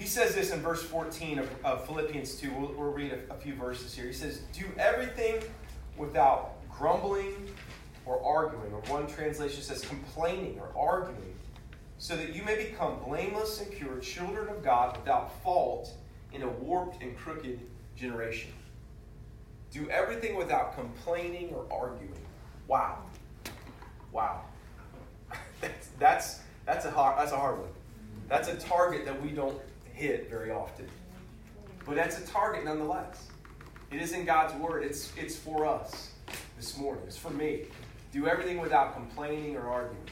He 0.01 0.07
says 0.07 0.35
this 0.35 0.51
in 0.51 0.61
verse 0.61 0.83
14 0.83 1.41
of, 1.41 1.51
of 1.63 1.85
Philippians 1.85 2.37
2. 2.37 2.51
We'll, 2.55 2.73
we'll 2.73 2.91
read 2.91 3.13
a, 3.13 3.35
a 3.35 3.37
few 3.37 3.55
verses 3.55 3.95
here. 3.95 4.07
He 4.07 4.15
says, 4.15 4.41
Do 4.55 4.65
everything 4.79 5.43
without 5.99 6.55
grumbling 6.71 7.35
or 8.07 8.19
arguing, 8.25 8.73
or 8.73 8.81
one 8.91 9.07
translation 9.07 9.63
says 9.63 9.83
complaining 9.83 10.59
or 10.59 10.71
arguing, 10.75 11.35
so 11.99 12.17
that 12.17 12.35
you 12.35 12.43
may 12.45 12.57
become 12.57 12.99
blameless 13.05 13.61
and 13.61 13.71
pure, 13.71 13.99
children 13.99 14.49
of 14.49 14.65
God 14.65 14.97
without 14.97 15.39
fault 15.43 15.93
in 16.33 16.45
a 16.45 16.49
warped 16.49 17.03
and 17.03 17.15
crooked 17.15 17.61
generation. 17.95 18.53
Do 19.71 19.87
everything 19.91 20.35
without 20.35 20.75
complaining 20.75 21.51
or 21.51 21.67
arguing. 21.71 22.15
Wow. 22.69 23.01
Wow. 24.13 24.45
that's, 25.61 25.89
that's, 25.99 26.41
that's, 26.65 26.87
a 26.87 26.91
hard, 26.91 27.19
that's 27.19 27.33
a 27.33 27.37
hard 27.37 27.59
one. 27.59 27.69
That's 28.31 28.49
a 28.49 28.57
target 28.57 29.05
that 29.05 29.21
we 29.21 29.29
don't 29.29 29.61
hit 30.01 30.31
very 30.31 30.51
often. 30.51 30.87
But 31.85 31.95
that's 31.95 32.19
a 32.19 32.27
target 32.27 32.65
nonetheless. 32.65 33.29
It 33.93 34.01
is 34.01 34.13
in 34.13 34.25
God's 34.25 34.55
word. 34.55 34.83
It's, 34.83 35.13
it's 35.17 35.37
for 35.37 35.67
us 35.67 36.13
this 36.57 36.79
morning. 36.79 37.05
It's 37.07 37.19
for 37.19 37.31
me. 37.31 37.65
Do 38.13 38.27
everything 38.27 38.61
without 38.61 38.95
complaining 38.95 39.57
or 39.57 39.69
arguing. 39.69 40.03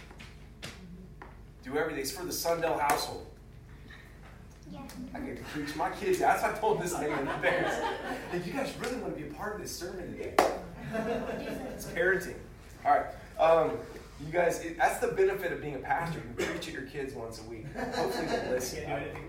Do 1.64 1.77
everything. 1.79 2.01
It's 2.01 2.11
for 2.11 2.24
the 2.24 2.33
Sundell 2.33 2.79
household. 2.79 3.27
Yes. 4.70 4.94
I 5.14 5.20
get 5.20 5.38
to 5.38 5.42
preach 5.44 5.74
my 5.74 5.90
kids. 5.90 6.18
That's 6.18 6.42
what 6.42 6.55
I 6.55 6.59
told 6.59 6.83
this 6.83 6.92
thing 6.92 7.11
in 7.11 7.27
advance. 7.27 7.83
Like, 8.31 8.46
you 8.46 8.53
guys 8.53 8.72
really 8.81 8.98
want 8.98 9.16
to 9.16 9.22
be 9.22 9.29
a 9.29 9.33
part 9.33 9.55
of 9.57 9.62
this 9.62 9.74
sermon 9.74 10.14
today. 10.16 10.35
It's 11.74 11.87
parenting. 11.87 12.35
All 12.85 12.92
right. 12.92 13.07
Um, 13.40 13.79
you 14.20 14.33
guys, 14.33 14.61
it, 14.64 14.77
that's 14.77 14.98
the 14.98 15.09
benefit 15.09 15.53
of 15.53 15.62
being 15.62 15.77
a 15.77 15.79
pastor. 15.79 16.18
You 16.18 16.44
preach 16.44 16.68
at 16.68 16.74
your 16.74 16.83
kids 16.83 17.14
once 17.14 17.40
a 17.40 17.44
week. 17.48 17.64
Hopefully 17.94 18.27
they 18.27 18.51
listen. 18.51 18.90
I 18.90 19.01
don't. 19.01 19.28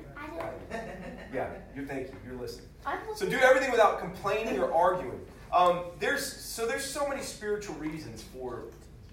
Yeah, 1.34 1.49
you 1.75 1.86
thank 1.86 2.08
you. 2.08 2.15
You're 2.25 2.39
listening. 2.39 2.67
So 3.15 3.30
do 3.30 3.38
everything 3.38 3.71
without 3.71 3.99
complaining 3.99 4.60
or 4.60 4.73
arguing. 4.73 5.19
Um, 5.54 5.84
there's 5.99 6.25
so 6.25 6.65
there's 6.67 6.84
so 6.86 7.08
many 7.08 7.21
spiritual 7.21 7.75
reasons 7.75 8.23
for 8.23 8.63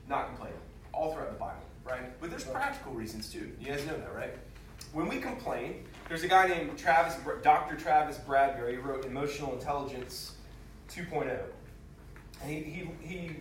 not 0.08 0.28
complaining 0.28 0.58
all 0.92 1.12
throughout 1.12 1.32
the 1.32 1.38
Bible, 1.38 1.62
right? 1.84 2.18
But 2.20 2.30
there's 2.30 2.44
practical 2.44 2.92
reasons 2.92 3.30
too. 3.30 3.50
You 3.60 3.66
guys 3.66 3.84
know 3.86 3.96
that, 3.96 4.14
right? 4.14 4.34
When 4.92 5.08
we 5.08 5.18
complain, 5.18 5.84
there's 6.08 6.22
a 6.22 6.28
guy 6.28 6.46
named 6.48 6.78
Travis, 6.78 7.16
Dr. 7.42 7.76
Travis 7.76 8.18
Bradberry. 8.18 8.72
He 8.72 8.76
wrote 8.76 9.04
Emotional 9.04 9.52
Intelligence 9.52 10.32
2.0, 10.90 11.38
and 12.42 12.50
he 12.50 12.60
he, 12.62 12.88
he 13.00 13.36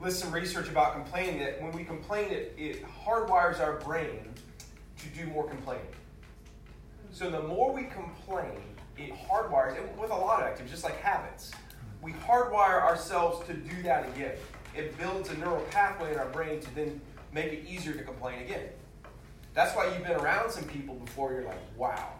lists 0.00 0.22
some 0.22 0.32
research 0.32 0.68
about 0.68 0.94
complaining 0.94 1.40
that 1.40 1.60
when 1.60 1.72
we 1.72 1.84
complain, 1.84 2.30
it, 2.30 2.54
it 2.56 2.84
hardwires 3.04 3.60
our 3.60 3.78
brain 3.80 4.20
to 4.98 5.08
do 5.08 5.26
more 5.26 5.48
complaining. 5.48 5.84
So 7.18 7.28
the 7.28 7.42
more 7.42 7.72
we 7.72 7.82
complain, 7.82 8.62
it 8.96 9.12
hardwires, 9.12 9.76
and 9.76 9.98
with 9.98 10.12
a 10.12 10.14
lot 10.14 10.40
of 10.40 10.46
activities, 10.46 10.70
just 10.70 10.84
like 10.84 11.00
habits, 11.00 11.50
we 12.00 12.12
hardwire 12.12 12.80
ourselves 12.80 13.44
to 13.48 13.54
do 13.54 13.82
that 13.82 14.08
again. 14.10 14.36
It 14.76 14.96
builds 14.96 15.28
a 15.30 15.36
neural 15.36 15.64
pathway 15.72 16.12
in 16.12 16.18
our 16.20 16.28
brain 16.28 16.60
to 16.60 16.74
then 16.76 17.00
make 17.32 17.52
it 17.52 17.64
easier 17.68 17.92
to 17.94 18.04
complain 18.04 18.42
again. 18.42 18.68
That's 19.52 19.74
why 19.74 19.86
you've 19.86 20.04
been 20.04 20.14
around 20.20 20.52
some 20.52 20.62
people 20.62 20.94
before, 20.94 21.32
you're 21.32 21.42
like, 21.42 21.58
wow. 21.76 22.12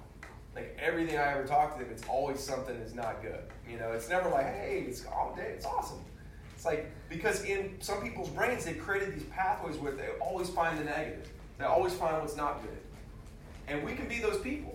Like 0.56 0.76
everything 0.82 1.16
I 1.16 1.34
ever 1.34 1.46
talk 1.46 1.78
to 1.78 1.84
them, 1.84 1.92
it's 1.92 2.04
always 2.08 2.40
something 2.40 2.76
that's 2.76 2.94
not 2.94 3.22
good. 3.22 3.38
You 3.70 3.78
know, 3.78 3.92
it's 3.92 4.08
never 4.08 4.28
like, 4.28 4.46
hey, 4.46 4.84
it's 4.88 5.06
all 5.06 5.32
day, 5.37 5.52
it's 5.54 5.64
awesome. 5.64 6.00
It's 6.56 6.64
like, 6.64 6.90
because 7.08 7.44
in 7.44 7.76
some 7.78 8.02
people's 8.02 8.30
brains, 8.30 8.64
they've 8.64 8.80
created 8.80 9.14
these 9.14 9.26
pathways 9.30 9.76
where 9.76 9.92
they 9.92 10.08
always 10.20 10.48
find 10.48 10.76
the 10.76 10.82
negative, 10.82 11.28
they 11.56 11.66
always 11.66 11.94
find 11.94 12.20
what's 12.20 12.37
not 12.37 12.64
good. 12.64 12.78
And 13.68 13.87
we 13.87 13.94
can 13.94 14.08
be 14.08 14.18
those 14.18 14.40
people. 14.40 14.74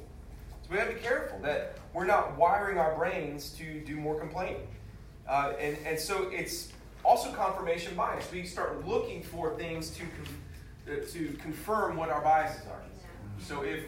So 0.64 0.72
we 0.72 0.78
have 0.78 0.88
to 0.90 0.96
be 0.96 1.02
careful 1.02 1.40
that 1.40 1.78
we're 1.94 2.06
not 2.06 2.38
wiring 2.38 2.78
our 2.78 2.96
brains 2.96 3.50
to 3.58 3.82
do 3.82 3.96
more 3.96 4.20
complaining. 4.20 4.68
Uh, 5.28 5.54
and, 5.60 5.78
and 5.86 6.00
so 6.00 6.30
it's 6.32 6.72
also 7.04 7.32
confirmation 7.32 7.96
bias. 7.96 8.32
We 8.32 8.46
start 8.46 8.88
looking 8.88 9.24
for 9.24 9.56
things 9.58 9.92
to, 9.92 10.04
uh, 10.92 11.06
to 11.12 11.38
confirm 11.42 11.98
what 11.98 12.10
our 12.10 12.22
biases 12.22 12.66
are. 12.68 12.82
So 13.40 13.64
if 13.64 13.84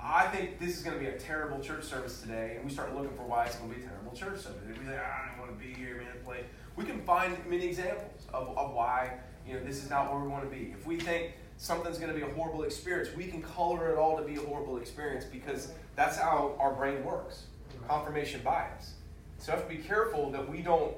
I 0.00 0.28
think 0.28 0.60
this 0.60 0.76
is 0.76 0.84
going 0.84 0.96
to 0.96 1.02
be 1.02 1.10
a 1.10 1.18
terrible 1.18 1.58
church 1.60 1.84
service 1.84 2.20
today, 2.20 2.54
and 2.56 2.64
we 2.64 2.70
start 2.70 2.94
looking 2.94 3.16
for 3.16 3.24
why 3.24 3.46
it's 3.46 3.56
going 3.56 3.70
to 3.72 3.76
be 3.76 3.82
a 3.82 3.86
terrible 3.86 4.12
church 4.12 4.40
service, 4.40 4.62
if 4.70 4.78
we 4.78 4.86
say, 4.86 4.98
ah, 5.00 5.24
I 5.24 5.36
don't 5.36 5.48
want 5.48 5.58
to 5.58 5.66
be 5.66 5.74
here, 5.74 5.96
man, 5.96 6.06
play. 6.24 6.44
We 6.76 6.84
can 6.84 7.02
find 7.02 7.36
many 7.48 7.66
examples 7.66 8.26
of, 8.32 8.56
of 8.56 8.72
why 8.72 9.14
you 9.46 9.54
know 9.54 9.64
this 9.64 9.82
is 9.82 9.90
not 9.90 10.12
where 10.12 10.20
we 10.20 10.28
want 10.28 10.44
to 10.44 10.50
be. 10.50 10.74
If 10.78 10.86
we 10.86 10.98
think 10.98 11.32
something's 11.56 11.98
going 11.98 12.12
to 12.12 12.18
be 12.18 12.22
a 12.22 12.34
horrible 12.34 12.62
experience, 12.64 13.14
we 13.16 13.26
can 13.26 13.42
color 13.42 13.90
it 13.90 13.98
all 13.98 14.16
to 14.16 14.22
be 14.22 14.36
a 14.36 14.40
horrible 14.40 14.78
experience 14.78 15.24
because 15.24 15.72
that's 15.94 16.16
how 16.16 16.54
our 16.58 16.72
brain 16.74 17.04
works. 17.04 17.44
Confirmation 17.88 18.40
bias. 18.44 18.94
So 19.38 19.52
we 19.52 19.58
have 19.58 19.68
to 19.68 19.76
be 19.76 19.82
careful 19.82 20.30
that 20.30 20.48
we 20.48 20.60
don't 20.60 20.94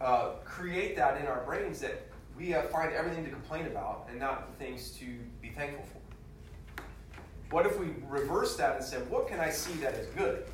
uh, 0.00 0.30
create 0.44 0.96
that 0.96 1.20
in 1.20 1.26
our 1.26 1.42
brains 1.44 1.80
that 1.80 2.06
we 2.36 2.54
uh, 2.54 2.62
find 2.62 2.92
everything 2.92 3.24
to 3.24 3.30
complain 3.30 3.66
about 3.66 4.06
and 4.10 4.18
not 4.18 4.54
things 4.58 4.90
to 4.98 5.06
be 5.40 5.50
thankful 5.50 5.84
for. 5.84 6.00
What 7.54 7.66
if 7.66 7.78
we 7.78 7.88
reverse 8.08 8.56
that 8.56 8.76
and 8.76 8.84
say, 8.84 8.96
what 9.08 9.28
can 9.28 9.38
I 9.38 9.50
see 9.50 9.74
that 9.74 9.94
is 9.94 10.08
good? 10.14 10.44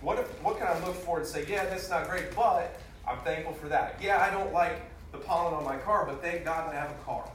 What 0.00 0.18
if 0.18 0.26
what 0.42 0.58
can 0.58 0.68
I 0.68 0.78
look 0.86 0.94
for 0.94 1.18
and 1.18 1.26
say, 1.26 1.44
yeah, 1.48 1.64
that's 1.64 1.90
not 1.90 2.08
great, 2.08 2.34
but 2.36 2.78
I'm 3.08 3.18
thankful 3.20 3.54
for 3.54 3.68
that. 3.68 3.98
Yeah, 4.00 4.22
I 4.22 4.30
don't 4.30 4.52
like 4.52 4.80
the 5.10 5.18
pollen 5.18 5.54
on 5.54 5.64
my 5.64 5.76
car, 5.78 6.06
but 6.06 6.22
thank 6.22 6.44
God 6.44 6.72
I 6.72 6.78
have 6.78 6.90
a 6.90 7.04
car. 7.04 7.28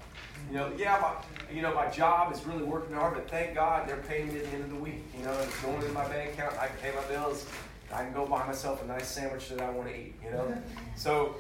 You 0.52 0.58
know, 0.58 0.70
yeah, 0.78 1.00
my, 1.02 1.56
you 1.56 1.62
know, 1.62 1.74
my 1.74 1.90
job 1.90 2.34
is 2.34 2.46
really 2.46 2.64
working 2.64 2.94
hard, 2.94 3.14
but 3.14 3.32
thank 3.32 3.56
God 3.56 3.88
they're 3.88 4.04
paying 4.10 4.34
me 4.34 4.40
at 4.40 4.46
the 4.48 4.52
end 4.52 4.66
of 4.66 4.70
the 4.70 4.76
week. 4.76 5.02
You 5.18 5.24
know, 5.24 5.32
it's 5.32 5.62
going 5.62 5.82
in 5.82 5.94
my 5.94 6.06
bank 6.10 6.34
account, 6.34 6.58
I 6.60 6.68
can 6.68 6.76
pay 6.82 6.92
my 6.94 7.04
bills, 7.04 7.46
I 7.94 8.04
can 8.04 8.12
go 8.12 8.26
buy 8.26 8.46
myself 8.46 8.84
a 8.84 8.86
nice 8.86 9.08
sandwich 9.08 9.48
that 9.48 9.62
I 9.62 9.70
want 9.70 9.88
to 9.88 9.96
eat. 9.96 10.16
You 10.22 10.32
know, 10.32 10.54
so 10.98 11.36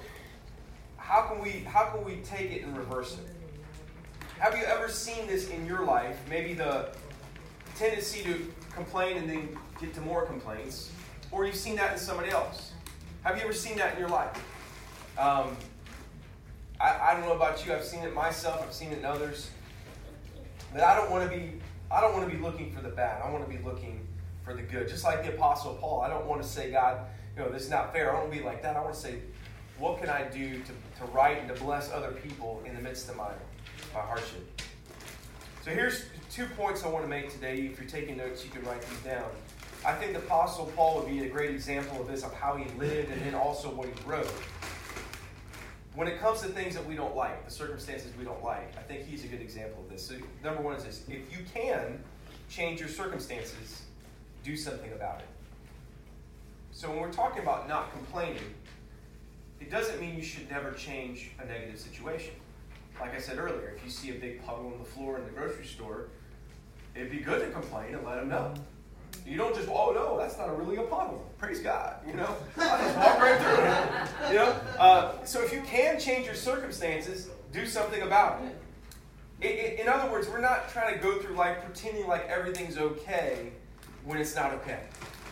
how 0.95 1.23
can 1.23 1.41
we 1.41 1.65
how 1.67 1.87
can 1.87 2.05
we 2.05 2.21
take 2.23 2.51
it 2.51 2.63
and 2.63 2.77
reverse 2.77 3.17
it? 3.17 3.27
Have 4.39 4.57
you 4.57 4.63
ever 4.63 4.87
seen 4.87 5.27
this 5.27 5.49
in 5.49 5.65
your 5.65 5.83
life? 5.83 6.17
Maybe 6.29 6.53
the 6.53 6.95
tendency 7.75 8.23
to 8.23 8.49
complain 8.73 9.17
and 9.17 9.29
then 9.29 9.57
get 9.81 9.93
to 9.95 10.01
more 10.01 10.25
complaints, 10.25 10.89
or 11.31 11.45
you've 11.45 11.55
seen 11.55 11.75
that 11.75 11.91
in 11.91 11.99
somebody 11.99 12.29
else. 12.29 12.71
Have 13.23 13.35
you 13.35 13.43
ever 13.43 13.51
seen 13.51 13.75
that 13.75 13.95
in 13.95 13.99
your 13.99 14.09
life? 14.09 14.41
Um, 15.17 15.57
I, 16.81 17.11
I 17.11 17.13
don't 17.13 17.25
know 17.25 17.33
about 17.33 17.65
you. 17.65 17.73
I've 17.73 17.85
seen 17.85 18.03
it 18.03 18.13
myself. 18.13 18.63
I've 18.65 18.73
seen 18.73 18.91
it 18.91 18.99
in 18.99 19.05
others. 19.05 19.51
But 20.73 20.81
I 20.81 20.95
don't 20.95 21.11
want 21.11 21.29
to 21.29 21.37
be. 21.37 21.53
I 21.91 22.01
don't 22.01 22.13
want 22.13 22.29
to 22.29 22.35
be 22.35 22.41
looking 22.41 22.71
for 22.71 22.81
the 22.81 22.89
bad. 22.89 23.21
I 23.21 23.29
want 23.29 23.49
to 23.49 23.55
be 23.55 23.63
looking 23.63 24.07
for 24.43 24.53
the 24.53 24.61
good. 24.61 24.87
Just 24.87 25.03
like 25.03 25.23
the 25.23 25.33
Apostle 25.33 25.75
Paul. 25.75 26.01
I 26.01 26.09
don't 26.09 26.25
want 26.25 26.41
to 26.41 26.47
say, 26.47 26.71
God, 26.71 27.05
you 27.35 27.43
know, 27.43 27.49
this 27.49 27.63
is 27.63 27.69
not 27.69 27.93
fair. 27.93 28.09
I 28.09 28.13
don't 28.13 28.21
want 28.21 28.33
to 28.33 28.39
be 28.39 28.45
like 28.45 28.63
that. 28.63 28.75
I 28.75 28.81
want 28.81 28.93
to 28.93 28.99
say, 28.99 29.19
what 29.77 29.99
can 29.99 30.09
I 30.09 30.23
do 30.23 30.59
to, 30.59 30.71
to 30.99 31.11
write 31.11 31.39
and 31.39 31.47
to 31.53 31.63
bless 31.63 31.91
other 31.91 32.11
people 32.11 32.63
in 32.65 32.73
the 32.75 32.81
midst 32.81 33.09
of 33.09 33.17
my, 33.17 33.29
my 33.93 33.99
hardship? 33.99 34.61
So 35.63 35.71
here's 35.71 36.05
two 36.31 36.45
points 36.57 36.83
I 36.83 36.87
want 36.87 37.03
to 37.03 37.09
make 37.09 37.31
today. 37.31 37.57
If 37.71 37.79
you're 37.79 37.89
taking 37.89 38.17
notes, 38.17 38.43
you 38.43 38.49
can 38.49 38.63
write 38.63 38.81
these 38.81 38.99
down. 38.99 39.29
I 39.85 39.93
think 39.93 40.13
the 40.13 40.19
Apostle 40.19 40.71
Paul 40.75 40.99
would 40.99 41.09
be 41.09 41.25
a 41.25 41.29
great 41.29 41.51
example 41.51 42.01
of 42.01 42.07
this, 42.07 42.23
of 42.23 42.33
how 42.33 42.55
he 42.55 42.65
lived 42.79 43.11
and 43.11 43.21
then 43.21 43.35
also 43.35 43.69
what 43.69 43.87
he 43.87 43.93
wrote. 44.09 44.31
When 45.93 46.07
it 46.07 46.19
comes 46.19 46.41
to 46.41 46.47
things 46.47 46.73
that 46.75 46.85
we 46.85 46.95
don't 46.95 47.15
like, 47.15 47.43
the 47.43 47.51
circumstances 47.51 48.11
we 48.17 48.23
don't 48.23 48.41
like, 48.43 48.77
I 48.77 48.81
think 48.81 49.05
he's 49.05 49.25
a 49.25 49.27
good 49.27 49.41
example 49.41 49.83
of 49.83 49.89
this. 49.89 50.05
So, 50.05 50.15
number 50.43 50.61
one 50.61 50.75
is 50.75 50.85
this 50.85 51.03
if 51.09 51.31
you 51.31 51.45
can 51.53 52.01
change 52.49 52.79
your 52.79 52.87
circumstances, 52.87 53.81
do 54.43 54.55
something 54.55 54.91
about 54.93 55.19
it. 55.19 55.27
So, 56.71 56.89
when 56.89 56.99
we're 56.99 57.11
talking 57.11 57.41
about 57.41 57.67
not 57.67 57.91
complaining, 57.91 58.55
it 59.59 59.69
doesn't 59.69 59.99
mean 59.99 60.15
you 60.15 60.23
should 60.23 60.49
never 60.49 60.71
change 60.71 61.31
a 61.39 61.45
negative 61.45 61.79
situation. 61.79 62.33
Like 62.99 63.13
I 63.13 63.19
said 63.19 63.37
earlier, 63.37 63.73
if 63.75 63.83
you 63.83 63.89
see 63.89 64.11
a 64.11 64.19
big 64.19 64.45
puddle 64.45 64.67
on 64.67 64.79
the 64.79 64.85
floor 64.85 65.17
in 65.17 65.25
the 65.25 65.31
grocery 65.31 65.65
store, 65.65 66.07
it'd 66.95 67.11
be 67.11 67.19
good 67.19 67.41
to 67.45 67.51
complain 67.51 67.95
and 67.95 68.05
let 68.05 68.15
them 68.15 68.29
know. 68.29 68.53
You 69.25 69.37
don't 69.37 69.55
just, 69.55 69.69
oh 69.69 69.91
no, 69.93 70.17
that's 70.17 70.37
not 70.37 70.57
really 70.57 70.77
a 70.77 70.83
puddle. 70.83 71.25
Praise 71.37 71.59
God, 71.59 71.95
you 72.05 72.13
know. 72.13 72.35
I 72.57 72.81
just 72.81 72.97
walk 72.97 73.19
right 73.19 73.39
through 73.39 73.63
it. 73.63 74.31
You 74.31 74.39
know. 74.39 74.55
Uh, 74.77 75.23
so 75.23 75.41
if 75.41 75.53
you 75.53 75.61
can 75.61 75.99
change 75.99 76.25
your 76.25 76.35
circumstances, 76.35 77.29
do 77.51 77.65
something 77.65 78.01
about 78.01 78.41
it. 78.43 78.57
In, 79.41 79.51
in, 79.51 79.79
in 79.81 79.87
other 79.87 80.11
words, 80.11 80.27
we're 80.27 80.41
not 80.41 80.69
trying 80.69 80.93
to 80.93 81.01
go 81.01 81.19
through 81.19 81.35
life 81.35 81.57
pretending 81.63 82.07
like 82.07 82.27
everything's 82.27 82.77
okay 82.77 83.51
when 84.05 84.17
it's 84.17 84.35
not 84.35 84.53
okay. 84.53 84.81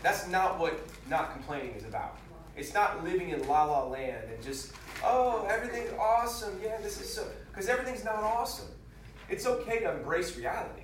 That's 0.02 0.28
not 0.28 0.60
what 0.60 0.80
not 1.10 1.34
complaining 1.34 1.74
is 1.76 1.84
about. 1.84 2.18
It's 2.56 2.74
not 2.74 3.04
living 3.04 3.30
in 3.30 3.48
la 3.48 3.66
la 3.66 3.86
land 3.86 4.30
and 4.34 4.44
just, 4.44 4.74
oh, 5.04 5.48
everything's 5.50 5.92
awesome. 6.00 6.60
Yeah, 6.64 6.78
this 6.82 7.00
is 7.02 7.12
so. 7.12 7.26
Because 7.52 7.70
everything's 7.70 8.04
not 8.04 8.16
awesome. 8.16 8.68
It's 9.30 9.46
okay 9.46 9.80
to 9.80 9.94
embrace 9.94 10.36
reality. 10.38 10.84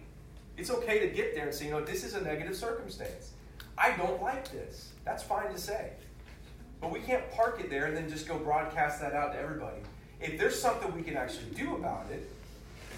It's 0.57 0.69
okay 0.69 0.99
to 0.99 1.07
get 1.07 1.35
there 1.35 1.45
and 1.45 1.53
say, 1.53 1.65
you 1.65 1.71
know, 1.71 1.83
this 1.83 2.03
is 2.03 2.13
a 2.13 2.21
negative 2.21 2.55
circumstance. 2.55 3.31
I 3.77 3.91
don't 3.91 4.21
like 4.21 4.51
this. 4.51 4.91
That's 5.03 5.23
fine 5.23 5.51
to 5.51 5.57
say. 5.57 5.91
But 6.79 6.91
we 6.91 6.99
can't 6.99 7.29
park 7.31 7.59
it 7.59 7.69
there 7.69 7.85
and 7.85 7.95
then 7.95 8.09
just 8.09 8.27
go 8.27 8.37
broadcast 8.37 9.01
that 9.01 9.13
out 9.13 9.33
to 9.33 9.39
everybody. 9.39 9.81
If 10.21 10.39
there's 10.39 10.59
something 10.59 10.93
we 10.95 11.01
can 11.03 11.17
actually 11.17 11.49
do 11.55 11.75
about 11.75 12.09
it, 12.11 12.29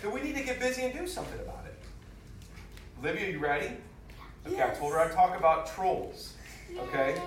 then 0.01 0.11
we 0.11 0.21
need 0.21 0.35
to 0.35 0.43
get 0.43 0.59
busy 0.59 0.83
and 0.83 0.93
do 0.93 1.07
something 1.07 1.39
about 1.39 1.65
it. 1.65 1.75
Olivia, 2.99 3.31
you 3.31 3.39
ready? 3.39 3.71
Okay, 4.45 4.63
I 4.63 4.69
told 4.69 4.93
her 4.93 4.99
I'd 4.99 5.11
talk 5.11 5.37
about 5.37 5.73
trolls. 5.73 6.33
Okay? 6.77 7.19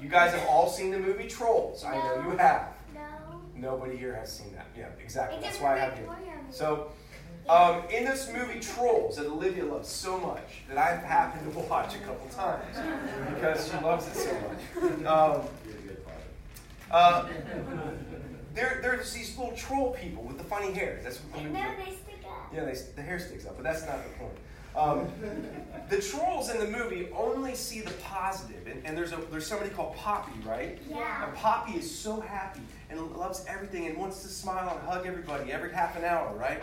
You 0.00 0.08
guys 0.08 0.32
have 0.32 0.46
all 0.48 0.68
seen 0.68 0.90
the 0.90 0.98
movie 0.98 1.28
Trolls. 1.28 1.84
I 1.84 1.94
know 1.94 2.30
you 2.30 2.36
have. 2.38 2.68
No. 2.94 3.00
Nobody 3.54 3.96
here 3.96 4.14
has 4.14 4.32
seen 4.32 4.52
that. 4.54 4.66
Yeah, 4.76 4.88
exactly. 5.02 5.38
That's 5.42 5.60
why 5.60 5.74
I 5.74 5.78
have 5.78 5.98
you. 5.98 6.10
So, 6.50 6.90
um, 7.48 7.82
in 7.90 8.04
this 8.04 8.30
movie 8.32 8.60
Trolls 8.60 9.16
that 9.16 9.26
Olivia 9.26 9.64
loves 9.64 9.88
so 9.88 10.18
much 10.18 10.62
that 10.68 10.78
I've 10.78 11.02
happened 11.02 11.52
to 11.52 11.58
watch 11.60 11.94
a 11.96 11.98
couple 11.98 12.28
times 12.28 12.76
because 13.34 13.68
she 13.70 13.76
loves 13.84 14.06
it 14.08 14.14
so 14.14 14.32
much. 14.34 14.84
Um, 15.06 15.42
You're 15.66 15.76
a 15.76 15.82
good 15.82 15.98
father. 16.04 16.22
uh, 16.90 17.28
there, 18.54 18.78
there's 18.82 19.12
these 19.12 19.36
little 19.38 19.54
troll 19.56 19.92
people 19.92 20.22
with 20.24 20.38
the 20.38 20.44
funny 20.44 20.72
hair. 20.72 21.00
That's 21.02 21.18
what 21.18 21.42
And 21.42 21.54
then 21.54 21.74
they 21.78 21.92
stick 21.92 22.24
up. 22.28 22.50
yeah, 22.52 22.64
they, 22.64 22.74
the 22.96 23.02
hair 23.02 23.18
sticks 23.18 23.46
up, 23.46 23.56
but 23.56 23.62
that's 23.64 23.84
not 23.86 23.98
the 24.04 24.10
point. 24.18 24.32
Um, 24.76 25.08
the 25.88 26.00
trolls 26.00 26.48
in 26.50 26.58
the 26.60 26.66
movie 26.68 27.08
only 27.16 27.56
see 27.56 27.80
the 27.80 27.90
positive, 28.04 28.68
and, 28.68 28.86
and 28.86 28.96
there's 28.96 29.10
a 29.12 29.16
there's 29.32 29.44
somebody 29.46 29.70
called 29.70 29.96
Poppy, 29.96 30.30
right? 30.46 30.78
Yeah. 30.88 31.26
And 31.26 31.34
Poppy 31.34 31.72
is 31.78 31.90
so 31.92 32.20
happy 32.20 32.60
and 32.88 33.00
loves 33.16 33.44
everything 33.48 33.86
and 33.88 33.96
wants 33.96 34.22
to 34.22 34.28
smile 34.28 34.68
and 34.78 34.88
hug 34.88 35.06
everybody 35.06 35.50
every 35.52 35.72
half 35.72 35.96
an 35.96 36.04
hour, 36.04 36.32
right? 36.36 36.62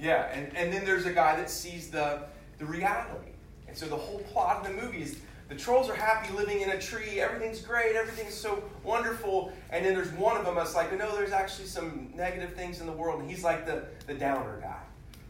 Yeah, 0.00 0.30
and, 0.32 0.56
and 0.56 0.72
then 0.72 0.84
there's 0.84 1.06
a 1.06 1.12
guy 1.12 1.36
that 1.36 1.50
sees 1.50 1.90
the 1.90 2.22
the 2.58 2.64
reality, 2.64 3.32
and 3.68 3.76
so 3.76 3.86
the 3.86 3.96
whole 3.96 4.18
plot 4.18 4.58
of 4.58 4.66
the 4.66 4.82
movie 4.82 5.02
is 5.02 5.18
the 5.48 5.54
trolls 5.54 5.88
are 5.90 5.94
happy 5.94 6.32
living 6.34 6.60
in 6.60 6.70
a 6.70 6.80
tree, 6.80 7.20
everything's 7.20 7.60
great, 7.60 7.96
everything's 7.96 8.34
so 8.34 8.62
wonderful, 8.84 9.52
and 9.70 9.84
then 9.84 9.94
there's 9.94 10.12
one 10.12 10.36
of 10.36 10.44
them 10.44 10.54
that's 10.54 10.74
like, 10.74 10.96
no, 10.96 11.14
there's 11.16 11.32
actually 11.32 11.66
some 11.66 12.12
negative 12.14 12.52
things 12.52 12.80
in 12.80 12.86
the 12.86 12.92
world, 12.92 13.20
and 13.20 13.28
he's 13.28 13.44
like 13.44 13.66
the 13.66 13.84
the 14.06 14.14
downer 14.14 14.58
guy. 14.60 14.78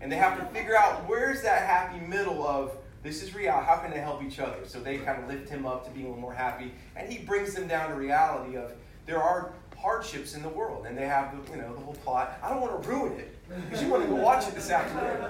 And 0.00 0.10
they 0.10 0.16
have 0.16 0.38
to 0.38 0.44
figure 0.54 0.76
out 0.76 1.08
where's 1.08 1.42
that 1.42 1.66
happy 1.66 2.04
middle 2.06 2.46
of 2.46 2.72
this 3.02 3.22
is 3.22 3.34
real. 3.34 3.52
How 3.52 3.76
can 3.76 3.90
they 3.90 4.00
help 4.00 4.22
each 4.22 4.38
other? 4.38 4.58
So 4.64 4.78
they 4.78 4.98
kind 4.98 5.22
of 5.22 5.28
lift 5.28 5.48
him 5.48 5.66
up 5.66 5.84
to 5.86 5.90
being 5.90 6.06
a 6.06 6.08
little 6.08 6.22
more 6.22 6.34
happy, 6.34 6.72
and 6.96 7.10
he 7.10 7.24
brings 7.24 7.54
them 7.54 7.66
down 7.66 7.90
to 7.90 7.96
reality 7.96 8.56
of 8.56 8.72
there 9.06 9.22
are 9.22 9.52
hardships 9.76 10.34
in 10.34 10.42
the 10.42 10.48
world, 10.48 10.86
and 10.86 10.96
they 10.96 11.06
have 11.06 11.32
the, 11.32 11.52
you 11.52 11.58
know 11.58 11.74
the 11.74 11.80
whole 11.80 11.94
plot. 11.94 12.38
I 12.42 12.50
don't 12.50 12.60
want 12.60 12.82
to 12.82 12.88
ruin 12.88 13.18
it 13.18 13.34
because 13.64 13.82
you 13.82 13.88
want 13.88 14.02
to 14.02 14.08
go 14.08 14.16
watch 14.16 14.46
it 14.48 14.54
this 14.54 14.70
afternoon. 14.70 15.28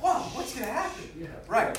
Whoa, 0.00 0.20
what's 0.34 0.54
going 0.54 0.66
to 0.66 0.72
happen? 0.72 1.28
Right. 1.46 1.78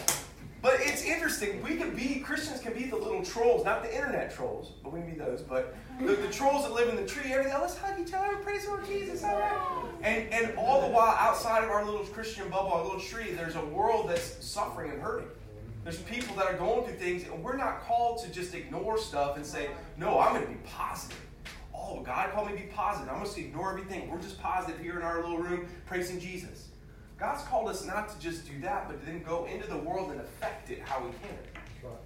But 0.62 0.76
it's 0.78 1.04
interesting. 1.04 1.64
We 1.64 1.76
can 1.76 1.96
be 1.96 2.20
Christians 2.20 2.62
can 2.62 2.74
be 2.74 2.86
the 2.86 2.96
little 2.96 3.26
trolls, 3.26 3.66
not 3.66 3.82
the 3.82 3.94
internet 3.94 4.34
trolls, 4.34 4.74
but 4.84 4.94
we 4.94 5.00
can 5.00 5.10
be 5.10 5.18
those. 5.18 5.42
But 5.42 5.76
the, 6.00 6.14
the 6.14 6.28
trolls 6.28 6.64
that 6.66 6.74
live 6.74 6.90
in 6.90 6.96
the 6.98 7.06
tree, 7.06 7.32
everything. 7.34 7.54
Oh, 7.56 7.62
let's 7.62 7.76
hug 7.76 8.00
each 8.00 8.14
other, 8.14 8.36
praise 8.38 8.66
the 8.66 8.72
Lord 8.72 8.86
Jesus, 8.86 9.24
all 9.24 9.40
right. 9.40 9.84
And 10.04 10.32
and 10.32 10.56
all 10.58 10.82
the 10.82 10.94
while, 10.94 11.16
outside 11.18 11.64
of 11.64 11.72
our 11.72 11.84
little 11.84 12.06
Christian 12.06 12.48
bubble, 12.50 12.72
our 12.74 12.84
little 12.84 13.00
tree, 13.00 13.32
there's 13.32 13.56
a 13.56 13.66
world 13.66 14.10
that's 14.10 14.46
suffering 14.46 14.92
and 14.92 15.02
hurting. 15.02 15.30
There's 15.84 15.98
people 15.98 16.36
that 16.36 16.46
are 16.46 16.58
going 16.58 16.86
through 16.86 16.98
things, 16.98 17.24
and 17.24 17.44
we're 17.44 17.58
not 17.58 17.82
called 17.82 18.24
to 18.24 18.32
just 18.32 18.54
ignore 18.54 19.00
stuff 19.00 19.38
and 19.38 19.46
say, 19.46 19.72
"No, 19.98 20.20
I'm 20.20 20.36
going 20.36 20.46
to 20.46 20.52
be 20.52 20.60
positive." 20.64 21.18
Oh, 21.84 22.02
God 22.02 22.32
called 22.32 22.48
me 22.48 22.54
to 22.54 22.60
be 22.60 22.68
positive. 22.68 23.10
I'm 23.10 23.22
going 23.22 23.34
to 23.34 23.40
ignore 23.40 23.72
everything. 23.72 24.10
We're 24.10 24.22
just 24.22 24.40
positive 24.40 24.80
here 24.80 24.98
in 24.98 25.02
our 25.02 25.22
little 25.22 25.40
room, 25.40 25.68
praising 25.86 26.20
Jesus. 26.20 26.68
God's 27.20 27.44
called 27.44 27.70
us 27.70 27.86
not 27.86 28.10
to 28.10 28.20
just 28.20 28.48
do 28.50 28.60
that, 28.62 28.88
but 28.88 29.00
to 29.00 29.06
then 29.06 29.24
go 29.24 29.46
into 29.46 29.68
the 29.68 29.78
world 29.78 30.12
and 30.12 30.22
affect 30.22 30.70
it 30.70 30.82
how 30.84 31.04
we 31.04 31.12
can. 31.12 31.38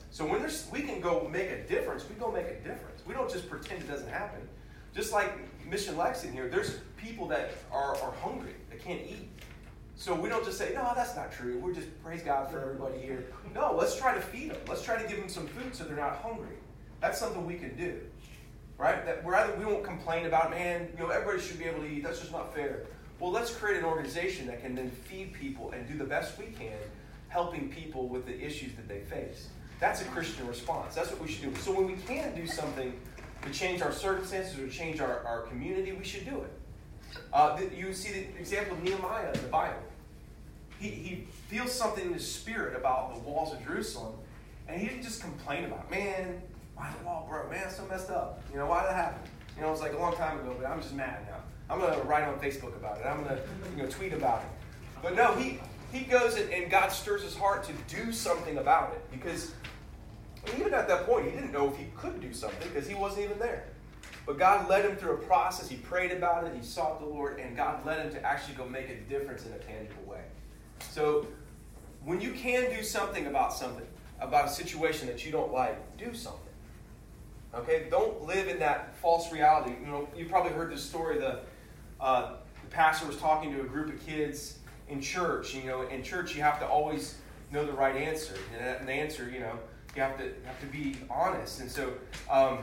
So 0.09 0.25
when 0.25 0.39
there's, 0.39 0.67
we 0.71 0.81
can 0.81 1.01
go 1.01 1.27
make 1.31 1.49
a 1.49 1.63
difference, 1.63 2.07
we 2.07 2.15
go 2.15 2.31
make 2.31 2.47
a 2.47 2.55
difference. 2.55 3.01
We 3.05 3.13
don't 3.13 3.29
just 3.29 3.49
pretend 3.49 3.81
it 3.81 3.89
doesn't 3.89 4.07
happen. 4.07 4.47
Just 4.93 5.11
like 5.11 5.33
Mission 5.69 5.97
Lex 5.97 6.23
in 6.23 6.31
here, 6.31 6.47
there's 6.47 6.79
people 6.95 7.27
that 7.27 7.51
are, 7.71 7.97
are 7.97 8.13
hungry, 8.21 8.53
that 8.69 8.81
can't 8.81 9.01
eat. 9.01 9.29
So 9.97 10.13
we 10.13 10.29
don't 10.29 10.43
just 10.43 10.57
say, 10.57 10.71
no, 10.73 10.91
that's 10.95 11.15
not 11.15 11.31
true. 11.31 11.59
We're 11.59 11.73
just 11.73 11.87
praise 12.03 12.21
God 12.21 12.49
for 12.49 12.59
everybody 12.59 12.99
here. 12.99 13.25
No, 13.53 13.75
let's 13.77 13.97
try 13.97 14.13
to 14.13 14.21
feed 14.21 14.51
them. 14.51 14.57
Let's 14.67 14.83
try 14.83 15.01
to 15.01 15.07
give 15.07 15.17
them 15.17 15.29
some 15.29 15.47
food 15.47 15.75
so 15.75 15.83
they're 15.83 15.95
not 15.95 16.17
hungry. 16.17 16.55
That's 17.01 17.19
something 17.19 17.45
we 17.45 17.55
can 17.55 17.75
do. 17.77 17.99
Right? 18.77 19.05
That 19.05 19.25
rather 19.25 19.55
we 19.55 19.65
won't 19.65 19.83
complain 19.83 20.25
about, 20.25 20.51
man, 20.51 20.89
you 20.93 20.99
know, 20.99 21.09
everybody 21.09 21.41
should 21.41 21.59
be 21.59 21.65
able 21.65 21.81
to 21.81 21.87
eat. 21.87 22.03
That's 22.03 22.19
just 22.19 22.31
not 22.31 22.53
fair. 22.53 22.81
Well, 23.19 23.31
let's 23.31 23.53
create 23.53 23.77
an 23.77 23.85
organization 23.85 24.47
that 24.47 24.61
can 24.61 24.75
then 24.75 24.89
feed 24.89 25.33
people 25.33 25.71
and 25.71 25.87
do 25.87 25.97
the 25.97 26.03
best 26.03 26.37
we 26.37 26.47
can, 26.47 26.77
helping 27.29 27.69
people 27.69 28.09
with 28.09 28.25
the 28.25 28.37
issues 28.37 28.73
that 28.75 28.89
they 28.89 28.99
face. 28.99 29.47
That's 29.79 30.01
a 30.01 30.05
Christian 30.05 30.45
response. 30.47 30.95
That's 30.95 31.11
what 31.11 31.21
we 31.21 31.29
should 31.29 31.53
do. 31.53 31.61
So 31.61 31.71
when 31.71 31.87
we 31.87 31.95
can 32.05 32.35
do 32.35 32.45
something 32.45 32.93
to 33.43 33.51
change 33.51 33.81
our 33.81 33.91
circumstances 33.93 34.59
or 34.59 34.67
change 34.67 34.99
our, 34.99 35.21
our 35.25 35.41
community, 35.43 35.93
we 35.93 36.03
should 36.03 36.25
do 36.25 36.41
it. 36.41 36.51
Uh, 37.31 37.59
you 37.75 37.93
see 37.93 38.11
the 38.11 38.39
example 38.39 38.75
of 38.75 38.83
Nehemiah 38.83 39.31
in 39.33 39.41
the 39.41 39.47
Bible. 39.47 39.83
He, 40.79 40.89
he 40.89 41.27
feels 41.47 41.71
something 41.71 42.05
in 42.05 42.13
his 42.13 42.29
spirit 42.29 42.75
about 42.75 43.13
the 43.13 43.21
walls 43.21 43.53
of 43.53 43.63
Jerusalem, 43.65 44.13
and 44.67 44.81
he 44.81 44.87
didn't 44.87 45.03
just 45.03 45.21
complain 45.21 45.65
about, 45.65 45.89
man, 45.89 46.41
why 46.75 46.93
the 46.99 47.05
wall 47.05 47.25
broke? 47.29 47.49
Man, 47.49 47.63
it's 47.65 47.77
so 47.77 47.85
messed 47.87 48.09
up. 48.09 48.41
You 48.51 48.57
know, 48.57 48.67
why 48.67 48.81
did 48.81 48.91
that 48.91 48.95
happen? 48.95 49.21
You 49.55 49.61
know, 49.61 49.69
it 49.69 49.71
was 49.71 49.81
like 49.81 49.93
a 49.93 49.97
long 49.97 50.15
time 50.15 50.39
ago, 50.39 50.55
but 50.59 50.67
I'm 50.67 50.81
just 50.81 50.93
mad 50.93 51.25
now. 51.27 51.37
I'm 51.69 51.81
to 51.81 52.01
write 52.03 52.23
on 52.23 52.37
Facebook 52.39 52.75
about 52.75 52.99
it. 52.99 53.05
I'm 53.05 53.23
to 53.25 53.39
you 53.75 53.83
know, 53.83 53.89
tweet 53.89 54.13
about 54.13 54.41
it. 54.41 54.47
But 55.01 55.15
no, 55.15 55.33
he, 55.35 55.59
he 55.91 56.01
goes 56.03 56.37
and 56.37 56.69
God 56.69 56.89
stirs 56.89 57.23
his 57.23 57.35
heart 57.35 57.63
to 57.65 57.73
do 57.95 58.11
something 58.11 58.57
about 58.57 58.93
it 58.93 59.11
because 59.11 59.53
even 60.57 60.73
at 60.73 60.87
that 60.87 61.05
point, 61.05 61.25
he 61.25 61.31
didn't 61.31 61.51
know 61.51 61.69
if 61.69 61.77
he 61.77 61.85
could 61.95 62.21
do 62.21 62.33
something 62.33 62.67
because 62.67 62.87
he 62.87 62.93
wasn't 62.93 63.25
even 63.25 63.39
there. 63.39 63.65
But 64.25 64.37
God 64.37 64.69
led 64.69 64.85
him 64.85 64.95
through 64.95 65.13
a 65.13 65.17
process. 65.17 65.69
He 65.69 65.77
prayed 65.77 66.11
about 66.11 66.45
it, 66.45 66.53
he 66.55 66.63
sought 66.63 66.99
the 66.99 67.05
Lord, 67.05 67.39
and 67.39 67.55
God 67.55 67.85
led 67.85 68.05
him 68.05 68.11
to 68.13 68.21
actually 68.23 68.55
go 68.55 68.65
make 68.65 68.89
a 68.89 68.95
difference 69.09 69.45
in 69.45 69.53
a 69.53 69.59
tangible 69.59 70.03
way. 70.05 70.21
So 70.79 71.27
when 72.03 72.21
you 72.21 72.31
can 72.31 72.69
do 72.75 72.83
something 72.83 73.27
about 73.27 73.53
something, 73.53 73.85
about 74.19 74.47
a 74.47 74.49
situation 74.49 75.07
that 75.07 75.25
you 75.25 75.31
don't 75.31 75.51
like, 75.51 75.97
do 75.97 76.13
something. 76.13 76.41
Okay? 77.55 77.87
Don't 77.89 78.25
live 78.25 78.47
in 78.47 78.59
that 78.59 78.95
false 78.97 79.31
reality. 79.31 79.73
You 79.81 79.87
know, 79.87 80.09
you 80.15 80.25
probably 80.25 80.51
heard 80.51 80.71
this 80.71 80.83
story. 80.83 81.19
The, 81.19 81.39
uh, 81.99 82.33
the 82.63 82.69
pastor 82.69 83.07
was 83.07 83.17
talking 83.17 83.53
to 83.53 83.61
a 83.61 83.65
group 83.65 83.93
of 83.93 84.05
kids 84.05 84.59
in 84.89 85.01
church. 85.01 85.53
You 85.53 85.63
know, 85.63 85.81
in 85.83 86.03
church 86.03 86.35
you 86.35 86.41
have 86.41 86.59
to 86.59 86.67
always 86.67 87.17
know 87.51 87.65
the 87.65 87.73
right 87.73 87.95
answer. 87.95 88.35
And 88.59 88.87
the 88.87 88.93
answer, 88.93 89.29
you 89.31 89.39
know, 89.39 89.57
you 89.95 90.01
have 90.01 90.17
to 90.17 90.23
have 90.45 90.59
to 90.59 90.65
be 90.67 90.97
honest. 91.09 91.61
And 91.61 91.71
so 91.71 91.93
um, 92.29 92.59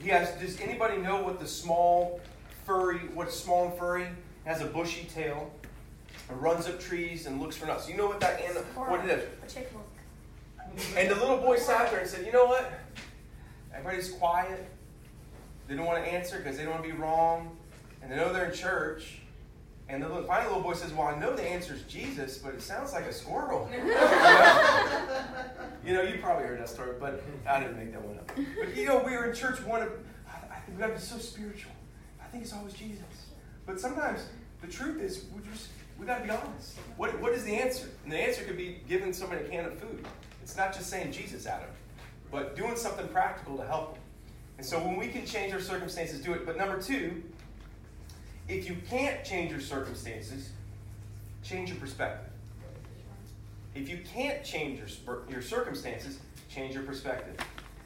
he 0.00 0.10
asked, 0.10 0.40
Does 0.40 0.60
anybody 0.60 0.98
know 0.98 1.22
what 1.22 1.40
the 1.40 1.48
small 1.48 2.20
furry? 2.66 2.98
What's 3.14 3.38
small 3.38 3.66
and 3.66 3.78
furry? 3.78 4.08
has 4.44 4.60
a 4.60 4.66
bushy 4.66 5.04
tail. 5.04 5.50
and 6.28 6.40
runs 6.40 6.66
up 6.66 6.80
trees 6.80 7.26
and 7.26 7.40
looks 7.40 7.56
for 7.56 7.66
nuts. 7.66 7.88
You 7.88 7.96
know 7.96 8.06
what 8.06 8.20
that 8.20 8.40
animal? 8.40 8.62
What 8.74 9.04
it 9.04 9.10
is? 9.10 9.24
A 9.42 9.54
chipmunk. 9.54 9.86
And 10.96 11.10
the 11.10 11.14
little 11.14 11.36
boy 11.38 11.58
sat 11.58 11.90
there 11.90 12.00
and 12.00 12.08
said, 12.08 12.24
"You 12.26 12.32
know 12.32 12.46
what? 12.46 12.72
Everybody's 13.74 14.12
quiet. 14.12 14.66
They 15.66 15.76
don't 15.76 15.86
want 15.86 16.04
to 16.04 16.10
answer 16.10 16.38
because 16.38 16.56
they 16.56 16.64
don't 16.64 16.72
want 16.72 16.84
to 16.84 16.90
be 16.90 16.96
wrong, 16.96 17.56
and 18.02 18.10
they 18.10 18.16
know 18.16 18.32
they're 18.32 18.50
in 18.50 18.54
church." 18.54 19.20
And 19.86 20.02
the 20.02 20.08
little, 20.08 20.24
finally, 20.24 20.48
the 20.48 20.56
little 20.56 20.70
boy 20.70 20.76
says, 20.76 20.92
"Well, 20.92 21.08
I 21.08 21.18
know 21.18 21.34
the 21.34 21.42
answer 21.42 21.74
is 21.74 21.82
Jesus, 21.82 22.38
but 22.38 22.54
it 22.54 22.62
sounds 22.62 22.92
like 22.92 23.04
a 23.04 23.12
squirrel." 23.12 23.68
you, 23.74 23.84
know? 23.84 25.24
you 25.84 25.92
know, 25.92 26.02
you 26.02 26.18
probably 26.20 26.46
heard 26.46 26.58
that 26.60 26.68
story, 26.68 26.92
but 26.98 27.22
I 27.46 27.60
didn't 27.60 27.76
make 27.76 27.92
that 27.92 28.02
one 28.02 28.18
up. 28.18 28.30
But 28.58 28.74
you 28.76 28.86
know, 28.86 28.98
we 28.98 29.12
were 29.12 29.30
in 29.30 29.34
church. 29.34 29.62
One 29.62 29.82
of, 29.82 29.90
I 30.26 30.56
think 30.60 30.76
we 30.76 30.80
got 30.80 30.88
to 30.88 30.94
be 30.94 31.00
so 31.00 31.18
spiritual. 31.18 31.72
I 32.22 32.26
think 32.28 32.44
it's 32.44 32.52
always 32.52 32.72
Jesus. 32.74 33.02
But 33.66 33.80
sometimes 33.80 34.20
the 34.62 34.68
truth 34.68 35.00
is, 35.00 35.24
we 35.34 35.42
just 35.50 35.68
we 35.98 36.06
got 36.06 36.18
to 36.18 36.24
be 36.24 36.30
honest. 36.30 36.78
What 36.96 37.18
what 37.20 37.32
is 37.32 37.44
the 37.44 37.54
answer? 37.54 37.88
And 38.04 38.12
the 38.12 38.18
answer 38.18 38.44
could 38.44 38.56
be 38.56 38.80
giving 38.88 39.12
somebody 39.12 39.44
a 39.44 39.48
can 39.48 39.66
of 39.66 39.78
food. 39.78 40.06
It's 40.42 40.56
not 40.56 40.74
just 40.74 40.88
saying 40.90 41.12
Jesus 41.12 41.44
them, 41.44 41.60
but 42.34 42.56
doing 42.56 42.74
something 42.74 43.06
practical 43.06 43.56
to 43.56 43.64
help 43.64 43.94
them. 43.94 44.02
And 44.58 44.66
so 44.66 44.80
when 44.80 44.96
we 44.96 45.06
can 45.06 45.24
change 45.24 45.52
our 45.52 45.60
circumstances, 45.60 46.20
do 46.20 46.32
it. 46.32 46.44
But 46.44 46.56
number 46.56 46.82
two, 46.82 47.22
if 48.48 48.68
you 48.68 48.76
can't 48.90 49.24
change 49.24 49.52
your 49.52 49.60
circumstances, 49.60 50.50
change 51.44 51.68
your 51.68 51.78
perspective. 51.78 52.32
If 53.76 53.88
you 53.88 54.00
can't 54.12 54.44
change 54.44 54.80
your, 54.80 55.22
your 55.30 55.42
circumstances, 55.42 56.18
change 56.50 56.74
your 56.74 56.82
perspective. 56.82 57.36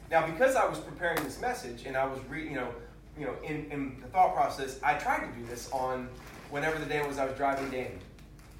Now, 0.09 0.25
because 0.25 0.55
I 0.55 0.65
was 0.65 0.79
preparing 0.79 1.23
this 1.23 1.39
message 1.39 1.85
and 1.85 1.95
I 1.95 2.05
was 2.05 2.19
reading, 2.27 2.53
you 2.53 2.59
know, 2.59 2.73
you 3.19 3.25
know, 3.25 3.35
in, 3.43 3.69
in 3.69 4.01
the 4.01 4.07
thought 4.07 4.33
process, 4.33 4.79
I 4.81 4.95
tried 4.95 5.31
to 5.31 5.39
do 5.39 5.45
this 5.45 5.69
on 5.71 6.09
whenever 6.49 6.79
the 6.79 6.85
day 6.85 7.05
was 7.05 7.19
I 7.19 7.25
was 7.25 7.37
driving 7.37 7.69
Dane. 7.69 7.99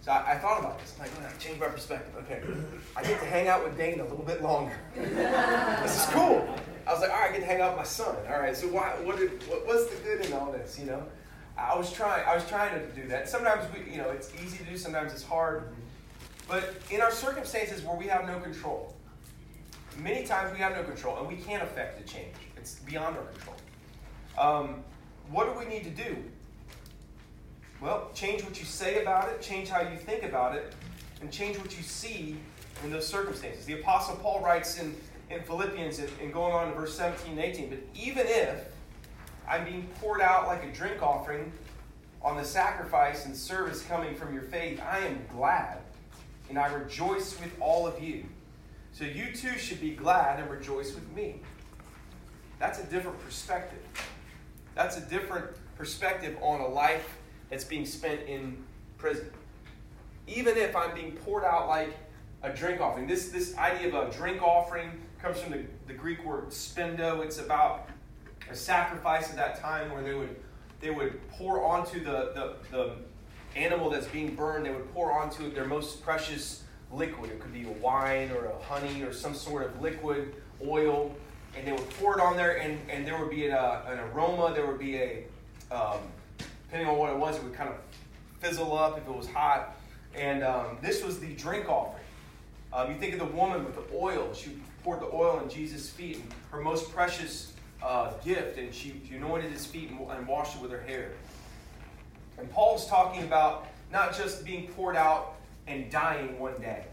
So 0.09 0.15
I, 0.15 0.31
I 0.31 0.37
thought 0.39 0.59
about 0.59 0.79
this. 0.79 0.95
I'm 0.95 1.05
like, 1.05 1.35
I 1.35 1.37
change 1.37 1.59
my 1.59 1.67
perspective. 1.67 2.15
Okay, 2.23 2.41
I 2.95 3.03
get 3.03 3.19
to 3.19 3.27
hang 3.27 3.47
out 3.47 3.63
with 3.63 3.77
Dane 3.77 3.99
a 3.99 4.03
little 4.03 4.25
bit 4.25 4.41
longer. 4.41 4.75
this 4.95 5.99
is 5.99 6.05
cool. 6.09 6.49
I 6.87 6.93
was 6.93 7.01
like, 7.01 7.11
all 7.11 7.19
right, 7.19 7.29
I 7.29 7.31
get 7.31 7.41
to 7.41 7.45
hang 7.45 7.61
out 7.61 7.73
with 7.73 7.77
my 7.77 7.83
son. 7.83 8.15
All 8.27 8.39
right, 8.39 8.57
so 8.57 8.65
why, 8.69 8.87
what, 9.03 9.19
did, 9.19 9.29
what, 9.47 9.67
what's 9.67 9.85
the 9.85 10.01
good 10.01 10.25
in 10.25 10.33
all 10.33 10.51
this, 10.51 10.79
you 10.79 10.87
know? 10.87 11.03
I 11.55 11.77
was 11.77 11.93
trying. 11.93 12.25
I 12.27 12.33
was 12.33 12.47
trying 12.47 12.73
to 12.79 12.87
do 12.99 13.07
that. 13.09 13.29
Sometimes 13.29 13.71
we, 13.71 13.91
you 13.91 13.99
know, 13.99 14.09
it's 14.09 14.33
easy 14.43 14.57
to 14.57 14.63
do. 14.63 14.77
Sometimes 14.77 15.13
it's 15.13 15.21
hard. 15.21 15.73
But 16.47 16.73
in 16.89 17.01
our 17.01 17.11
circumstances 17.11 17.83
where 17.83 17.95
we 17.95 18.07
have 18.07 18.25
no 18.25 18.39
control, 18.39 18.95
many 19.99 20.25
times 20.25 20.51
we 20.51 20.57
have 20.57 20.71
no 20.71 20.81
control 20.81 21.19
and 21.19 21.27
we 21.27 21.35
can't 21.35 21.61
affect 21.61 22.03
the 22.03 22.11
change. 22.11 22.33
It's 22.57 22.79
beyond 22.79 23.15
our 23.15 23.25
control. 23.25 23.57
Um, 24.39 24.83
what 25.29 25.53
do 25.53 25.59
we 25.59 25.65
need 25.71 25.83
to 25.83 25.91
do? 25.91 26.17
Well, 27.81 28.09
change 28.13 28.43
what 28.43 28.59
you 28.59 28.65
say 28.65 29.01
about 29.01 29.29
it, 29.29 29.41
change 29.41 29.69
how 29.69 29.81
you 29.81 29.97
think 29.97 30.23
about 30.23 30.55
it, 30.55 30.73
and 31.21 31.31
change 31.31 31.57
what 31.57 31.75
you 31.77 31.83
see 31.83 32.37
in 32.83 32.89
those 32.89 33.07
circumstances. 33.07 33.65
The 33.65 33.79
Apostle 33.79 34.17
Paul 34.17 34.41
writes 34.41 34.79
in, 34.79 34.95
in 35.29 35.41
Philippians, 35.43 35.99
and 35.99 36.33
going 36.33 36.53
on 36.53 36.69
to 36.69 36.75
verse 36.75 36.95
17 36.95 37.31
and 37.31 37.39
18, 37.39 37.69
but 37.69 37.79
even 37.95 38.25
if 38.27 38.65
I'm 39.47 39.65
being 39.65 39.87
poured 39.99 40.21
out 40.21 40.47
like 40.47 40.63
a 40.63 40.71
drink 40.71 41.01
offering 41.01 41.51
on 42.21 42.37
the 42.37 42.43
sacrifice 42.43 43.25
and 43.25 43.35
service 43.35 43.81
coming 43.81 44.15
from 44.15 44.33
your 44.33 44.43
faith. 44.43 44.81
I 44.81 44.99
am 44.99 45.19
glad, 45.33 45.79
and 46.49 46.57
I 46.57 46.71
rejoice 46.73 47.39
with 47.39 47.51
all 47.59 47.87
of 47.87 48.01
you. 48.01 48.25
So 48.91 49.05
you 49.05 49.33
too 49.33 49.57
should 49.57 49.79
be 49.79 49.91
glad 49.91 50.39
and 50.39 50.49
rejoice 50.49 50.93
with 50.93 51.09
me. 51.13 51.41
That's 52.59 52.79
a 52.79 52.83
different 52.83 53.19
perspective. 53.23 53.79
That's 54.75 54.97
a 54.97 55.01
different 55.01 55.47
perspective 55.77 56.37
on 56.41 56.59
a 56.59 56.67
life 56.67 57.17
that's 57.49 57.63
being 57.63 57.85
spent 57.85 58.21
in 58.27 58.57
prison. 58.97 59.29
Even 60.27 60.57
if 60.57 60.75
I'm 60.75 60.93
being 60.93 61.13
poured 61.13 61.43
out 61.43 61.67
like 61.67 61.95
a 62.41 62.49
drink 62.49 62.79
offering. 62.81 63.07
This, 63.07 63.29
this 63.29 63.57
idea 63.57 63.89
of 63.89 64.09
a 64.09 64.11
drink 64.11 64.41
offering 64.41 64.91
comes 65.21 65.39
from 65.39 65.51
the, 65.51 65.63
the 65.87 65.93
Greek 65.93 66.23
word 66.23 66.49
spendo. 66.49 67.23
It's 67.23 67.39
about 67.39 67.89
a 68.49 68.55
sacrifice 68.55 69.29
at 69.29 69.35
that 69.35 69.59
time 69.59 69.91
where 69.91 70.01
they 70.03 70.13
would 70.13 70.35
they 70.79 70.91
would 70.91 71.19
pour 71.31 71.63
onto 71.65 72.01
the, 72.01 72.31
the, 72.33 72.55
the 72.71 72.95
animal 73.55 73.89
that's 73.89 74.07
being 74.07 74.33
burned, 74.33 74.65
they 74.65 74.71
would 74.71 74.93
pour 74.93 75.11
onto 75.11 75.45
it 75.45 75.53
their 75.53 75.65
most 75.65 76.01
precious 76.03 76.63
liquid. 76.89 77.31
It 77.31 77.41
could 77.41 77.51
be 77.51 77.65
a 77.65 77.71
wine 77.83 78.31
or 78.31 78.45
a 78.45 78.63
honey 78.63 79.03
or 79.03 79.11
some 79.11 79.33
sort 79.33 79.65
of 79.65 79.81
liquid, 79.81 80.33
oil, 80.65 81.13
and 81.57 81.67
they 81.67 81.73
would 81.73 81.89
pour 81.99 82.17
it 82.17 82.21
on 82.21 82.37
there, 82.37 82.61
and, 82.61 82.79
and 82.89 83.05
there 83.05 83.19
would 83.19 83.29
be 83.29 83.47
an, 83.47 83.53
uh, 83.53 83.81
an 83.87 83.99
aroma, 83.99 84.53
there 84.53 84.65
would 84.65 84.79
be 84.79 84.95
a, 84.95 85.23
um, 85.69 85.99
depending 86.69 86.87
on 86.87 86.97
what 86.99 87.09
it 87.09 87.17
was, 87.17 87.35
it 87.35 87.43
would 87.43 87.53
kind 87.53 87.69
of 87.69 87.75
fizzle 88.39 88.77
up 88.77 88.97
if 88.97 89.07
it 89.07 89.15
was 89.15 89.27
hot. 89.27 89.75
And 90.15 90.43
um, 90.43 90.77
this 90.81 91.03
was 91.03 91.19
the 91.19 91.33
drink 91.33 91.67
offering. 91.67 92.03
Um, 92.71 92.91
you 92.91 92.97
think 92.97 93.13
of 93.13 93.19
the 93.19 93.25
woman 93.25 93.65
with 93.65 93.75
the 93.75 93.95
oil. 93.95 94.31
She 94.35 94.51
poured 94.83 95.01
the 95.01 95.07
oil 95.11 95.39
on 95.41 95.49
Jesus' 95.49 95.89
feet, 95.89 96.17
and 96.17 96.25
her 96.51 96.61
most 96.61 96.91
precious 96.93 97.53
uh, 97.81 98.13
gift, 98.23 98.59
and 98.59 98.71
she, 98.73 99.01
she 99.07 99.15
anointed 99.15 99.51
his 99.51 99.65
feet 99.65 99.89
and, 99.89 99.99
and 100.11 100.27
washed 100.27 100.57
it 100.57 100.61
with 100.61 100.69
her 100.71 100.81
hair. 100.81 101.11
And 102.37 102.49
Paul's 102.51 102.87
talking 102.87 103.23
about 103.23 103.67
not 103.91 104.15
just 104.15 104.45
being 104.45 104.67
poured 104.67 104.95
out 104.95 105.37
and 105.65 105.89
dying 105.89 106.37
one 106.37 106.59
day. 106.61 106.85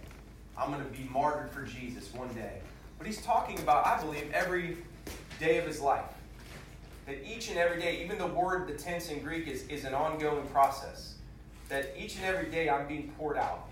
I'm 0.56 0.72
going 0.72 0.82
to 0.82 0.90
be 0.90 1.06
martyred 1.10 1.50
for 1.50 1.62
Jesus 1.62 2.12
one 2.14 2.28
day. 2.28 2.60
But 2.96 3.06
he's 3.06 3.20
talking 3.20 3.58
about, 3.58 3.86
I 3.86 4.00
believe, 4.00 4.30
every 4.32 4.78
day 5.38 5.58
of 5.58 5.66
his 5.66 5.80
life. 5.82 6.04
That 7.06 7.24
each 7.24 7.48
and 7.48 7.58
every 7.58 7.80
day, 7.80 8.02
even 8.02 8.18
the 8.18 8.26
word, 8.26 8.68
the 8.68 8.74
tense 8.74 9.10
in 9.10 9.20
Greek, 9.20 9.46
is, 9.46 9.66
is 9.68 9.84
an 9.84 9.94
ongoing 9.94 10.46
process. 10.48 11.14
That 11.68 11.94
each 11.98 12.16
and 12.16 12.24
every 12.24 12.50
day 12.50 12.68
I'm 12.68 12.86
being 12.86 13.12
poured 13.16 13.36
out 13.38 13.68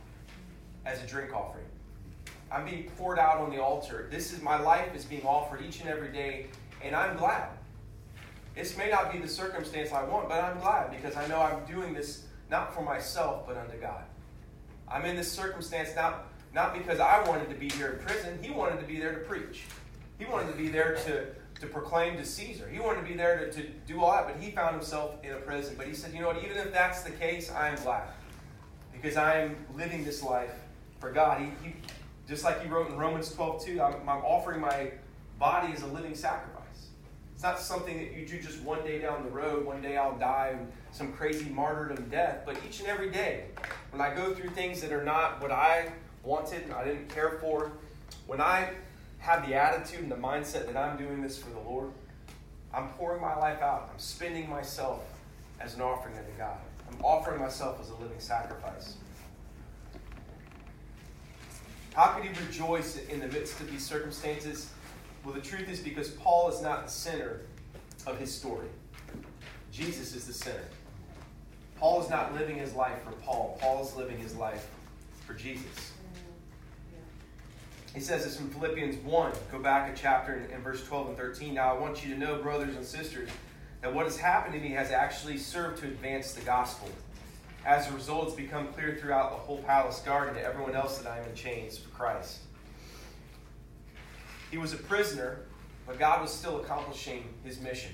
as 0.86 1.02
a 1.02 1.06
drink 1.06 1.34
offering. 1.34 1.64
I'm 2.50 2.64
being 2.64 2.84
poured 2.96 3.18
out 3.18 3.38
on 3.38 3.50
the 3.50 3.60
altar. 3.60 4.06
This 4.10 4.32
is 4.32 4.40
my 4.40 4.60
life 4.60 4.94
is 4.94 5.04
being 5.04 5.24
offered 5.24 5.62
each 5.62 5.80
and 5.80 5.88
every 5.88 6.12
day 6.12 6.46
and 6.84 6.94
I'm 6.94 7.16
glad. 7.16 7.48
This 8.54 8.76
may 8.76 8.90
not 8.90 9.10
be 9.10 9.18
the 9.18 9.28
circumstance 9.28 9.90
I 9.90 10.04
want, 10.04 10.28
but 10.28 10.44
I'm 10.44 10.60
glad 10.60 10.90
because 10.90 11.16
I 11.16 11.26
know 11.26 11.40
I'm 11.40 11.64
doing 11.64 11.92
this 11.94 12.26
not 12.50 12.74
for 12.74 12.82
myself, 12.82 13.46
but 13.46 13.56
unto 13.56 13.76
God. 13.78 14.04
I'm 14.86 15.04
in 15.06 15.16
this 15.16 15.32
circumstance 15.32 15.90
not, 15.96 16.26
not 16.54 16.76
because 16.76 17.00
I 17.00 17.26
wanted 17.26 17.48
to 17.48 17.56
be 17.56 17.70
here 17.70 17.92
in 17.92 18.06
prison. 18.06 18.38
He 18.40 18.50
wanted 18.50 18.78
to 18.80 18.86
be 18.86 19.00
there 19.00 19.12
to 19.14 19.20
preach. 19.20 19.64
He 20.18 20.26
wanted 20.26 20.52
to 20.52 20.56
be 20.56 20.68
there 20.68 20.94
to, 21.06 21.26
to 21.60 21.66
proclaim 21.66 22.16
to 22.16 22.24
Caesar. 22.24 22.68
He 22.68 22.80
wanted 22.80 23.02
to 23.02 23.06
be 23.06 23.14
there 23.14 23.38
to, 23.38 23.52
to 23.52 23.68
do 23.86 24.02
all 24.02 24.12
that, 24.12 24.26
but 24.26 24.42
he 24.42 24.50
found 24.50 24.74
himself 24.74 25.14
in 25.22 25.32
a 25.32 25.36
prison. 25.36 25.74
But 25.76 25.86
he 25.86 25.94
said, 25.94 26.12
you 26.12 26.20
know 26.20 26.28
what, 26.28 26.42
even 26.44 26.56
if 26.56 26.72
that's 26.72 27.02
the 27.02 27.10
case, 27.10 27.50
I 27.50 27.68
am 27.68 27.76
glad. 27.82 28.08
Because 28.92 29.16
I 29.16 29.40
am 29.40 29.56
living 29.76 30.04
this 30.04 30.22
life 30.22 30.52
for 31.00 31.12
God. 31.12 31.40
He, 31.40 31.46
he 31.62 31.74
just 32.28 32.44
like 32.44 32.62
he 32.62 32.68
wrote 32.68 32.90
in 32.90 32.96
Romans 32.96 33.32
12, 33.32 33.64
2, 33.64 33.80
I'm, 33.80 34.08
I'm 34.08 34.24
offering 34.24 34.60
my 34.60 34.92
body 35.38 35.72
as 35.72 35.82
a 35.82 35.86
living 35.86 36.14
sacrifice. 36.14 36.64
It's 37.34 37.42
not 37.42 37.60
something 37.60 37.98
that 37.98 38.12
you 38.12 38.26
do 38.26 38.40
just 38.40 38.60
one 38.62 38.82
day 38.84 39.00
down 39.00 39.24
the 39.24 39.30
road, 39.30 39.66
one 39.66 39.82
day 39.82 39.96
I'll 39.96 40.16
die, 40.16 40.56
some 40.92 41.12
crazy 41.12 41.50
martyrdom 41.50 42.08
death, 42.08 42.42
but 42.46 42.56
each 42.66 42.80
and 42.80 42.88
every 42.88 43.10
day, 43.10 43.46
when 43.90 44.00
I 44.00 44.14
go 44.14 44.34
through 44.34 44.50
things 44.50 44.80
that 44.80 44.92
are 44.92 45.04
not 45.04 45.42
what 45.42 45.50
I 45.50 45.92
wanted, 46.22 46.62
and 46.62 46.72
I 46.72 46.84
didn't 46.84 47.08
care 47.08 47.38
for, 47.40 47.72
when 48.26 48.40
I 48.40 48.70
have 49.24 49.48
the 49.48 49.54
attitude 49.54 50.00
and 50.00 50.12
the 50.12 50.16
mindset 50.16 50.66
that 50.66 50.76
I'm 50.76 50.98
doing 50.98 51.22
this 51.22 51.38
for 51.38 51.48
the 51.48 51.60
Lord, 51.60 51.90
I'm 52.74 52.88
pouring 52.90 53.22
my 53.22 53.34
life 53.34 53.62
out. 53.62 53.88
I'm 53.90 53.98
spending 53.98 54.50
myself 54.50 55.00
as 55.60 55.74
an 55.74 55.80
offering 55.80 56.14
unto 56.18 56.30
God. 56.36 56.58
I'm 56.90 57.02
offering 57.02 57.40
myself 57.40 57.80
as 57.80 57.88
a 57.88 57.94
living 57.94 58.20
sacrifice. 58.20 58.96
How 61.94 62.08
could 62.08 62.24
he 62.24 62.44
rejoice 62.44 62.98
in 63.06 63.20
the 63.20 63.28
midst 63.28 63.58
of 63.60 63.70
these 63.70 63.82
circumstances? 63.82 64.68
Well, 65.24 65.32
the 65.32 65.40
truth 65.40 65.70
is 65.70 65.80
because 65.80 66.10
Paul 66.10 66.50
is 66.50 66.60
not 66.60 66.84
the 66.84 66.90
center 66.90 67.46
of 68.06 68.18
his 68.18 68.34
story. 68.34 68.68
Jesus 69.72 70.14
is 70.14 70.26
the 70.26 70.34
center. 70.34 70.64
Paul 71.78 72.02
is 72.02 72.10
not 72.10 72.34
living 72.34 72.58
his 72.58 72.74
life 72.74 73.02
for 73.02 73.12
Paul. 73.12 73.56
Paul 73.58 73.86
is 73.86 73.96
living 73.96 74.18
his 74.18 74.36
life 74.36 74.68
for 75.26 75.32
Jesus. 75.32 75.93
He 77.94 78.00
says 78.00 78.24
this 78.24 78.40
in 78.40 78.48
Philippians 78.50 78.96
1. 79.04 79.32
Go 79.52 79.60
back 79.60 79.92
a 79.92 79.96
chapter 79.96 80.34
in, 80.34 80.50
in 80.50 80.60
verse 80.62 80.84
12 80.84 81.10
and 81.10 81.16
13. 81.16 81.54
Now, 81.54 81.74
I 81.74 81.78
want 81.78 82.04
you 82.04 82.12
to 82.12 82.20
know, 82.20 82.42
brothers 82.42 82.74
and 82.74 82.84
sisters, 82.84 83.30
that 83.82 83.94
what 83.94 84.04
has 84.04 84.16
happened 84.16 84.54
to 84.54 84.60
me 84.60 84.70
has 84.70 84.90
actually 84.90 85.38
served 85.38 85.78
to 85.78 85.86
advance 85.86 86.32
the 86.32 86.40
gospel. 86.40 86.88
As 87.64 87.88
a 87.88 87.94
result, 87.94 88.26
it's 88.26 88.36
become 88.36 88.66
clear 88.68 88.98
throughout 89.00 89.30
the 89.30 89.36
whole 89.36 89.62
palace 89.62 90.00
guard 90.00 90.28
and 90.28 90.36
to 90.36 90.42
everyone 90.42 90.74
else 90.74 90.98
that 90.98 91.10
I 91.10 91.18
am 91.18 91.28
in 91.28 91.34
chains 91.36 91.78
for 91.78 91.88
Christ. 91.90 92.40
He 94.50 94.58
was 94.58 94.72
a 94.72 94.76
prisoner, 94.76 95.40
but 95.86 95.98
God 95.98 96.20
was 96.20 96.32
still 96.32 96.60
accomplishing 96.60 97.24
his 97.44 97.60
mission. 97.60 97.92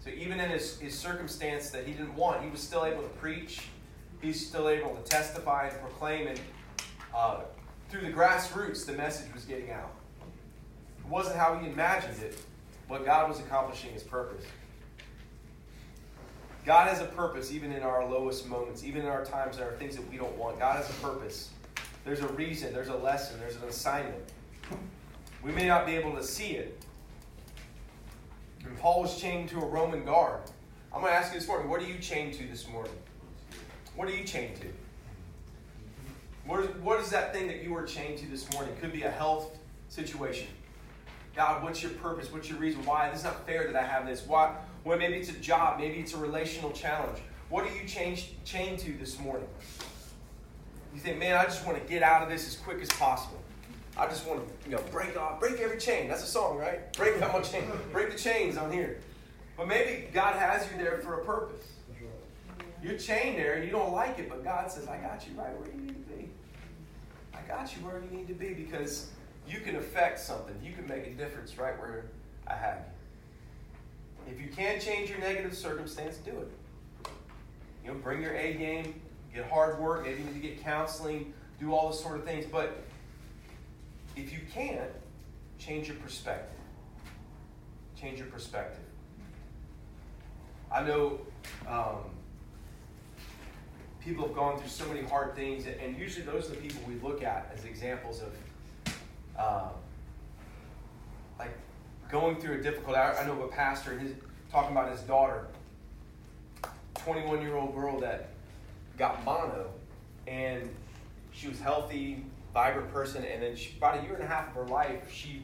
So 0.00 0.10
even 0.10 0.40
in 0.40 0.48
his, 0.50 0.78
his 0.78 0.98
circumstance 0.98 1.70
that 1.70 1.86
he 1.86 1.92
didn't 1.92 2.14
want, 2.14 2.42
he 2.42 2.50
was 2.50 2.60
still 2.60 2.84
able 2.84 3.02
to 3.02 3.08
preach. 3.08 3.68
He's 4.22 4.46
still 4.48 4.68
able 4.68 4.94
to 4.94 5.02
testify 5.02 5.68
and 5.68 5.80
proclaim. 5.80 6.28
And 6.28 6.40
uh, 7.14 7.40
through 7.88 8.02
the 8.02 8.12
grassroots, 8.12 8.84
the 8.84 8.92
message 8.92 9.32
was 9.32 9.44
getting 9.44 9.70
out. 9.70 9.92
It 10.98 11.08
wasn't 11.08 11.36
how 11.36 11.56
he 11.58 11.68
imagined 11.68 12.22
it, 12.22 12.38
but 12.88 13.04
God 13.04 13.28
was 13.28 13.40
accomplishing 13.40 13.92
his 13.92 14.02
purpose. 14.02 14.44
God 16.66 16.88
has 16.88 17.00
a 17.00 17.06
purpose 17.06 17.50
even 17.50 17.72
in 17.72 17.82
our 17.82 18.06
lowest 18.06 18.46
moments, 18.46 18.84
even 18.84 19.02
in 19.02 19.08
our 19.08 19.24
times 19.24 19.56
and 19.56 19.64
our 19.64 19.72
things 19.72 19.96
that 19.96 20.06
we 20.10 20.18
don't 20.18 20.36
want. 20.36 20.58
God 20.58 20.76
has 20.76 20.90
a 20.90 21.00
purpose. 21.00 21.50
There's 22.04 22.20
a 22.20 22.28
reason, 22.28 22.74
there's 22.74 22.88
a 22.88 22.96
lesson, 22.96 23.40
there's 23.40 23.56
an 23.56 23.68
assignment. 23.68 24.32
We 25.42 25.52
may 25.52 25.66
not 25.66 25.86
be 25.86 25.92
able 25.92 26.14
to 26.16 26.22
see 26.22 26.52
it. 26.52 26.82
And 28.64 28.76
Paul 28.78 29.02
was 29.02 29.18
chained 29.18 29.48
to 29.50 29.60
a 29.60 29.64
Roman 29.64 30.04
guard. 30.04 30.40
I'm 30.92 31.00
going 31.00 31.12
to 31.12 31.18
ask 31.18 31.32
you 31.32 31.38
this 31.38 31.48
morning 31.48 31.70
what 31.70 31.80
are 31.80 31.86
you 31.86 31.98
chained 31.98 32.34
to 32.34 32.46
this 32.46 32.68
morning? 32.68 32.92
What 33.94 34.08
are 34.08 34.14
you 34.14 34.24
chained 34.24 34.56
to? 34.56 34.66
What 36.48 36.60
is, 36.60 36.70
what 36.80 36.98
is 36.98 37.10
that 37.10 37.34
thing 37.34 37.46
that 37.48 37.62
you 37.62 37.74
were 37.74 37.82
chained 37.82 38.16
to 38.20 38.26
this 38.26 38.50
morning? 38.54 38.72
It 38.72 38.80
could 38.80 38.90
be 38.90 39.02
a 39.02 39.10
health 39.10 39.58
situation. 39.90 40.48
God, 41.36 41.62
what's 41.62 41.82
your 41.82 41.92
purpose? 41.92 42.32
What's 42.32 42.48
your 42.48 42.58
reason? 42.58 42.82
Why? 42.86 43.10
This 43.10 43.18
is 43.18 43.24
not 43.24 43.46
fair 43.46 43.70
that 43.70 43.76
I 43.76 43.86
have 43.86 44.06
this. 44.06 44.26
Why? 44.26 44.56
Well, 44.82 44.96
maybe 44.96 45.16
it's 45.16 45.28
a 45.28 45.34
job. 45.34 45.78
Maybe 45.78 45.98
it's 45.98 46.14
a 46.14 46.16
relational 46.16 46.70
challenge. 46.70 47.18
What 47.50 47.66
are 47.66 47.76
you 47.76 47.86
chained, 47.86 48.22
chained 48.46 48.78
to 48.78 48.92
this 48.92 49.20
morning? 49.20 49.46
You 50.94 51.00
think, 51.00 51.18
man, 51.18 51.36
I 51.36 51.44
just 51.44 51.66
want 51.66 51.76
to 51.78 51.86
get 51.86 52.02
out 52.02 52.22
of 52.22 52.30
this 52.30 52.48
as 52.48 52.56
quick 52.56 52.80
as 52.80 52.88
possible. 52.88 53.42
I 53.98 54.06
just 54.06 54.26
want 54.26 54.40
to, 54.40 54.70
you 54.70 54.74
know, 54.74 54.82
break 54.90 55.18
off, 55.18 55.38
break 55.40 55.60
every 55.60 55.78
chain. 55.78 56.08
That's 56.08 56.24
a 56.24 56.26
song, 56.26 56.56
right? 56.56 56.90
Break 56.94 57.20
out 57.22 57.34
my 57.34 57.40
chain, 57.42 57.64
break 57.92 58.10
the 58.10 58.18
chains 58.18 58.56
on 58.56 58.72
here. 58.72 59.00
But 59.54 59.68
maybe 59.68 60.08
God 60.14 60.34
has 60.36 60.66
you 60.72 60.82
there 60.82 60.96
for 61.02 61.20
a 61.20 61.24
purpose. 61.26 61.66
You're 62.82 62.96
chained 62.96 63.36
there 63.36 63.54
and 63.54 63.66
you 63.66 63.70
don't 63.70 63.92
like 63.92 64.18
it, 64.18 64.30
but 64.30 64.42
God 64.42 64.70
says, 64.70 64.88
I 64.88 64.96
got 64.96 65.26
you 65.28 65.38
right 65.38 65.54
where 65.58 65.68
you 65.68 65.80
need. 65.82 65.97
I 67.38 67.48
got 67.48 67.74
you 67.74 67.84
where 67.84 68.00
you 68.02 68.16
need 68.16 68.28
to 68.28 68.34
be 68.34 68.52
because 68.54 69.10
you 69.46 69.60
can 69.60 69.76
affect 69.76 70.20
something. 70.20 70.54
You 70.62 70.72
can 70.72 70.86
make 70.88 71.06
a 71.06 71.10
difference 71.10 71.56
right 71.58 71.78
where 71.78 72.06
I 72.46 72.54
have 72.54 72.78
you. 72.78 74.32
If 74.32 74.40
you 74.40 74.48
can't 74.48 74.80
change 74.82 75.08
your 75.08 75.18
negative 75.20 75.56
circumstance, 75.56 76.16
do 76.18 76.32
it. 76.32 77.10
You 77.84 77.92
know, 77.92 77.98
bring 77.98 78.20
your 78.20 78.34
A 78.34 78.54
game, 78.54 79.00
get 79.34 79.48
hard 79.48 79.78
work, 79.78 80.04
maybe 80.04 80.18
you 80.18 80.24
need 80.26 80.34
to 80.34 80.48
get 80.48 80.62
counseling, 80.62 81.32
do 81.58 81.72
all 81.72 81.90
those 81.90 82.02
sort 82.02 82.18
of 82.18 82.24
things. 82.24 82.44
But 82.50 82.82
if 84.16 84.32
you 84.32 84.40
can't, 84.52 84.90
change 85.58 85.88
your 85.88 85.96
perspective. 85.96 86.58
Change 87.98 88.18
your 88.18 88.28
perspective. 88.28 88.84
I 90.70 90.82
know 90.82 91.20
um, 91.66 92.04
people 94.00 94.26
have 94.26 94.34
gone 94.34 94.58
through 94.58 94.68
so 94.68 94.86
many 94.86 95.02
hard 95.06 95.34
things, 95.34 95.66
and 95.66 95.98
usually 95.98 96.24
those 96.24 96.46
are 96.46 96.54
the 96.54 96.60
people 96.60 96.80
we 96.86 96.94
look 97.00 97.22
at 97.22 97.50
as 97.54 97.64
examples 97.64 98.22
of, 98.22 98.94
uh, 99.38 99.68
like, 101.38 101.56
going 102.10 102.36
through 102.36 102.54
a 102.54 102.62
difficult. 102.62 102.96
I 102.96 103.24
know 103.26 103.32
of 103.32 103.40
a 103.40 103.48
pastor, 103.48 103.92
and 103.92 104.00
his, 104.00 104.12
talking 104.50 104.72
about 104.72 104.90
his 104.90 105.00
daughter, 105.02 105.46
21 106.94 107.42
year 107.42 107.56
old 107.56 107.74
girl 107.74 107.98
that 108.00 108.30
got 108.96 109.24
mono, 109.24 109.70
and 110.26 110.68
she 111.32 111.48
was 111.48 111.60
healthy, 111.60 112.24
vibrant 112.54 112.92
person, 112.92 113.24
and 113.24 113.42
then 113.42 113.56
she, 113.56 113.74
about 113.76 113.98
a 113.98 114.02
year 114.02 114.14
and 114.14 114.22
a 114.22 114.26
half 114.26 114.48
of 114.48 114.54
her 114.54 114.66
life, 114.66 115.12
she 115.12 115.42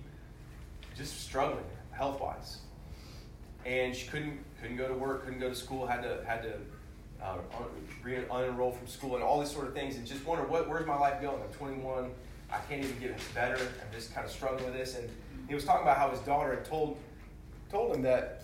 just 0.96 1.20
struggling 1.22 1.64
health 1.90 2.20
wise, 2.20 2.58
and 3.64 3.94
she 3.94 4.06
couldn't 4.08 4.38
couldn't 4.60 4.76
go 4.76 4.88
to 4.88 4.94
work, 4.94 5.24
couldn't 5.24 5.40
go 5.40 5.48
to 5.48 5.54
school, 5.54 5.86
had 5.86 6.02
to 6.02 6.24
had 6.26 6.42
to 6.42 6.54
uh, 7.22 7.38
un- 7.58 8.26
unenroll 8.30 8.76
from 8.76 8.86
school, 8.86 9.14
and 9.14 9.24
all 9.24 9.40
these 9.40 9.50
sort 9.50 9.66
of 9.66 9.74
things, 9.74 9.96
and 9.96 10.06
just 10.06 10.24
wonder 10.26 10.44
what 10.44 10.68
where's 10.68 10.86
my 10.86 10.96
life 10.96 11.20
going? 11.20 11.40
I'm 11.42 11.52
21, 11.52 12.10
I 12.50 12.58
can't 12.68 12.84
even 12.84 12.98
get 12.98 13.18
better. 13.34 13.56
I'm 13.56 13.92
just 13.92 14.14
kind 14.14 14.26
of 14.26 14.32
struggling 14.32 14.64
with 14.64 14.74
this, 14.74 14.96
and 14.96 15.08
he 15.48 15.54
was 15.54 15.64
talking 15.64 15.82
about 15.82 15.96
how 15.96 16.10
his 16.10 16.20
daughter 16.20 16.54
had 16.54 16.64
told 16.64 16.98
told 17.70 17.94
him 17.94 18.02
that 18.02 18.42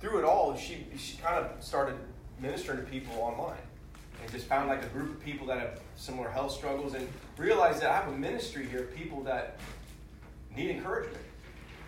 through 0.00 0.18
it 0.18 0.24
all, 0.24 0.56
she 0.56 0.86
she 0.96 1.16
kind 1.18 1.36
of 1.36 1.62
started 1.62 1.96
ministering 2.40 2.78
to 2.78 2.84
people 2.84 3.14
online 3.20 3.56
and 4.22 4.32
just 4.32 4.46
found 4.46 4.68
like 4.68 4.82
a 4.82 4.88
group 4.88 5.10
of 5.10 5.24
people 5.24 5.46
that 5.46 5.58
have 5.58 5.80
similar 5.96 6.28
health 6.28 6.52
struggles 6.52 6.94
and 6.94 7.08
realized 7.36 7.80
that 7.80 7.90
I 7.90 7.96
have 7.96 8.08
a 8.08 8.16
ministry 8.16 8.66
here 8.66 8.80
of 8.80 8.96
people 8.96 9.22
that 9.24 9.58
need 10.56 10.70
encouragement. 10.70 11.24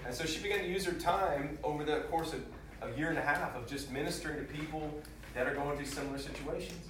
And 0.06 0.14
so 0.14 0.24
she 0.24 0.42
began 0.42 0.60
to 0.60 0.68
use 0.68 0.84
her 0.84 0.92
time 0.92 1.58
over 1.62 1.84
the 1.84 2.00
course 2.10 2.32
of 2.32 2.44
a 2.82 2.96
year 2.98 3.08
and 3.08 3.18
a 3.18 3.22
half 3.22 3.56
of 3.56 3.66
just 3.66 3.90
ministering 3.90 4.38
to 4.38 4.52
people 4.52 5.02
that 5.34 5.46
are 5.46 5.54
going 5.54 5.76
through 5.76 5.86
similar 5.86 6.18
situations. 6.18 6.86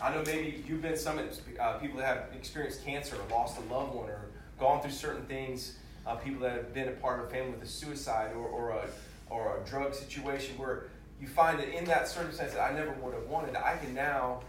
I 0.00 0.14
know 0.14 0.22
maybe 0.26 0.62
you've 0.66 0.82
been 0.82 0.96
some 0.96 1.18
uh, 1.18 1.72
people 1.74 1.98
that 1.98 2.06
have 2.06 2.36
experienced 2.36 2.84
cancer 2.84 3.16
or 3.16 3.34
lost 3.34 3.58
a 3.58 3.72
loved 3.72 3.94
one 3.94 4.08
or 4.08 4.26
gone 4.58 4.80
through 4.80 4.92
certain 4.92 5.24
things. 5.26 5.76
Uh, 6.06 6.14
people 6.14 6.40
that 6.40 6.52
have 6.52 6.72
been 6.72 6.88
a 6.88 6.92
part 6.92 7.20
of 7.20 7.26
a 7.26 7.30
family 7.30 7.50
with 7.50 7.62
a 7.62 7.66
suicide 7.66 8.30
or, 8.34 8.46
or 8.46 8.70
a 8.70 8.88
or 9.30 9.60
a 9.60 9.68
drug 9.68 9.94
situation 9.94 10.56
where 10.56 10.84
you 11.20 11.28
find 11.28 11.58
that 11.58 11.68
in 11.76 11.84
that 11.86 12.08
circumstance 12.08 12.52
that 12.52 12.62
I 12.62 12.74
never 12.74 12.92
would 12.92 13.14
have 13.14 13.26
wanted, 13.26 13.56
I 13.56 13.76
can 13.76 13.94
now 13.94 14.40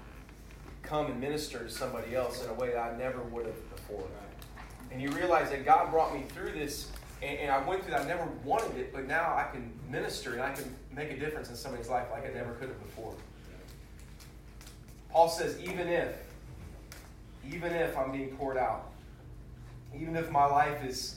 come 0.83 1.07
and 1.07 1.19
minister 1.19 1.59
to 1.59 1.69
somebody 1.69 2.15
else 2.15 2.43
in 2.43 2.49
a 2.49 2.53
way 2.53 2.69
that 2.69 2.79
I 2.79 2.97
never 2.97 3.21
would 3.23 3.45
have 3.45 3.75
before. 3.75 4.05
And 4.91 5.01
you 5.01 5.09
realize 5.11 5.49
that 5.51 5.65
God 5.65 5.91
brought 5.91 6.13
me 6.13 6.23
through 6.29 6.51
this, 6.51 6.91
and, 7.21 7.37
and, 7.39 7.51
I 7.51 7.61
went 7.67 7.83
through 7.83 7.91
that. 7.91 8.01
I 8.01 8.07
never 8.07 8.25
wanted 8.43 8.77
it, 8.77 8.93
but 8.93 9.07
now 9.07 9.35
I 9.35 9.47
can 9.51 9.71
minister 9.89 10.33
and 10.33 10.41
I 10.41 10.53
can 10.53 10.75
make 10.99 11.11
a 11.11 11.19
difference 11.19 11.49
in 11.49 11.55
somebody's 11.55 11.89
life 11.89 12.07
like 12.11 12.29
I 12.29 12.33
never 12.33 12.53
could 12.53 12.69
have 12.69 12.79
before. 12.83 13.15
Paul 15.09 15.29
says, 15.29 15.57
even 15.59 15.87
if, 15.87 16.15
even 17.51 17.73
if 17.73 17.97
I'm 17.97 18.11
being 18.11 18.35
poured 18.37 18.57
out, 18.57 18.91
even 19.95 20.15
if 20.15 20.29
my 20.29 20.45
life 20.45 20.85
is 20.85 21.15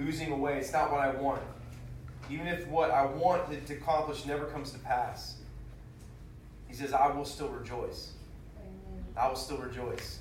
oozing 0.00 0.32
away, 0.32 0.58
it's 0.58 0.72
not 0.72 0.90
what 0.90 1.00
I 1.00 1.10
want 1.10 1.42
even 2.30 2.46
if 2.46 2.66
what 2.68 2.90
I 2.90 3.04
want 3.04 3.66
to 3.66 3.74
accomplish 3.74 4.24
never 4.24 4.46
comes 4.46 4.72
to 4.72 4.78
pass, 4.78 5.36
he 6.68 6.74
says, 6.74 6.92
I 6.92 7.08
will 7.08 7.24
still 7.24 7.48
rejoice. 7.48 8.12
I 9.16 9.28
will 9.28 9.36
still 9.36 9.58
rejoice. 9.58 10.20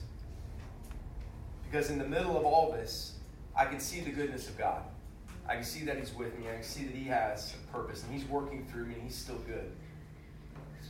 Because 1.70 1.90
in 1.90 1.98
the 1.98 2.08
middle 2.08 2.38
of 2.38 2.44
all 2.44 2.72
this, 2.72 3.14
I 3.56 3.66
can 3.66 3.80
see 3.80 4.02
the 4.02 4.12
goodness 4.12 4.50
of 4.50 4.58
God. 4.58 4.84
I 5.48 5.56
can 5.56 5.64
see 5.64 5.84
that 5.86 5.98
He's 5.98 6.14
with 6.14 6.38
me. 6.40 6.50
I 6.50 6.54
can 6.56 6.64
see 6.64 6.86
that 6.86 6.96
He 6.96 7.06
has 7.06 7.54
a 7.56 7.72
purpose 7.72 8.04
and 8.04 8.14
He's 8.14 8.28
working 8.28 8.66
through 8.72 8.86
me 8.86 8.94
and 8.96 9.04
He's 9.04 9.16
still 9.16 9.40
good. 9.48 9.72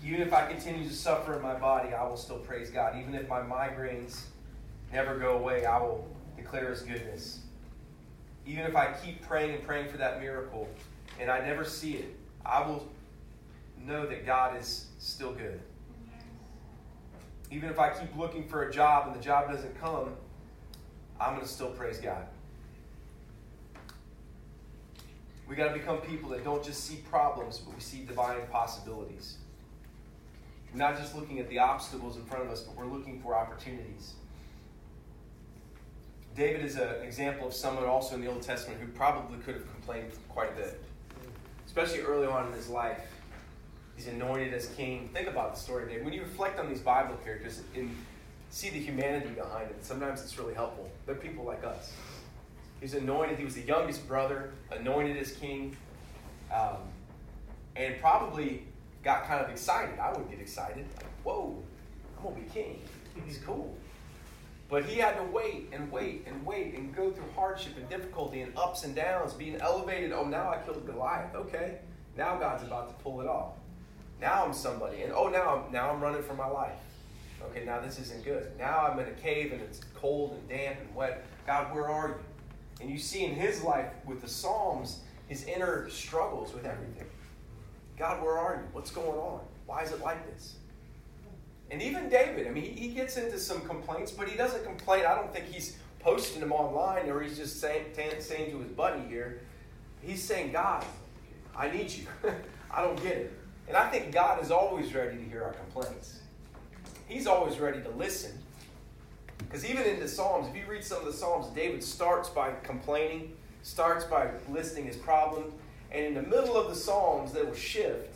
Even 0.04 0.22
if 0.22 0.34
I 0.34 0.48
continue 0.48 0.88
to 0.88 0.94
suffer 0.94 1.36
in 1.36 1.42
my 1.42 1.54
body, 1.56 1.94
I 1.94 2.08
will 2.08 2.18
still 2.18 2.40
praise 2.40 2.70
God. 2.70 2.96
Even 3.00 3.14
if 3.16 3.28
my 3.30 3.40
migraines 3.40 4.24
never 4.92 5.18
go 5.18 5.38
away, 5.38 5.66
I 5.66 5.80
will 5.80 6.08
declare 6.36 6.70
His 6.72 6.82
goodness. 6.82 7.40
even 8.46 8.66
if 8.66 8.76
I 8.76 8.94
keep 8.94 9.22
praying 9.28 9.56
and 9.56 9.64
praying 9.64 9.90
for 9.90 9.98
that 9.98 10.20
miracle 10.20 10.68
and 11.20 11.30
I 11.30 11.40
never 11.40 11.64
see 11.64 11.94
it, 11.94 12.16
I 12.46 12.66
will 12.66 12.88
know 13.78 14.06
that 14.08 14.26
God 14.26 14.58
is 14.60 14.88
still 15.00 15.34
good. 15.34 15.60
Even 17.52 17.70
if 17.70 17.80
I 17.80 17.90
keep 17.92 18.16
looking 18.18 18.48
for 18.48 18.64
a 18.64 18.72
job 18.72 19.08
and 19.08 19.16
the 19.16 19.24
job 19.24 19.52
doesn't 19.52 19.80
come, 19.80 20.16
I'm 21.20 21.36
going 21.36 21.46
to 21.46 21.52
still 21.52 21.70
praise 21.72 22.00
God. 22.00 22.26
We 25.52 25.58
got 25.58 25.68
to 25.68 25.74
become 25.74 25.98
people 25.98 26.30
that 26.30 26.46
don't 26.46 26.64
just 26.64 26.86
see 26.86 27.04
problems, 27.10 27.58
but 27.58 27.76
we 27.76 27.82
see 27.82 28.06
divine 28.06 28.38
possibilities. 28.54 29.36
We're 30.72 30.78
not 30.80 30.98
just 30.98 31.14
looking 31.14 31.40
at 31.40 31.50
the 31.50 31.60
obstacles 31.60 32.16
in 32.16 32.24
front 32.24 32.46
of 32.46 32.50
us, 32.50 32.62
but 32.62 32.78
we're 32.78 32.90
looking 32.90 33.20
for 33.20 33.36
opportunities. 33.36 34.14
David 36.38 36.64
is 36.64 36.78
an 36.78 37.02
example 37.04 37.48
of 37.48 37.54
someone 37.54 37.84
also 37.84 38.16
in 38.16 38.22
the 38.22 38.28
Old 38.28 38.42
Testament 38.42 38.80
who 38.80 38.88
probably 38.94 39.40
could 39.40 39.56
have 39.56 39.70
complained 39.74 40.14
quite 40.30 40.54
a 40.54 40.56
bit, 40.56 40.82
especially 41.68 42.00
early 42.00 42.28
on 42.28 42.48
in 42.48 42.54
his 42.54 42.70
life. 42.70 43.02
He's 43.98 44.08
anointed 44.08 44.54
as 44.54 44.68
king. 44.68 45.10
Think 45.14 45.28
about 45.28 45.56
the 45.56 45.60
story, 45.60 45.86
David. 45.86 46.06
When 46.06 46.14
you 46.14 46.22
reflect 46.22 46.62
on 46.62 46.70
these 46.70 46.80
Bible 46.80 47.18
characters 47.26 47.62
and 47.76 47.94
see 48.52 48.70
the 48.70 48.80
humanity 48.80 49.32
behind 49.32 49.70
it, 49.70 49.84
sometimes 49.84 50.24
it's 50.24 50.40
really 50.40 50.54
helpful. 50.54 50.90
They're 51.06 51.16
people 51.16 51.44
like 51.44 51.66
us. 51.66 51.92
He's 52.82 52.96
anointed. 52.96 53.38
He 53.38 53.46
was 53.46 53.56
the 53.56 53.62
youngest 53.62 54.08
brother, 54.08 54.52
anointed 54.72 55.16
as 55.16 55.32
king, 55.34 55.78
um, 56.54 56.78
and 57.76 57.98
probably 58.02 58.64
got 59.04 59.26
kind 59.26 59.46
of 59.46 59.52
excited. 59.52 59.98
I 60.00 60.12
would 60.12 60.30
get 60.30 60.40
excited. 60.40 60.86
Like, 60.98 61.06
whoa, 61.24 61.56
I'm 62.18 62.24
going 62.24 62.36
to 62.36 62.42
be 62.42 62.50
king. 62.50 62.82
He's 63.26 63.38
cool. 63.46 63.76
But 64.68 64.86
he 64.86 65.00
had 65.00 65.18
to 65.18 65.24
wait 65.24 65.70
and 65.74 65.92
wait 65.92 66.26
and 66.26 66.46
wait 66.46 66.76
and 66.76 66.96
go 66.96 67.12
through 67.12 67.26
hardship 67.36 67.78
and 67.78 67.88
difficulty 67.90 68.42
and 68.42 68.58
ups 68.58 68.84
and 68.84 68.96
downs, 68.96 69.34
being 69.34 69.58
elevated. 69.58 70.12
Oh, 70.14 70.24
now 70.24 70.50
I 70.50 70.58
killed 70.66 70.86
Goliath. 70.86 71.36
Okay. 71.36 71.80
Now 72.18 72.38
God's 72.38 72.64
about 72.64 72.88
to 72.88 73.04
pull 73.04 73.22
it 73.22 73.28
off. 73.28 73.54
Now 74.20 74.46
I'm 74.46 74.54
somebody. 74.54 75.02
And 75.02 75.12
oh, 75.12 75.28
now, 75.28 75.66
I'm, 75.66 75.72
now 75.72 75.92
I'm 75.92 76.00
running 76.00 76.24
for 76.24 76.36
my 76.36 76.48
life. 76.48 76.78
Okay, 77.44 77.66
now 77.66 77.82
this 77.82 78.00
isn't 78.00 78.24
good. 78.24 78.52
Now 78.58 78.88
I'm 78.88 78.98
in 79.00 79.08
a 79.08 79.14
cave 79.14 79.52
and 79.52 79.62
it's 79.62 79.82
cold 79.96 80.34
and 80.34 80.50
damp 80.50 80.80
and 80.80 80.96
wet. 80.96 81.26
God, 81.46 81.74
where 81.74 81.90
are 81.90 82.10
you? 82.10 82.16
And 82.82 82.90
you 82.90 82.98
see 82.98 83.24
in 83.24 83.36
his 83.36 83.62
life 83.62 83.92
with 84.06 84.22
the 84.22 84.28
Psalms, 84.28 85.02
his 85.28 85.46
inner 85.46 85.90
struggles 85.90 86.54
with 86.54 86.66
everything. 86.66 87.08
God, 87.98 88.24
where 88.24 88.38
are 88.38 88.56
you? 88.56 88.68
What's 88.74 88.92
going 88.92 89.08
on? 89.08 89.42
Why 89.68 89.84
is 89.84 89.92
it 89.92 90.02
like 90.02 90.26
this? 90.34 90.56
And 91.70 91.82
even 91.82 92.10
David, 92.10 92.48
I 92.48 92.50
mean, 92.50 92.76
he, 92.76 92.90
gets 92.90 93.16
into 93.16 93.40
some 93.40 93.62
complaints, 93.62 94.12
but 94.12 94.28
he 94.28 94.36
doesn't 94.36 94.66
complain. 94.66 95.06
I 95.06 95.16
don't 95.16 95.32
think 95.32 95.46
he's 95.46 95.78
posting 96.00 96.42
them 96.42 96.52
online 96.52 97.10
or 97.10 97.22
he's 97.22 97.38
just 97.38 97.62
saying, 97.62 97.86
saying 98.20 98.52
to 98.52 98.60
his 98.60 98.72
buddy 98.72 99.08
here. 99.08 99.42
He's 100.02 100.22
saying, 100.22 100.52
God, 100.52 100.84
I 101.56 101.70
need 101.70 101.90
you. 101.90 102.08
I 102.72 102.82
don't 102.82 103.02
get 103.02 103.14
it. 103.14 103.34
And 103.68 103.78
I 103.78 103.88
think 103.90 104.12
God 104.12 104.44
is 104.44 104.52
always 104.52 104.94
ready 104.94 105.18
to 105.18 105.24
hear 105.24 105.44
our 105.44 105.54
complaints. 105.54 106.20
He's 107.08 107.28
always 107.28 107.60
ready 107.60 107.82
to 107.82 107.90
listen. 107.92 108.32
Because 109.52 109.70
even 109.70 109.84
in 109.84 110.00
the 110.00 110.08
Psalms, 110.08 110.48
if 110.48 110.56
you 110.56 110.64
read 110.66 110.82
some 110.82 111.00
of 111.00 111.06
the 111.06 111.12
Psalms, 111.12 111.48
David 111.48 111.84
starts 111.84 112.30
by 112.30 112.54
complaining, 112.64 113.36
starts 113.64 114.06
by 114.06 114.30
listing 114.50 114.86
his 114.86 114.96
problem, 114.96 115.52
and 115.92 116.06
in 116.06 116.14
the 116.14 116.22
middle 116.22 116.56
of 116.56 116.70
the 116.70 116.76
Psalms, 116.76 117.34
they 117.34 117.44
will 117.44 117.54
shift, 117.54 118.16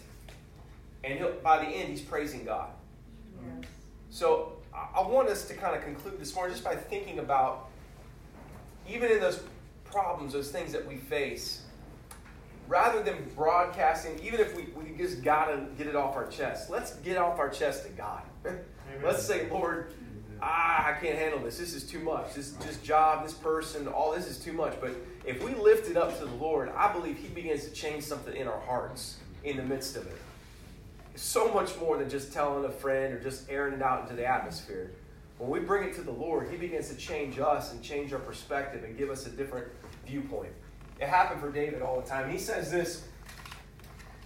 and 1.04 1.20
by 1.44 1.58
the 1.58 1.66
end, 1.66 1.90
he's 1.90 2.00
praising 2.00 2.46
God. 2.46 2.70
Yes. 3.44 3.70
So 4.10 4.54
I 4.74 5.02
want 5.02 5.28
us 5.28 5.46
to 5.50 5.54
kind 5.56 5.76
of 5.76 5.84
conclude 5.84 6.22
this 6.22 6.34
morning 6.34 6.54
just 6.54 6.64
by 6.64 6.76
thinking 6.76 7.20
about, 7.20 7.68
even 8.90 9.12
in 9.12 9.20
those 9.20 9.44
problems, 9.84 10.32
those 10.32 10.52
things 10.52 10.72
that 10.72 10.88
we 10.88 10.96
face, 10.96 11.64
rather 12.70 13.04
than 13.04 13.30
broadcasting, 13.36 14.18
even 14.24 14.40
if 14.40 14.56
we, 14.56 14.68
we 14.82 14.98
just 14.98 15.22
got 15.22 15.48
to 15.48 15.66
get 15.78 15.88
it 15.88 15.98
off 15.98 16.16
our 16.16 16.28
chest, 16.28 16.70
let's 16.70 16.94
get 16.98 17.18
off 17.18 17.40
our 17.40 17.50
chest 17.50 17.84
to 17.84 17.90
God. 17.90 18.22
let's 19.04 19.26
say, 19.26 19.50
Lord, 19.50 19.92
ah, 20.42 20.88
I 20.88 20.94
can't 21.00 21.18
handle 21.18 21.40
this. 21.40 21.58
This 21.58 21.74
is 21.74 21.84
too 21.84 22.00
much. 22.00 22.34
This 22.34 22.52
this 22.52 22.78
job, 22.78 23.24
this 23.24 23.34
person, 23.34 23.88
all 23.88 24.12
this 24.12 24.28
is 24.28 24.38
too 24.38 24.54
much. 24.54 24.76
But 24.80 24.96
if 25.26 25.44
we 25.44 25.54
lift 25.56 25.90
it 25.90 25.98
up 25.98 26.18
to 26.20 26.26
the 26.26 26.36
Lord, 26.36 26.70
I 26.76 26.92
believe 26.92 27.18
He 27.18 27.28
begins 27.28 27.66
to 27.66 27.72
change 27.72 28.04
something 28.04 28.36
in 28.36 28.48
our 28.48 28.60
hearts 28.62 29.18
in 29.44 29.58
the 29.58 29.64
midst 29.64 29.96
of 29.96 30.08
it. 30.08 30.18
It's 31.14 31.24
so 31.24 31.54
much 31.54 31.78
more 31.80 31.98
than 31.98 32.10
just 32.10 32.34
telling 32.34 32.66
a 32.66 32.72
friend 32.72 33.14
or 33.14 33.20
just 33.20 33.50
airing 33.50 33.74
it 33.74 33.82
out 33.82 34.04
into 34.04 34.16
the 34.16 34.26
atmosphere. 34.26 34.92
When 35.38 35.50
we 35.50 35.60
bring 35.60 35.88
it 35.88 35.96
to 35.96 36.02
the 36.02 36.12
Lord, 36.12 36.50
He 36.50 36.58
begins 36.58 36.90
to 36.90 36.96
change 36.96 37.40
us 37.40 37.72
and 37.72 37.82
change 37.82 38.14
our 38.14 38.20
perspective 38.20 38.84
and 38.84 38.98
give 38.98 39.10
us 39.10 39.26
a 39.26 39.30
different 39.30 39.68
viewpoint. 40.06 40.52
It 41.00 41.08
happened 41.08 41.42
for 41.42 41.52
David 41.52 41.82
all 41.82 42.00
the 42.00 42.08
time. 42.08 42.30
He 42.30 42.38
says 42.38 42.72
this, 42.72 43.06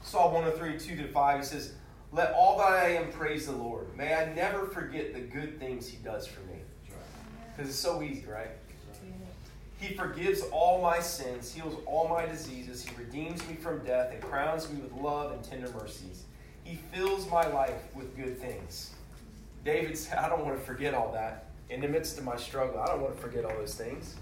Psalm 0.03 0.33
103, 0.33 0.79
2 0.79 1.03
to 1.03 1.11
5, 1.11 1.39
he 1.39 1.45
says, 1.45 1.73
Let 2.11 2.33
all 2.33 2.57
that 2.57 2.73
I 2.73 2.89
am 2.95 3.11
praise 3.11 3.45
the 3.45 3.51
Lord. 3.51 3.95
May 3.95 4.15
I 4.15 4.33
never 4.33 4.65
forget 4.65 5.13
the 5.13 5.19
good 5.19 5.59
things 5.59 5.87
he 5.87 5.97
does 5.97 6.25
for 6.25 6.41
me. 6.41 6.55
Because 7.55 7.69
it's 7.69 7.79
so 7.79 8.01
easy, 8.01 8.25
right? 8.25 8.49
He 9.79 9.95
forgives 9.95 10.41
all 10.51 10.81
my 10.81 10.99
sins, 10.99 11.53
heals 11.53 11.75
all 11.85 12.09
my 12.09 12.25
diseases, 12.25 12.83
he 12.83 12.93
redeems 12.97 13.47
me 13.47 13.55
from 13.55 13.79
death, 13.85 14.11
and 14.11 14.21
crowns 14.21 14.69
me 14.69 14.81
with 14.81 14.91
love 14.93 15.31
and 15.31 15.41
tender 15.43 15.71
mercies. 15.71 16.23
He 16.63 16.75
fills 16.93 17.29
my 17.29 17.47
life 17.47 17.81
with 17.95 18.15
good 18.17 18.39
things. 18.41 18.91
David 19.63 19.97
said, 19.97 20.17
I 20.17 20.27
don't 20.27 20.45
want 20.45 20.57
to 20.57 20.65
forget 20.65 20.93
all 20.93 21.11
that. 21.13 21.45
In 21.69 21.79
the 21.79 21.87
midst 21.87 22.17
of 22.17 22.25
my 22.25 22.35
struggle, 22.35 22.79
I 22.79 22.87
don't 22.87 23.01
want 23.01 23.15
to 23.15 23.21
forget 23.21 23.45
all 23.45 23.55
those 23.55 23.75
things. 23.75 24.15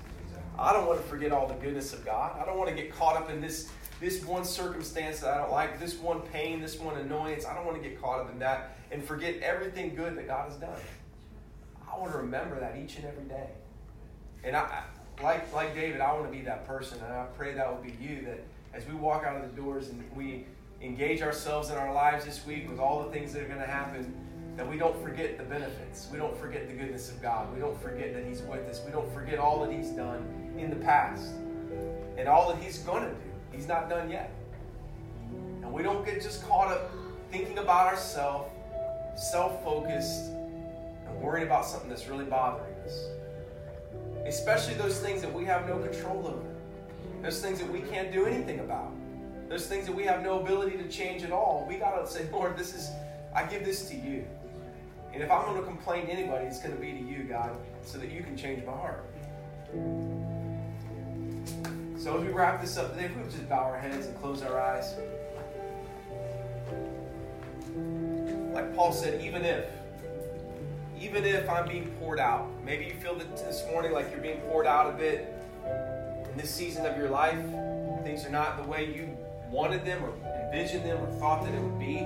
I 0.59 0.73
don't 0.73 0.88
want 0.88 1.01
to 1.01 1.07
forget 1.07 1.31
all 1.31 1.47
the 1.47 1.53
goodness 1.55 1.93
of 1.93 2.03
God. 2.05 2.39
I 2.39 2.45
don't 2.45 2.57
want 2.57 2.69
to 2.69 2.75
get 2.75 2.93
caught 2.93 3.15
up 3.15 3.29
in 3.29 3.41
this, 3.41 3.69
this 4.00 4.24
one 4.24 4.45
circumstance 4.45 5.20
that 5.22 5.34
I 5.34 5.38
don't 5.38 5.52
like, 5.52 5.80
this 5.80 5.95
one 5.95 6.22
pain, 6.22 6.62
this 6.62 6.80
one 6.80 6.98
annoyance. 6.98 7.45
I 7.45 7.56
don't 7.56 7.66
want 7.66 7.82
to 7.82 7.88
get 7.88 8.02
caught 8.02 8.20
up 8.20 8.32
in 8.32 8.39
that 8.39 8.78
and 8.91 9.04
forget 9.04 9.39
everything 9.41 9.95
good 9.95 10.16
that 10.18 10.28
God 10.28 10.50
has 10.50 10.58
done. 10.58 10.80
I 11.91 11.98
want 11.98 12.12
to 12.12 12.18
remember 12.20 12.60
that 12.60 12.78
each 12.78 12.98
and 12.98 13.06
every 13.06 13.24
day. 13.26 13.50
And 14.43 14.56
I, 14.56 14.84
like, 15.24 15.52
like 15.54 15.74
David, 15.74 16.00
I 16.00 16.14
want 16.14 16.32
to 16.32 16.32
be 16.32 16.43
that 16.43 16.68
person. 16.68 17.00
And 17.04 17.12
I 17.12 17.26
pray 17.38 17.54
that 17.54 17.68
will 17.68 17.82
be 17.82 17.95
you, 18.00 18.22
that 18.26 18.43
as 18.74 18.86
we 18.88 18.93
walk 18.93 19.24
out 19.24 19.36
of 19.36 19.41
the 19.50 19.62
doors 19.62 19.89
and 19.89 20.04
we 20.16 20.45
engage 20.82 21.22
ourselves 21.22 21.72
in 21.72 21.78
our 21.78 21.91
lives 21.91 22.26
this 22.26 22.45
week 22.45 22.70
with 22.70 22.80
all 22.80 23.04
the 23.04 23.12
things 23.12 23.34
that 23.34 23.41
are 23.41 23.48
going 23.48 23.60
to 23.60 23.66
happen, 23.66 24.14
that 24.56 24.68
we 24.68 24.78
don't 24.78 25.00
forget 25.04 25.38
the 25.38 25.43
benefits. 25.43 26.08
We 26.12 26.18
don't 26.18 26.38
forget 26.38 26.68
the 26.68 26.74
goodness 26.74 27.10
of 27.10 27.22
God. 27.22 27.52
We 27.54 27.60
don't 27.60 27.80
forget 27.82 28.14
that 28.14 28.26
He's 28.26 28.41
with 28.41 28.68
us. 28.68 28.82
We 28.86 28.91
don't 28.91 29.12
forget 29.14 29.39
all 29.39 29.66
that 29.66 29.72
He's 29.72 29.89
done 29.89 30.26
in 30.58 30.70
the 30.70 30.76
past 30.76 31.32
and 32.18 32.28
all 32.28 32.52
that 32.52 32.62
He's 32.62 32.80
going 32.80 33.04
to 33.04 33.10
do. 33.10 33.26
He's 33.58 33.68
not 33.68 33.89
done 33.89 34.10
yet. 34.12 34.32
And 35.64 35.74
we 35.74 35.82
don't 35.82 36.05
get 36.05 36.22
just 36.22 36.47
caught 36.47 36.72
up 36.72 36.91
thinking 37.32 37.58
about 37.58 37.88
ourselves, 37.88 38.49
self 39.16 39.64
focused, 39.64 40.30
and 40.30 41.22
worried 41.22 41.43
about 41.43 41.66
something 41.66 41.89
that's 41.89 42.08
really 42.08 42.24
bothering 42.24 42.74
us. 42.86 43.08
Especially 44.28 44.76
those 44.76 44.99
things 44.99 45.22
that 45.22 45.34
we 45.34 45.43
have 45.45 45.68
no 45.68 45.80
control 45.80 46.28
over, 46.28 46.55
those 47.24 47.41
things 47.41 47.58
that 47.58 47.70
we 47.70 47.80
can't 47.80 48.12
do 48.12 48.26
anything 48.26 48.60
about, 48.60 48.91
those 49.49 49.66
things 49.66 49.88
that 49.88 49.95
we 49.95 50.03
have 50.03 50.22
no 50.22 50.39
ability 50.39 50.78
to 50.78 50.88
change 50.88 51.24
at 51.24 51.32
all. 51.32 51.66
We 51.68 51.78
got 51.78 51.99
to 51.99 52.10
say, 52.10 52.28
Lord, 52.32 52.55
this 52.55 52.76
is, 52.76 52.91
I 53.36 53.43
give 53.43 53.66
this 53.66 53.89
to 53.89 53.95
you. 53.95 54.24
And 55.14 55.24
if 55.24 55.32
I'm 55.32 55.45
going 55.45 55.58
to 55.58 55.66
complain 55.66 56.05
to 56.05 56.12
anybody, 56.12 56.45
it's 56.45 56.62
going 56.62 56.76
to 56.76 56.80
be 56.80 56.91
to 56.91 56.99
you, 56.99 57.24
God, 57.24 57.55
so 57.84 57.97
that 57.97 58.12
you 58.12 58.22
can 58.22 58.38
change 58.38 58.64
my 58.66 58.74
heart. 58.74 59.03
So 62.08 62.16
as 62.16 62.24
we 62.24 62.30
wrap 62.30 62.62
this 62.62 62.78
up 62.78 62.93
today, 62.93 63.08
if 63.08 63.16
we 63.18 63.22
would 63.22 63.32
just 63.32 63.49
bow 63.49 63.66
our 63.66 63.78
heads 63.78 64.05
and 64.05 64.18
close 64.22 64.41
our 64.41 64.62
eyes. 64.62 64.95
Like 68.53 68.74
Paul 68.78 68.93
said, 68.93 69.22
even 69.22 69.43
if, 69.43 69.66
even 70.97 71.26
if 71.26 71.49
I'm 71.49 71.68
being 71.68 71.91
poured 71.99 72.22
out, 72.22 72.47
maybe 72.64 72.86
you 72.86 72.93
feel 72.93 73.16
that 73.16 73.36
this 73.36 73.66
morning 73.70 73.91
like 73.91 74.10
you're 74.10 74.22
being 74.22 74.39
poured 74.47 74.66
out 74.66 74.89
a 74.89 74.97
bit 74.97 75.36
in 76.32 76.38
this 76.38 76.49
season 76.49 76.86
of 76.86 76.95
your 76.95 77.10
life, 77.10 77.43
things 78.05 78.24
are 78.24 78.30
not 78.30 78.55
the 78.55 78.70
way 78.70 78.86
you 78.86 79.10
wanted 79.51 79.84
them 79.84 80.01
or 80.01 80.14
envisioned 80.45 80.86
them 80.86 81.03
or 81.03 81.12
thought 81.20 81.43
that 81.43 81.53
it 81.53 81.62
would 81.62 81.78
be. 81.78 81.97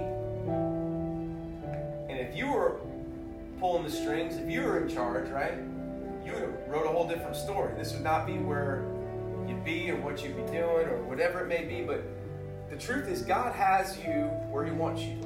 And 2.09 2.19
if 2.19 2.35
you 2.35 2.51
were 2.51 2.77
pulling 3.59 3.83
the 3.83 3.91
strings, 3.91 4.35
if 4.35 4.49
you 4.49 4.63
were 4.63 4.79
in 4.81 4.89
charge, 4.89 5.29
right, 5.29 5.59
you 6.25 6.33
would 6.33 6.41
have 6.41 6.55
wrote 6.67 6.87
a 6.87 6.89
whole 6.89 7.07
different 7.07 7.35
story. 7.35 7.71
This 7.77 7.93
would 7.93 8.01
not 8.01 8.25
be 8.25 8.39
where 8.39 8.83
you'd 9.51 9.65
be 9.65 9.91
or 9.91 9.97
what 9.97 10.23
you'd 10.23 10.35
be 10.35 10.51
doing 10.51 10.87
or 10.87 11.01
whatever 11.03 11.41
it 11.41 11.47
may 11.47 11.63
be. 11.63 11.81
But 11.81 12.03
the 12.69 12.77
truth 12.77 13.07
is, 13.07 13.21
God 13.21 13.53
has 13.53 13.97
you 13.99 14.29
where 14.49 14.65
He 14.65 14.71
wants 14.71 15.01
you. 15.01 15.17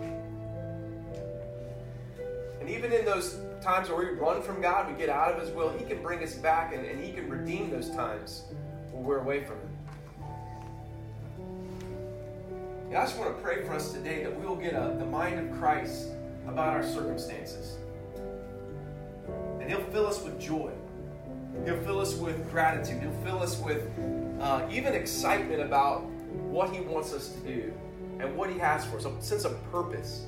And 2.59 2.69
even 2.69 2.91
in 2.91 3.05
those 3.05 3.39
times 3.61 3.89
where 3.89 3.99
we 3.99 4.19
run 4.19 4.41
from 4.41 4.61
God, 4.61 4.91
we 4.91 4.97
get 4.97 5.09
out 5.09 5.31
of 5.31 5.39
His 5.39 5.51
will, 5.51 5.69
He 5.77 5.85
can 5.85 6.01
bring 6.01 6.23
us 6.23 6.33
back 6.33 6.73
and, 6.73 6.85
and 6.85 7.03
He 7.03 7.11
can 7.11 7.29
redeem 7.29 7.69
those 7.69 7.89
times 7.91 8.43
when 8.91 9.03
we're 9.03 9.19
away 9.19 9.43
from 9.43 9.57
Him. 9.57 9.69
And 12.87 12.97
I 12.97 13.05
just 13.05 13.17
want 13.17 13.35
to 13.35 13.43
pray 13.43 13.63
for 13.63 13.73
us 13.73 13.91
today 13.91 14.23
that 14.23 14.39
we 14.39 14.45
will 14.45 14.55
get 14.55 14.73
a, 14.73 14.95
the 14.97 15.05
mind 15.05 15.39
of 15.39 15.59
Christ 15.59 16.07
about 16.47 16.69
our 16.69 16.83
circumstances. 16.83 17.77
And 19.59 19.69
He'll 19.69 19.83
fill 19.91 20.07
us 20.07 20.21
with 20.23 20.39
joy. 20.39 20.71
He'll 21.65 21.81
fill 21.81 21.94
us 22.05 22.15
with 22.15 22.51
gratitude. 22.51 23.01
He'll 23.01 23.23
fill 23.23 23.41
us 23.41 23.59
with 23.59 23.89
uh, 24.39 24.67
even 24.71 24.93
excitement 24.93 25.61
about 25.61 26.03
what 26.51 26.69
He 26.69 26.81
wants 26.81 27.13
us 27.13 27.29
to 27.29 27.39
do 27.39 27.73
and 28.19 28.35
what 28.37 28.51
He 28.51 28.59
has 28.59 28.85
for 28.85 28.97
us, 28.97 29.05
a 29.05 29.21
sense 29.23 29.43
of 29.43 29.71
purpose. 29.71 30.25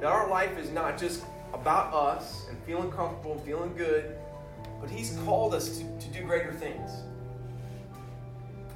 That 0.00 0.06
our 0.06 0.30
life 0.30 0.58
is 0.58 0.70
not 0.70 0.98
just 0.98 1.22
about 1.52 1.92
us 1.92 2.46
and 2.48 2.58
feeling 2.64 2.90
comfortable 2.90 3.32
and 3.32 3.42
feeling 3.42 3.76
good, 3.76 4.16
but 4.80 4.88
He's 4.88 5.18
called 5.24 5.54
us 5.54 5.78
to, 5.78 5.84
to 5.84 6.08
do 6.08 6.24
greater 6.24 6.52
things. 6.52 6.90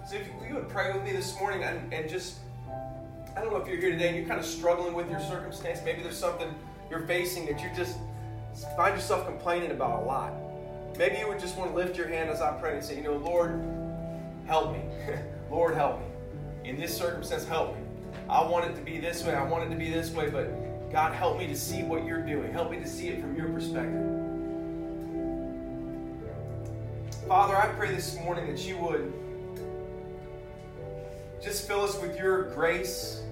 So 0.09 0.17
if 0.17 0.29
you 0.47 0.55
would 0.55 0.69
pray 0.69 0.93
with 0.93 1.03
me 1.05 1.13
this 1.13 1.35
morning 1.39 1.65
and, 1.65 1.93
and 1.95 2.11
just, 2.11 2.39
I 3.37 3.41
don't 3.41 3.53
know 3.53 3.59
if 3.59 3.67
you're 3.67 3.81
here 3.81 3.91
today 3.91 4.09
and 4.09 4.17
you're 4.19 4.27
kind 4.27 4.41
of 4.41 4.47
struggling 4.47 4.93
with 4.93 5.11
your 5.11 5.21
circumstance. 5.21 5.81
Maybe 5.83 6.03
there's 6.03 6.19
something 6.19 6.55
you're 6.91 7.07
facing 7.07 7.47
that 7.47 7.61
you 7.63 7.71
just 7.75 7.99
find 8.77 8.95
yourself 8.95 9.27
complaining 9.27 9.71
about 9.71 10.03
a 10.03 10.05
lot. 10.05 10.33
Maybe 10.99 11.19
you 11.19 11.29
would 11.29 11.39
just 11.39 11.57
want 11.57 11.71
to 11.71 11.77
lift 11.77 11.97
your 11.97 12.09
hand 12.09 12.29
as 12.29 12.41
I 12.41 12.51
pray 12.59 12.75
and 12.75 12.85
say, 12.85 12.97
you 12.97 13.05
know, 13.05 13.17
Lord, 13.17 13.63
help 14.47 14.73
me. 14.73 14.83
Lord, 15.51 15.77
help 15.77 16.01
me. 16.01 16.07
In 16.69 16.77
this 16.77 16.95
circumstance, 16.95 17.47
help 17.47 17.77
me. 17.77 17.83
I 18.29 18.43
want 18.43 18.65
it 18.65 18.75
to 18.75 18.83
be 18.83 18.99
this 18.99 19.25
way. 19.25 19.33
I 19.33 19.45
want 19.45 19.63
it 19.63 19.71
to 19.71 19.77
be 19.77 19.91
this 19.91 20.11
way, 20.11 20.29
but 20.29 20.91
God, 20.91 21.15
help 21.15 21.39
me 21.39 21.47
to 21.47 21.57
see 21.57 21.85
what 21.85 22.05
you're 22.05 22.27
doing. 22.27 22.53
Help 22.53 22.73
me 22.73 22.79
to 22.79 22.89
see 22.89 23.09
it 23.09 23.21
from 23.21 23.37
your 23.37 23.49
perspective. 23.49 24.19
Father, 27.29 27.57
I 27.57 27.69
pray 27.77 27.95
this 27.95 28.17
morning 28.17 28.49
that 28.49 28.67
you 28.67 28.77
would 28.79 29.13
just 31.41 31.69
fill 31.69 31.83
us 31.83 31.97
with 32.01 32.19
your 32.19 32.51
grace. 32.55 33.23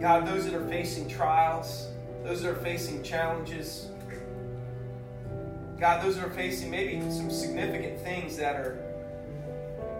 God, 0.00 0.26
those 0.26 0.46
that 0.46 0.54
are 0.54 0.66
facing 0.66 1.08
trials, 1.08 1.88
those 2.24 2.40
that 2.42 2.50
are 2.50 2.62
facing 2.62 3.02
challenges, 3.02 3.91
God, 5.78 6.04
those 6.04 6.18
are 6.18 6.30
facing 6.30 6.70
maybe 6.70 7.00
some 7.10 7.30
significant 7.30 8.00
things 8.00 8.36
that 8.36 8.56
are 8.56 8.78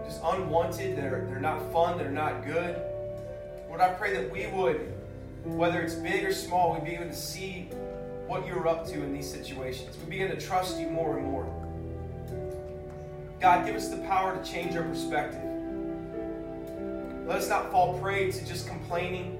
just 0.05 0.21
unwanted, 0.25 0.97
that 0.97 1.13
are, 1.13 1.27
they're 1.27 1.41
not 1.41 1.73
fun, 1.73 1.99
they're 1.99 2.11
not 2.11 2.45
good. 2.45 2.81
Lord, 3.69 3.81
I 3.81 3.89
pray 3.91 4.13
that 4.15 4.31
we 4.31 4.47
would, 4.47 4.93
whether 5.45 5.81
it's 5.81 5.95
big 5.95 6.25
or 6.25 6.33
small, 6.33 6.75
we 6.75 6.91
begin 6.91 7.09
to 7.09 7.15
see 7.15 7.69
what 8.27 8.47
you're 8.47 8.69
up 8.69 8.87
to 8.87 9.03
in 9.03 9.13
these 9.13 9.31
situations. 9.31 9.97
We 10.05 10.11
begin 10.11 10.31
to 10.31 10.41
trust 10.41 10.79
you 10.79 10.89
more 10.89 11.19
and 11.19 11.27
more. 11.27 11.47
God, 13.41 13.67
give 13.67 13.75
us 13.75 13.89
the 13.89 13.99
power 13.99 14.37
to 14.37 14.51
change 14.51 14.77
our 14.77 14.85
perspective. 14.85 15.43
Let 17.27 17.39
us 17.39 17.49
not 17.49 17.73
fall 17.73 17.99
prey 17.99 18.31
to 18.31 18.47
just 18.47 18.69
complaining, 18.69 19.39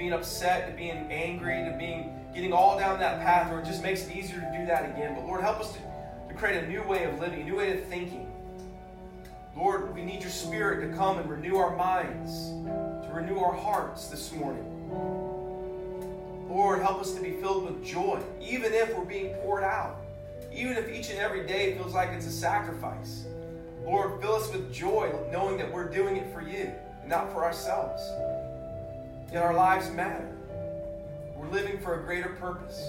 being 0.00 0.14
upset, 0.14 0.66
to 0.66 0.74
being 0.74 0.96
angry, 1.10 1.62
to 1.62 1.76
being 1.78 2.18
getting 2.34 2.54
all 2.54 2.78
down 2.78 2.98
that 2.98 3.20
path 3.20 3.50
where 3.50 3.60
it 3.60 3.66
just 3.66 3.82
makes 3.82 4.06
it 4.06 4.16
easier 4.16 4.40
to 4.40 4.58
do 4.58 4.64
that 4.64 4.86
again. 4.86 5.14
But 5.14 5.26
Lord, 5.26 5.42
help 5.42 5.60
us 5.60 5.74
to, 5.74 5.78
to 6.28 6.34
create 6.34 6.64
a 6.64 6.66
new 6.66 6.82
way 6.84 7.04
of 7.04 7.20
living, 7.20 7.42
a 7.42 7.44
new 7.44 7.56
way 7.56 7.76
of 7.76 7.84
thinking. 7.84 8.26
Lord, 9.54 9.94
we 9.94 10.02
need 10.02 10.22
your 10.22 10.30
spirit 10.30 10.88
to 10.88 10.96
come 10.96 11.18
and 11.18 11.28
renew 11.28 11.56
our 11.56 11.76
minds, 11.76 12.48
to 12.48 13.10
renew 13.12 13.40
our 13.40 13.54
hearts 13.54 14.08
this 14.08 14.32
morning. 14.32 14.64
Lord, 16.48 16.80
help 16.80 17.02
us 17.02 17.12
to 17.12 17.20
be 17.20 17.32
filled 17.32 17.64
with 17.64 17.84
joy, 17.84 18.22
even 18.40 18.72
if 18.72 18.96
we're 18.96 19.04
being 19.04 19.34
poured 19.42 19.64
out, 19.64 20.00
even 20.50 20.78
if 20.78 20.88
each 20.88 21.10
and 21.10 21.18
every 21.18 21.46
day 21.46 21.74
feels 21.74 21.92
like 21.92 22.08
it's 22.08 22.26
a 22.26 22.32
sacrifice. 22.32 23.26
Lord, 23.84 24.18
fill 24.22 24.36
us 24.36 24.50
with 24.50 24.72
joy, 24.72 25.12
knowing 25.30 25.58
that 25.58 25.70
we're 25.70 25.90
doing 25.90 26.16
it 26.16 26.32
for 26.32 26.40
you 26.40 26.72
and 27.02 27.10
not 27.10 27.30
for 27.34 27.44
ourselves. 27.44 28.00
Yet 29.32 29.42
our 29.42 29.54
lives 29.54 29.88
matter. 29.90 30.28
We're 31.36 31.48
living 31.48 31.78
for 31.78 32.00
a 32.00 32.02
greater 32.02 32.30
purpose. 32.30 32.82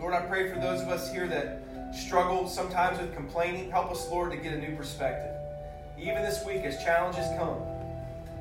Lord, 0.00 0.14
I 0.14 0.22
pray 0.22 0.50
for 0.50 0.58
those 0.58 0.80
of 0.80 0.88
us 0.88 1.12
here 1.12 1.26
that 1.28 1.62
struggle 1.94 2.48
sometimes 2.48 2.98
with 2.98 3.14
complaining. 3.14 3.70
Help 3.70 3.90
us, 3.90 4.08
Lord, 4.08 4.30
to 4.32 4.38
get 4.38 4.54
a 4.54 4.58
new 4.58 4.76
perspective. 4.76 5.34
Even 5.98 6.22
this 6.22 6.44
week, 6.46 6.62
as 6.62 6.82
challenges 6.82 7.26
come, 7.36 7.60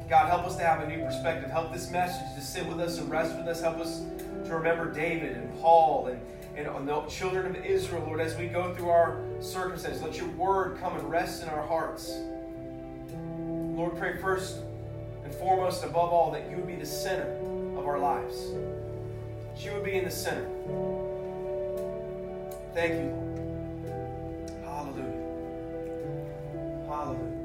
God, 0.08 0.30
help 0.30 0.46
us 0.46 0.56
to 0.56 0.64
have 0.64 0.82
a 0.82 0.88
new 0.88 1.04
perspective. 1.04 1.50
Help 1.50 1.74
this 1.74 1.92
message 1.92 2.34
to 2.36 2.42
sit 2.42 2.66
with 2.66 2.80
us 2.80 3.00
and 3.00 3.10
rest 3.10 3.36
with 3.36 3.48
us. 3.48 3.60
Help 3.60 3.78
us 3.80 4.04
to 4.46 4.56
remember 4.56 4.90
David 4.90 5.36
and 5.36 5.60
Paul 5.60 6.08
and, 6.08 6.22
and 6.56 6.88
the 6.88 7.02
children 7.08 7.56
of 7.56 7.66
Israel, 7.66 8.04
Lord, 8.06 8.22
as 8.22 8.38
we 8.38 8.48
go 8.48 8.74
through 8.74 8.90
our 8.90 9.22
circumstances. 9.42 10.02
Let 10.02 10.18
your 10.18 10.30
word 10.30 10.78
come 10.80 10.96
and 10.96 11.10
rest 11.10 11.44
in 11.44 11.50
our 11.50 11.66
hearts. 11.66 12.14
Lord, 13.78 13.96
pray 13.96 14.18
first 14.18 14.58
and 15.24 15.32
foremost, 15.36 15.84
above 15.84 16.10
all, 16.12 16.32
that 16.32 16.50
you 16.50 16.58
would 16.58 16.66
be 16.66 16.76
the 16.76 16.86
center 16.86 17.30
of 17.78 17.86
our 17.86 18.00
lives. 18.00 18.52
That 19.54 19.64
you 19.64 19.72
would 19.74 19.84
be 19.84 19.94
in 19.94 20.04
the 20.04 20.10
center. 20.10 20.48
Thank 22.74 22.94
you, 22.94 23.14
Hallelujah. 24.64 25.14
Hallelujah. 26.88 27.37